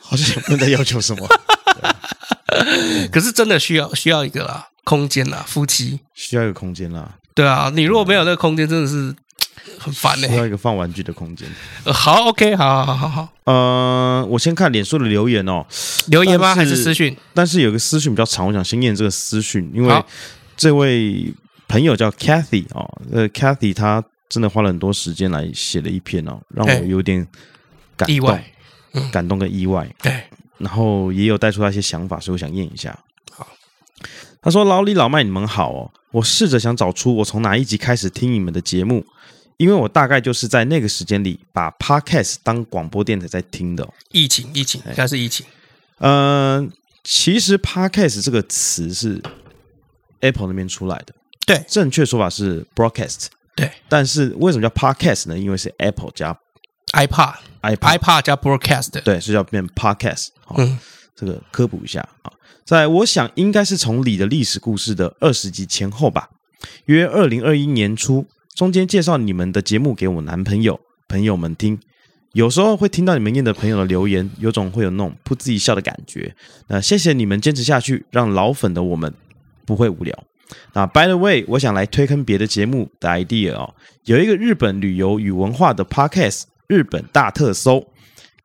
[0.00, 1.28] 好像也不能再要求什么。
[3.12, 7.16] 可是真的需要需要一个啦，空间啦，夫妻需要一个空间啦。
[7.34, 9.14] 对啊，你如果没有那个空间，真的是
[9.78, 10.28] 很烦呢。
[10.28, 11.46] 需要一个放玩具的空间。
[11.84, 13.28] 好，OK，好好好好。
[13.44, 15.64] 呃，我先看脸书的留言哦，
[16.06, 16.54] 留言吗？
[16.54, 17.16] 还是私讯？
[17.34, 20.04] 但是有个私讯比较长，我想先念这个私讯，因为。
[20.60, 21.32] 这位
[21.68, 27.26] 朋友叫 Cathy 哦，呃，Cathy 她真的花了很多时间来写了一篇哦，让我有点
[27.96, 28.14] 感动。
[28.14, 28.52] 意外，
[29.10, 29.88] 感动跟意外。
[30.02, 30.22] 对，
[30.58, 32.98] 然后也有带出他一些想法，所以我想验一下。
[33.32, 33.48] 好，
[34.42, 35.90] 他说：“老李老麦，你们好哦。
[36.10, 39.06] 我试着想找出我从哪一集开始听你们的节目，
[39.56, 43.88] 因为我大概就是在那个时间里把 Podcast 当广播电台在听的。
[44.10, 45.46] 疫情，疫情，应该是疫情。
[46.00, 46.68] 嗯、呃，
[47.02, 49.22] 其实 Podcast 这个词是
[50.20, 51.14] Apple 那边出来的。
[51.46, 53.26] 对，正确说法是 Broadcast。
[53.56, 55.38] 对，但是为什么叫 Podcast 呢？
[55.38, 56.38] 因为是 Apple 加
[56.92, 58.90] iPod，iPod 加 Broadcast。
[59.02, 60.28] 对，所以叫变 Podcast。
[60.56, 60.78] 嗯，
[61.16, 62.32] 这个科普一下啊。
[62.64, 66.30] 在我想应该是从李的历史故事的二十集前后吧，
[66.84, 70.78] 约二零二一年初，中间介绍你们的节目给我男朋友
[71.08, 71.80] 朋友们听，
[72.32, 76.36] 有时候会听到你们念的朋友的留言，有种会有那种噗呲一笑的感觉。
[76.68, 79.12] 那谢谢你们坚持下去，让老粉的我们
[79.70, 80.12] 不会无聊。
[80.72, 83.72] 那 By the way，我想来推坑别的节目的 idea 哦，
[84.04, 87.86] 有一个日本旅游与文化的 podcast，日本大特搜。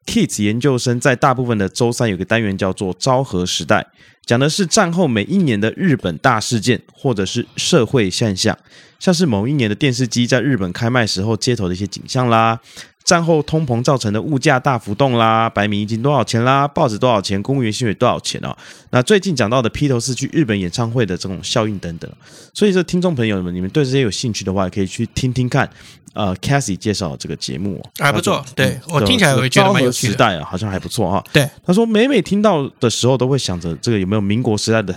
[0.06, 3.88] Kids 研究生在大部分的周三有个单元叫做“昭和时代”，
[4.23, 8.56] 讲的是战后每一年的日本大事件或者是社会现象，
[8.99, 12.60] 像是某一年的电视机在日本开卖时候街头的一些景象啦。
[13.06, 16.68] 战后通膨造成的物价大浮动啦，白米一斤多少钱啦？
[16.68, 17.41] 报纸多少钱？
[17.41, 18.53] 公务员薪水多少钱哦？
[18.90, 22.11] 那最近讲到的披头士去日本演唱会的这种效应等等，
[22.53, 25.69] 所以说听众朋友们，你们对这些有兴趣的话，可以去听听看。
[26.15, 30.14] 呃，Cathy 介绍这个节目还不错，对我听起来我觉得蛮有趣的。
[30.14, 31.22] 时代啊，好像还不错哈。
[31.34, 34.95] 对，他说每每听到的时候，都会想着这个有没有民国时代的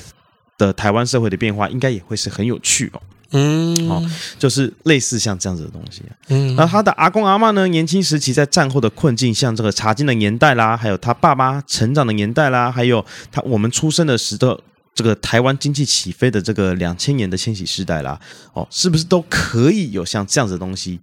[0.56, 3.02] 的台湾社会的变化，应该也会是很有趣哦。
[3.32, 4.02] 嗯，哦，
[4.38, 6.02] 就是类似像这样子的东西。
[6.28, 7.68] 嗯，那他的阿公阿嬷呢？
[7.68, 14.58] 年轻时期在战后的困境，像这个茶金的年代啦，还有他爸妈成长的年代啦，还有他我们出生的时的
[14.94, 18.18] 这个台湾经济起飞的这个两千年的千禧时代啦，
[18.54, 20.98] 哦，是不是都可以有像这样子的东西，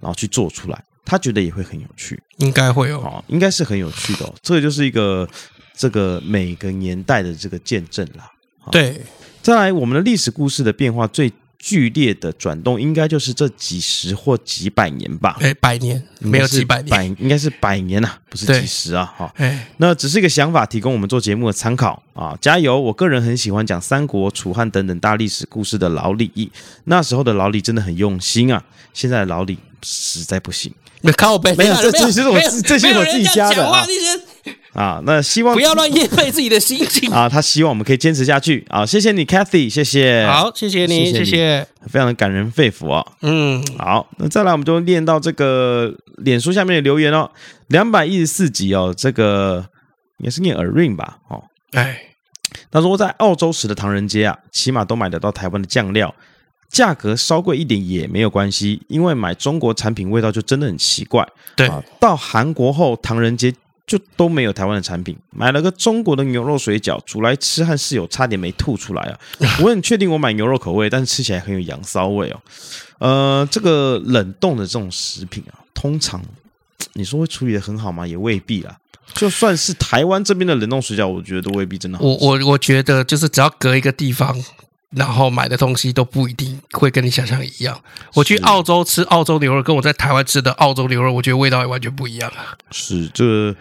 [0.00, 0.84] 然后去做出来？
[1.04, 4.34] 他觉得也会很有趣，应该会有，哦，应该是很有趣的哦。
[4.42, 5.28] 这个就是一个
[5.76, 8.28] 这个每个年代的这个见证啦。
[8.72, 9.00] 对，
[9.40, 11.32] 再来我们的历史故事的变化最。
[11.58, 15.36] 剧烈的转动，应该就是这几十或几百年吧？
[15.40, 19.12] 哎，百年没有几百年，百应该是百年啊，不是几十啊！
[19.16, 22.38] 哈，哎，那只是一个想法，提供我们做节目的参考啊！
[22.40, 22.80] 加油！
[22.80, 26.52] 我个人很喜欢讲三国、楚汉等等大历史故事的老李，
[26.84, 28.62] 那时候的老李真的很用心啊！
[28.94, 33.84] 现在的老李实在不行，没靠背，没有，这这是我这是我自己加的啊。
[34.78, 37.28] 啊，那希望不要乱业配自己的心情啊！
[37.28, 38.86] 他希望我们可以坚持下去啊！
[38.86, 43.04] 谢谢你，Cathy，谢谢，好，谢谢你，谢谢，非常的感人肺腑啊！
[43.22, 47.28] 嗯，好，那再来，我们就念到这个脸书下面的留言哦，
[47.66, 49.66] 两百一十四集哦，这个
[50.18, 51.18] 也是念 Arin 吧？
[51.26, 51.42] 哦，
[51.72, 52.00] 哎，
[52.70, 56.14] 他说在澳洲时的唐人街啊，起码都买得到台湾的酱料，
[56.70, 61.26] 价格稍贵一点也没有关系，因为买中国产品味道就真的很奇怪。
[61.56, 63.52] 对，啊，到韩国后，唐人街。
[63.88, 69.18] 就都没有台湾的产品，买了个中国的牛肉水饺，煮来吃和室友差点没吐出来啊！
[69.64, 72.40] 我很确定我买牛肉口味，但是吃起来很有羊骚味哦。
[72.98, 76.22] 呃，这个冷冻的这种食品啊，通常
[76.92, 78.06] 你说会处理的很好吗？
[78.06, 78.76] 也未必啦。
[79.14, 82.04] 就算是台湾这边的冷冻水饺，我觉得都未必真的好。
[82.04, 84.36] 我我我觉得就是只要隔一个地方，
[84.90, 87.80] 然后买的东西都不一定会跟你想象一样。
[88.14, 92.56] 我去澳洲吃澳洲牛肉，跟我在台湾吃的澳洲牛肉，我觉得味道也完全不一样啊。
[92.70, 93.54] 是这。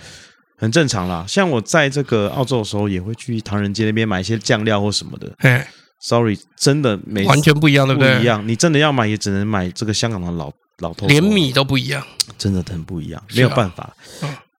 [0.59, 5.31] 很正常啦，像我在这个澳洲的时候，也会去唐人街那边买一些酱料或什么的。
[5.37, 5.63] 嘿
[5.99, 8.15] ，sorry，真的没完全不一样，对不对？
[8.15, 12.03] 不一样，你真的要买，也只能买这个香港的老老头，连米都不一样，
[12.39, 13.95] 真的很不一样，没有办法。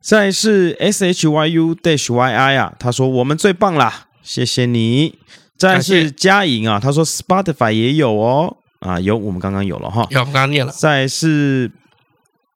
[0.00, 5.18] 再来是 S H Y U dash Y I 啊，他说我们最棒啦，谢谢你。
[5.58, 10.72] 再是佳莹啊，他说 Spotify 也有哦，啊有，我们刚刚有了哈，有，我们刚刚念了。
[10.72, 11.70] 再是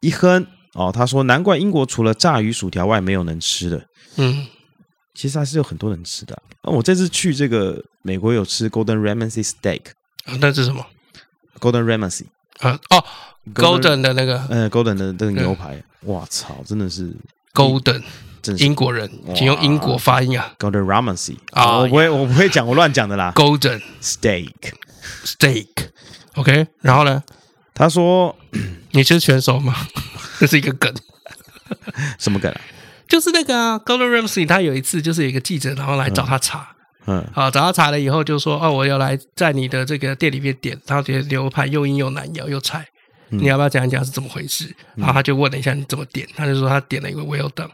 [0.00, 0.46] 一亨。
[0.74, 3.84] 哦，他说难怪英国除了炸鱼薯条外没有能吃的。
[4.16, 4.46] 嗯，
[5.12, 6.42] 其实还是有很多能吃的。
[6.62, 9.82] 那我这次去这个美国有吃 Golden Ramsay Steak，
[10.40, 10.86] 那是什么
[11.60, 12.24] ？Golden Ramsay
[12.60, 13.04] 啊哦
[13.54, 17.14] ，Golden 的那个，呃，Golden 的那个牛排，哇操，真的是
[17.52, 18.02] Golden，
[18.58, 23.32] 英国人，请用英国发音啊，Golden Ramsay 啊，我不会，我不会讲，我乱讲的啦。
[23.36, 27.22] Golden Steak，Steak，OK，然后呢？
[27.74, 28.36] 他说：
[28.92, 29.74] “你是全熟吗？”
[30.38, 30.92] 这是一个梗，
[32.18, 32.60] 什么梗啊？
[33.08, 36.74] 就是那个啊，Golden Ramsay，他有一次就是有一个记者，然后来找他查，
[37.06, 42.86] 嗯，好，找他查了以后就说：“哦，我要来在你的这个店里面点，他觉得牛排又硬又难咬又柴，
[43.28, 47.70] 你要不要讲一讲是怎么回事？”然后他就问了一下你怎么点，他就说他点了一个 Well done，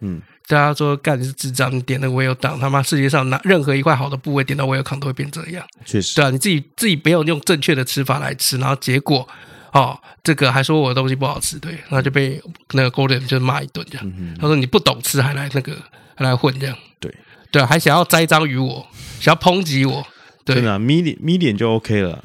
[0.00, 0.20] 嗯。
[0.46, 5.64] 大家说干你是智障，你点那个 Well done，他妈世界上哪任何一块好的部位点到 Well done 都会变这样。
[5.84, 9.28] 确实，对啊，你自己自己没有用正确的吃法来吃，然后结果
[9.72, 14.12] 哦，这个还说我的东西不好吃，对，然后就被那个 Golden 就骂一顿这样。
[14.18, 15.76] 嗯、他说你不懂吃还来那个
[16.16, 17.14] 还来混这样，对
[17.52, 18.84] 对啊，还想要栽赃于我，
[19.20, 20.04] 想要抨击我，
[20.44, 22.24] 对真的 medium medium 就 OK 了。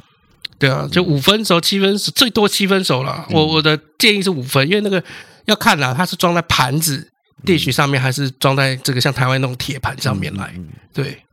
[0.58, 3.28] 对啊，就五分熟、七分熟，最多七分熟了。
[3.30, 5.04] 我我的建议是五分，因为那个
[5.46, 7.12] 要看啊，它是装在盘子
[7.46, 10.54] dish 上面，还是装在这个像台湾那种铁盘上面来？
[10.94, 11.24] 对，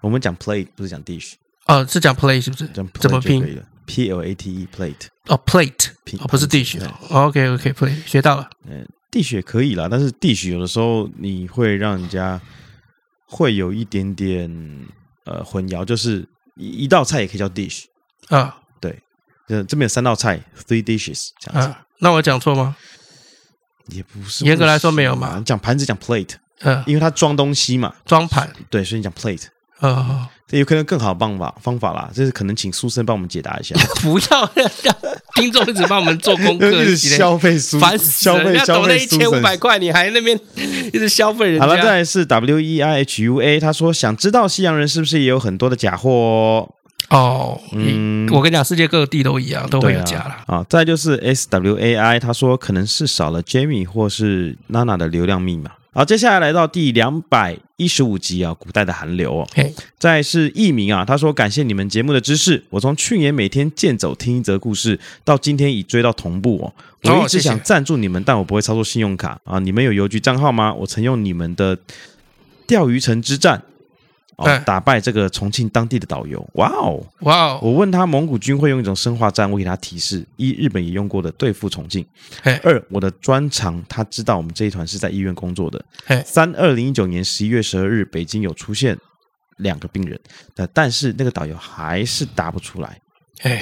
[0.00, 1.32] 我们讲 plate 不是讲 dish
[1.66, 2.66] 哦，是讲 plate 是不是？
[2.68, 5.90] 怎么拼？P L A T E plate 哦，plate
[6.20, 6.78] 哦，不是 dish。
[7.08, 8.48] OK OK plate 学到了。
[8.68, 12.40] 嗯，dish 也可以啦，但是 dish 有的时候你会让人家
[13.26, 14.48] 会有一点点
[15.24, 16.26] 呃混淆，就是
[16.56, 17.84] 一道菜也可以叫 dish。
[18.28, 18.96] 啊，对，
[19.48, 21.68] 这这边有三道菜，three dishes 这样子。
[21.68, 22.76] 啊，那我讲错吗？
[23.92, 25.36] 也不是，严格来说没有嘛。
[25.38, 28.50] 你讲盘子讲 plate，嗯，因为它装东西嘛，装盘。
[28.68, 29.44] 对，所以你讲 plate。
[29.80, 33.74] 啊，这有可能更好的方法方法啦，这是可能请苏生帮我们解答一下。
[34.02, 34.52] 不要
[34.82, 34.94] 让，
[35.36, 40.38] 听众一直帮我们做功课， 消费书，烦死了，消费消费那一千五百块，你还那边
[40.92, 41.66] 一直消费人家。
[41.66, 46.10] 好了，再来是 W E I H U A，他说想知道西洋人是不是也有很多的假货？
[46.10, 46.74] 哦，
[47.72, 50.64] 嗯，我跟你讲，世界各地都一样，都会有假了啊。
[50.68, 55.72] 再就是 S W A I，他说可能是少了 Jamie 或是娜娜的流量密码。
[55.92, 59.48] 好，接下来来到第两百一十五集啊，古代的韩流哦。
[59.52, 66.72] 嘿，再是艺名啊，他说感谢你们节目的支持，我从去年每天健走听一则故事，到今天已追到同步哦。
[67.02, 69.58] 我一直想赞助你们，但我不会操作信用卡啊。
[69.58, 70.72] 你们有邮局账号吗？
[70.72, 71.76] 我曾用你们的
[72.68, 73.60] 钓鱼城之战。
[74.40, 77.60] 哦，打败这个重庆当地的导游，哇哦，哇哦！
[77.62, 82.02] 我问他蒙古军会用一种生化战，我给他提示：一，日本也用过的对付重庆；
[82.42, 82.58] 嘿。
[82.64, 86.22] 二，我的专长他知道我们这一团是在医院工作的；嘿。
[86.24, 88.96] 三，二零一九年十一月十二日，北京有出现
[89.58, 90.18] 两个病人，
[90.72, 92.98] 但是那个导游还是答不出来。
[93.40, 93.60] 嘿。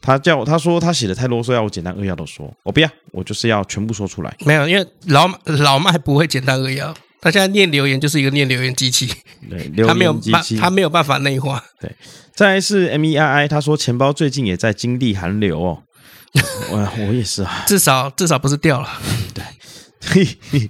[0.00, 4.36] 他叫我他说他写的太啰嗦，要我简单扼要的说，我不要，我就是要全部说出来。
[4.40, 6.94] 没有，因为老老麦不会简单扼要。
[7.24, 9.10] 他现在念留言就是一个念留言机器，
[9.48, 11.64] 对， 他没有办，他没有办法内化。
[11.80, 11.90] 对，
[12.34, 15.82] 再来是 M E I I，他说钱包最近也在经历寒流哦，
[16.70, 18.88] 我我也是啊，至少至少不是掉了，
[19.32, 20.68] 对，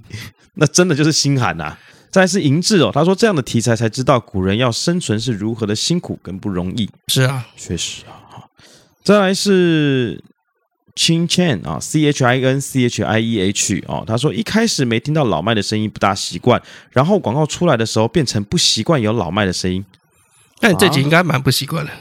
[0.53, 1.79] 那真的就是心寒呐、啊。
[2.09, 6.89] 再来是银志哦，他说这样的题材才知道古人要生存是如何的辛苦跟不容易。
[7.09, 8.47] 是啊，确实啊。
[9.03, 10.23] 再来是。
[10.95, 16.61] Chin Chen 啊，C H I N C H I E H 哦，他说一开始没听到老麦的声音不大习惯，
[16.91, 19.85] 然后广告出来的时候变成不习惯有老麦的声音。
[20.61, 21.91] 那你这集应该蛮不习惯的。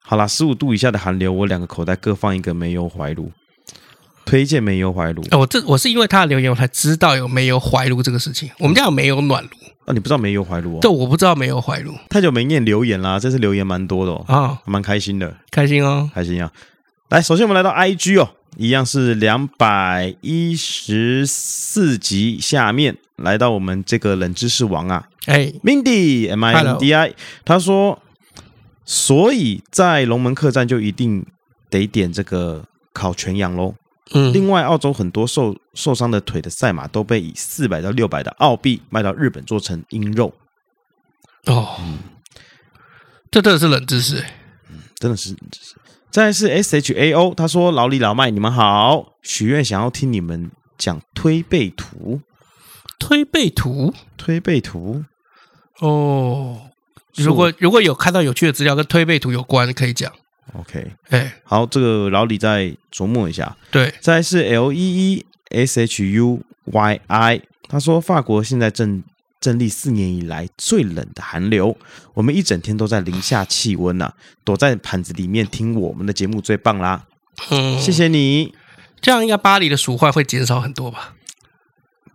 [0.00, 3.30] 好啦，十五度以下的寒流，我两个口袋各放一个煤油怀炉，
[4.24, 5.22] 推荐煤油怀炉。
[5.32, 8.50] 我这我是因为他的留言我才知道有煤油怀炉这个事情。
[8.58, 9.50] 我们家有煤油暖炉
[9.84, 10.80] 啊，你不知道煤油怀炉？
[10.80, 11.94] 这，我不知道煤油怀炉。
[12.08, 16.50] 太久没念留言啦，这次留言蛮多的哦，啊，蛮开心的，开心哦，开心啊。
[17.10, 27.12] 来，首先我们来到 IG 哦，一样是两百一十四集下面来到我们这个冷知识王啊，哎，Mindy M I N D I，
[27.44, 28.00] 他说，
[28.84, 31.26] 所以在龙门客栈就一定
[31.68, 33.74] 得点这个烤全羊喽。
[34.12, 40.32] 嗯，另外澳洲很多受受伤的腿的赛马都被以四百到六百的澳币卖到日本做成鹰肉。
[41.46, 41.98] 哦，嗯，
[43.32, 44.24] 这真的是冷知识，
[44.70, 45.74] 嗯，真的是冷知识。
[46.10, 52.20] 再来是 S H A O，他说老李老麦你们好，许愿想要听你们讲推背图，
[52.98, 55.04] 推背图，推背图。
[55.78, 56.70] 哦，
[57.14, 60.12] 如果如果有看到有趣的资料跟推背图有关，可以讲。
[60.54, 63.56] OK，哎，好，这个老李再琢磨一下。
[63.70, 69.04] 对，再来是 L E E S H U Y I，他说法国现在正。
[69.40, 71.76] 正历四年以来最冷的寒流，
[72.12, 74.14] 我们一整天都在零下气温呐、啊，
[74.44, 77.06] 躲在盘子里面听我们的节目最棒啦！
[77.50, 78.54] 嗯，谢谢你。
[79.00, 81.14] 这样应该巴黎的鼠患会减少很多吧？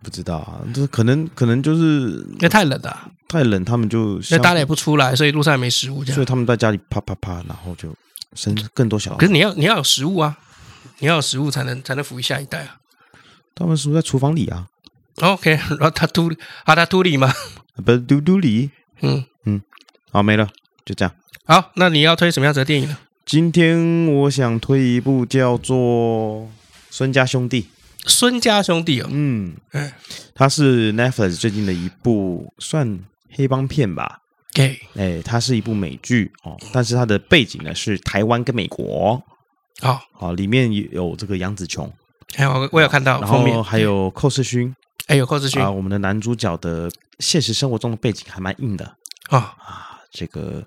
[0.02, 7.92] 不知道啊，这可能可能就是因为太冷了、啊，太冷，他们就那大家也不出来，所以路上也没食物，这样，所以他们在家里啪啪啪，然后就
[8.34, 9.16] 生更多小孩。
[9.16, 10.38] 可是你要你要有食物啊，
[11.00, 12.76] 你要有食物才能才能抚育下一代啊。
[13.52, 14.68] 他们是不是在厨房里啊
[15.20, 16.30] ？OK，然后他嘟
[16.64, 17.32] 啊，他嘟里吗？
[17.84, 18.70] 不是嘟嘟里。
[19.00, 19.60] 嗯嗯，
[20.10, 20.48] 好，没了，
[20.84, 21.14] 就这样。
[21.44, 22.98] 好，那你要推什么样子的电影呢？
[23.24, 25.76] 今天我想推一部叫做
[26.90, 27.62] 《孙家兄弟》。
[28.08, 29.54] 孙家兄弟哦，嗯，
[30.34, 34.20] 它是 Netflix 最近的一部算黑帮片吧。
[34.54, 39.22] 给，哎，它是一部美剧哦，但是它的背景呢是台湾跟美国。
[39.80, 41.92] 好，好，里面有这个杨紫琼，
[42.34, 44.74] 还有我有看到，然后还有寇世勋。
[45.06, 45.70] 哎呦，寇志勋啊！
[45.70, 48.84] 我们的男主角的现实生活中的背景还蛮硬的
[49.28, 50.00] 啊啊！
[50.10, 50.64] 这个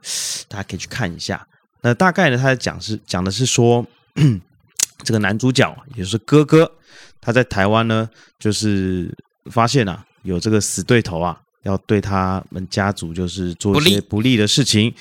[0.47, 1.45] 大家可以去看一下。
[1.81, 3.85] 那大概呢，他在讲是讲的是说，
[5.03, 6.71] 这个男主角也就是哥哥，
[7.19, 9.13] 他在台湾呢，就是
[9.51, 14.93] 发现啊，有这个死对头啊，要对他们家族就是做一些不利的事情。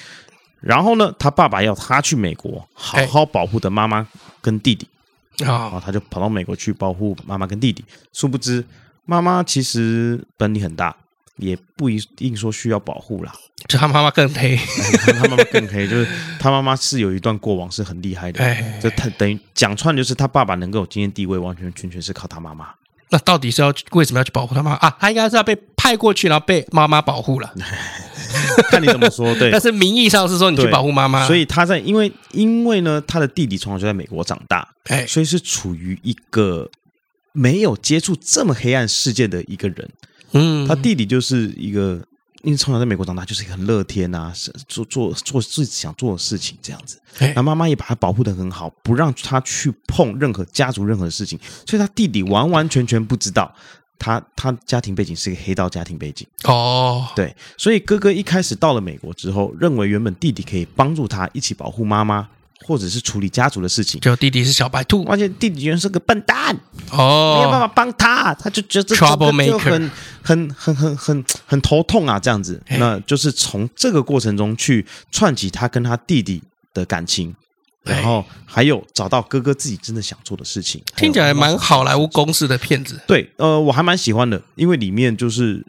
[0.61, 4.05] 然后呢，他爸爸要他去美国好好保护的妈妈
[4.41, 4.89] 跟弟弟，
[5.39, 7.85] 然后他就跑到美国去保护妈妈跟弟弟。
[8.13, 8.65] 殊不知，
[9.11, 10.95] 妈妈其实本领很大，
[11.37, 13.33] 也不一定说需要保护啦。
[13.67, 14.55] 就他妈妈更黑，
[15.15, 16.07] 他妈妈更黑， 就是
[16.39, 18.45] 他妈妈是有一段过往是很厉害的。
[18.45, 22.69] 哎，这他等于讲穿就是他爸爸能够有今天地位，完全全全是靠他妈妈。
[23.09, 24.95] 那到底是要为什么要去保护他妈啊？
[25.01, 27.51] 他应该是要被派过去，然后被妈妈保护了。
[28.69, 29.51] 看你怎么说，对。
[29.51, 36.71] 但是名义上是说你去保护妈妈，所以他在因为因为呢，他的弟弟从小就在美国长大，哎，所以是处于一个
[37.33, 39.91] 没有接触这么黑暗世界的一个人。
[40.33, 42.03] 嗯，他弟弟就是一个。
[42.45, 46.97] 因为从小在美国长大，就是一个很乐天啊，是做做做自己想做的事情这样子。
[47.19, 51.37] 然后妈妈也把他保护的很好，不让他去碰任何家族任何的事情。
[51.67, 53.53] 所以他弟弟完完全全不知道
[53.99, 57.09] 他他家庭背景是一个黑道家庭背景哦。
[57.17, 62.29] 对，所以哥哥一开始到了美国之后，认为原本弟弟可以帮助他一起保护妈妈。
[62.67, 66.55] 或者是处理家族的事情，就弟弟是小白兔，而且弟弟居然是个笨蛋。
[66.91, 69.91] 哦，没有办法帮他，他就觉得这个就很
[70.23, 76.43] 很很很很很头痛啊，这样子，那就是从这个过程中去串起他跟他弟弟
[76.75, 77.35] 的感情，
[77.85, 82.99] 然后还有找到哥哥自己真的想做的事情，听起来蛮好莱坞公式的片子。
[83.07, 85.65] 对，呃，我还蛮喜欢的，因为里面就是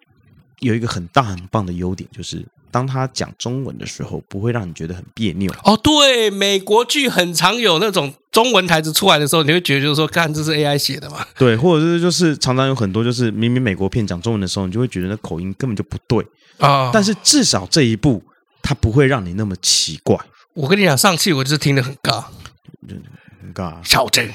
[0.60, 2.46] 有一个很大很棒的优点，就是。
[2.72, 5.78] 当他讲中文的时候，不会让你觉得很别扭哦。
[5.78, 11.26] 对，美国剧很常有那种中文台词出来的时候，你会觉得就是说，看这是 AI 写的嘛？
[11.38, 16.26] 对，或者是就是常常有很多就是明明美国片讲中文的时候，你就会觉得那口音根本就不对
[16.58, 16.68] 啊。
[16.70, 18.24] 哦、但是至少这一部，
[18.62, 20.18] 它不会让你那么奇怪。
[20.54, 22.24] 我跟你讲，上次我就是听得很尬，
[23.42, 23.76] 很尬。
[23.84, 24.34] 小珍，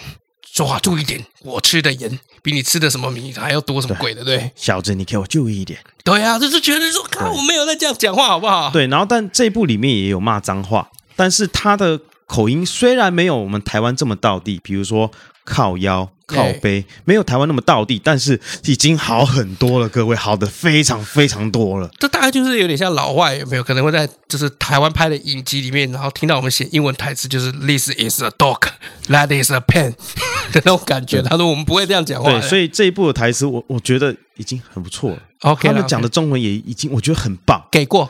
[0.52, 4.22] 说话注意点，我吃的盐比你吃的什么米还要多，什么鬼的？
[4.22, 5.80] 对，对，小子，你给我注意一点。
[6.04, 8.70] 对、啊，就是觉得说，看我没有在这样讲话，好不好？
[8.70, 15.10] 对，然后但这一部里面也有骂脏话，但是他的口音虽然没有我们台湾这么到地，比如说
[15.46, 21.90] 靠腰、靠背，欸、没有台湾那么道地，但是已经好很多了，各位，好的非常非常多了。
[21.98, 28.60] 这大概就是有点像老外，有没有可能会在就是台湾拍的影集里面，然后听到我们写英文台词，就是 This is a dog,
[29.08, 29.92] that is a pen
[30.52, 31.20] 的那种感觉。
[31.22, 32.30] 他说我们不会这样讲话。
[32.30, 35.18] 对，所以这一部的台词，我我觉得已经很不错了。
[35.40, 37.62] OK，他们讲的中文也已经，我觉得很棒。
[37.70, 38.08] 给过，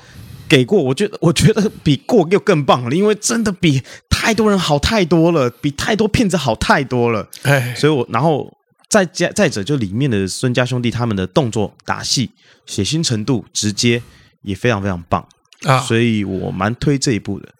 [0.49, 3.83] 给过，我觉得，我觉得比过又更棒了，因为真的比
[4.25, 7.29] 太多人好太多了，比太多骗子好太多了。
[7.43, 8.51] 哎，所以我然后
[8.89, 12.31] 再加再者，就里面的孙家兄弟他们的动作打戏、
[12.65, 14.01] 血腥程度直接
[14.41, 15.23] 也非常非常棒
[15.65, 17.51] 啊，所以我蛮推这一部的。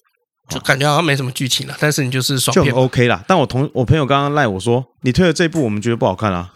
[0.49, 3.23] 就感觉好像没什么剧情了，但是你就是爽片就很 OK 啦。
[3.29, 6.51] 但我同我朋友刚刚赖我说，你推的这一部我们觉得不好看啊。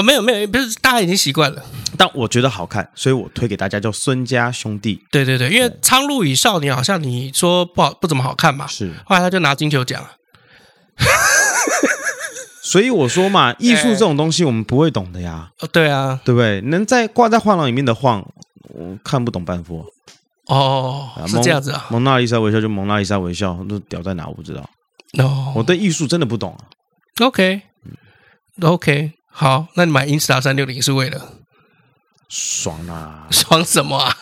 [0.00, 1.62] 哦，没有没有，不是大家已经习惯了，
[1.98, 4.96] 但我觉得好看，所以我推给大家叫《孙家兄弟》。
[5.10, 10.12] 对对对，因为《苍鹭与少年》好像你说不好不怎么好看嘛，是，后来他就拿金球奖了。
[12.62, 15.50] 所以我说嘛， 艺术这种东西我们不会懂的呀。
[15.60, 16.62] 哦，对啊，对不对？
[16.62, 18.24] 能在挂在画廊里面的画，
[18.68, 19.84] 我看不懂半幅。
[20.46, 21.86] 哦，是这样子啊。
[21.90, 24.62] 蒙娜丽莎微笑就蒙娜丽莎微笑，那屌在哪我不知道。
[25.18, 26.64] 哦，我对艺术真的不懂啊。
[27.20, 29.12] OK，OK。
[29.40, 31.32] 好，那你买 Insta 三六零是为了
[32.28, 33.26] 爽啊？
[33.30, 34.14] 爽什么啊？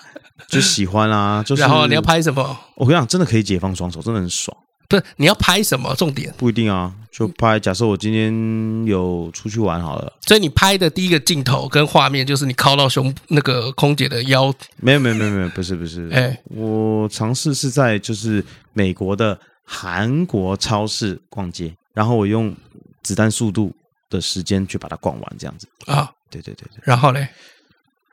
[0.47, 1.43] 就喜欢啊！
[1.43, 2.57] 就是然后你要拍什么？
[2.77, 4.57] 我跟你讲，真的可以解放双手，真的很爽。
[4.89, 5.93] 不是你要拍什么？
[5.97, 7.59] 重点不一定啊，就拍。
[7.59, 14.55] 假设我今天有出去玩好了，所以你拍的第一个镜头跟画面就是你靠到胸那个空姐的腰。
[14.77, 16.09] 没有没有没有没有，不是不是。
[16.12, 22.55] 哎、欸，我尝试是在就是美国的韩国超市逛街，然后我用
[23.03, 23.74] 子弹速度。
[24.10, 27.28] 的时间去把它逛完，这样子啊，对对对对，然后嘞，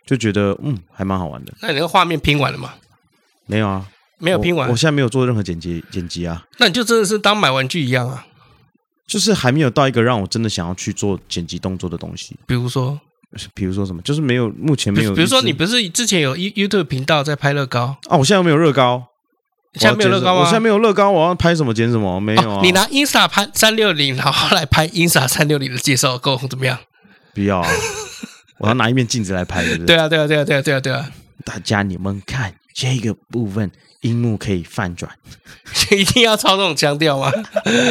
[0.05, 1.53] 就觉得嗯，还蛮好玩的。
[1.61, 2.73] 那你那个画面拼完了吗？
[3.45, 3.85] 没有啊，
[4.19, 4.73] 没有拼完我。
[4.73, 6.43] 我现在没有做任何剪辑剪辑啊。
[6.57, 8.25] 那你就真的是当买玩具一样啊，
[9.07, 12.35] 就是还没有到一个让我真的想要去做剪辑动作的东西。
[12.47, 12.99] 比如说，
[13.53, 14.01] 比如说什么？
[14.01, 15.13] 就是没有，目前没有。
[15.13, 18.17] 比如说，你不是之前有 YouTube 频道在拍乐高啊？
[18.17, 19.07] 我现在没有乐高。
[19.77, 20.41] 现在没有乐高吗？
[20.41, 22.19] 我现在没有乐高，我要拍什么剪什么？
[22.19, 22.59] 没有啊。
[22.63, 26.77] 你拿 Insta 拍三六零，然后来拍 Insta 三六零的介绍，够怎么样？
[27.33, 27.69] 不要啊！
[28.59, 29.87] 我要拿一面镜子来拍，是不对？
[29.87, 31.09] 对啊，对啊，对啊，对啊，对啊，对啊！
[31.43, 33.69] 大家你们看这个部分，
[34.01, 35.11] 荧幕可以翻转，
[35.91, 37.29] 一定要操这种腔调吗？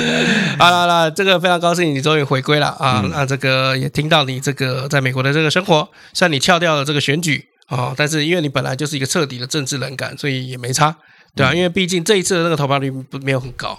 [0.59, 3.02] 好了好了，这个非常高兴你终于回归了啊！
[3.05, 10.97] 嗯、那这个也听到你这个在美国的这个生活，虽然你翘掉了这个选举啊，但是因为你本来就是一个彻底的政治冷感，所以也没差。
[11.35, 13.78] 对啊，因为毕竟这一次的那个投票率不没有很高，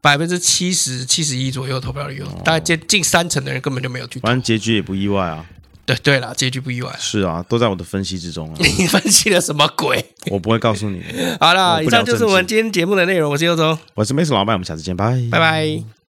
[0.00, 4.26] 百分之七十七十一左右投票率，大概近近三成的人根本就没有去投。
[4.26, 5.46] 反正结局也不意外啊。
[5.84, 6.94] 对对了，结局不意外。
[6.98, 8.56] 是啊，都在我的分析之中啊。
[8.78, 10.04] 你分析了什么鬼？
[10.30, 11.02] 我不会告诉你。
[11.40, 13.32] 好了，以上就是我们今天节目的内容。
[13.32, 16.01] 我是尤忠，我是 Mason 老板，我们下次见，拜拜拜。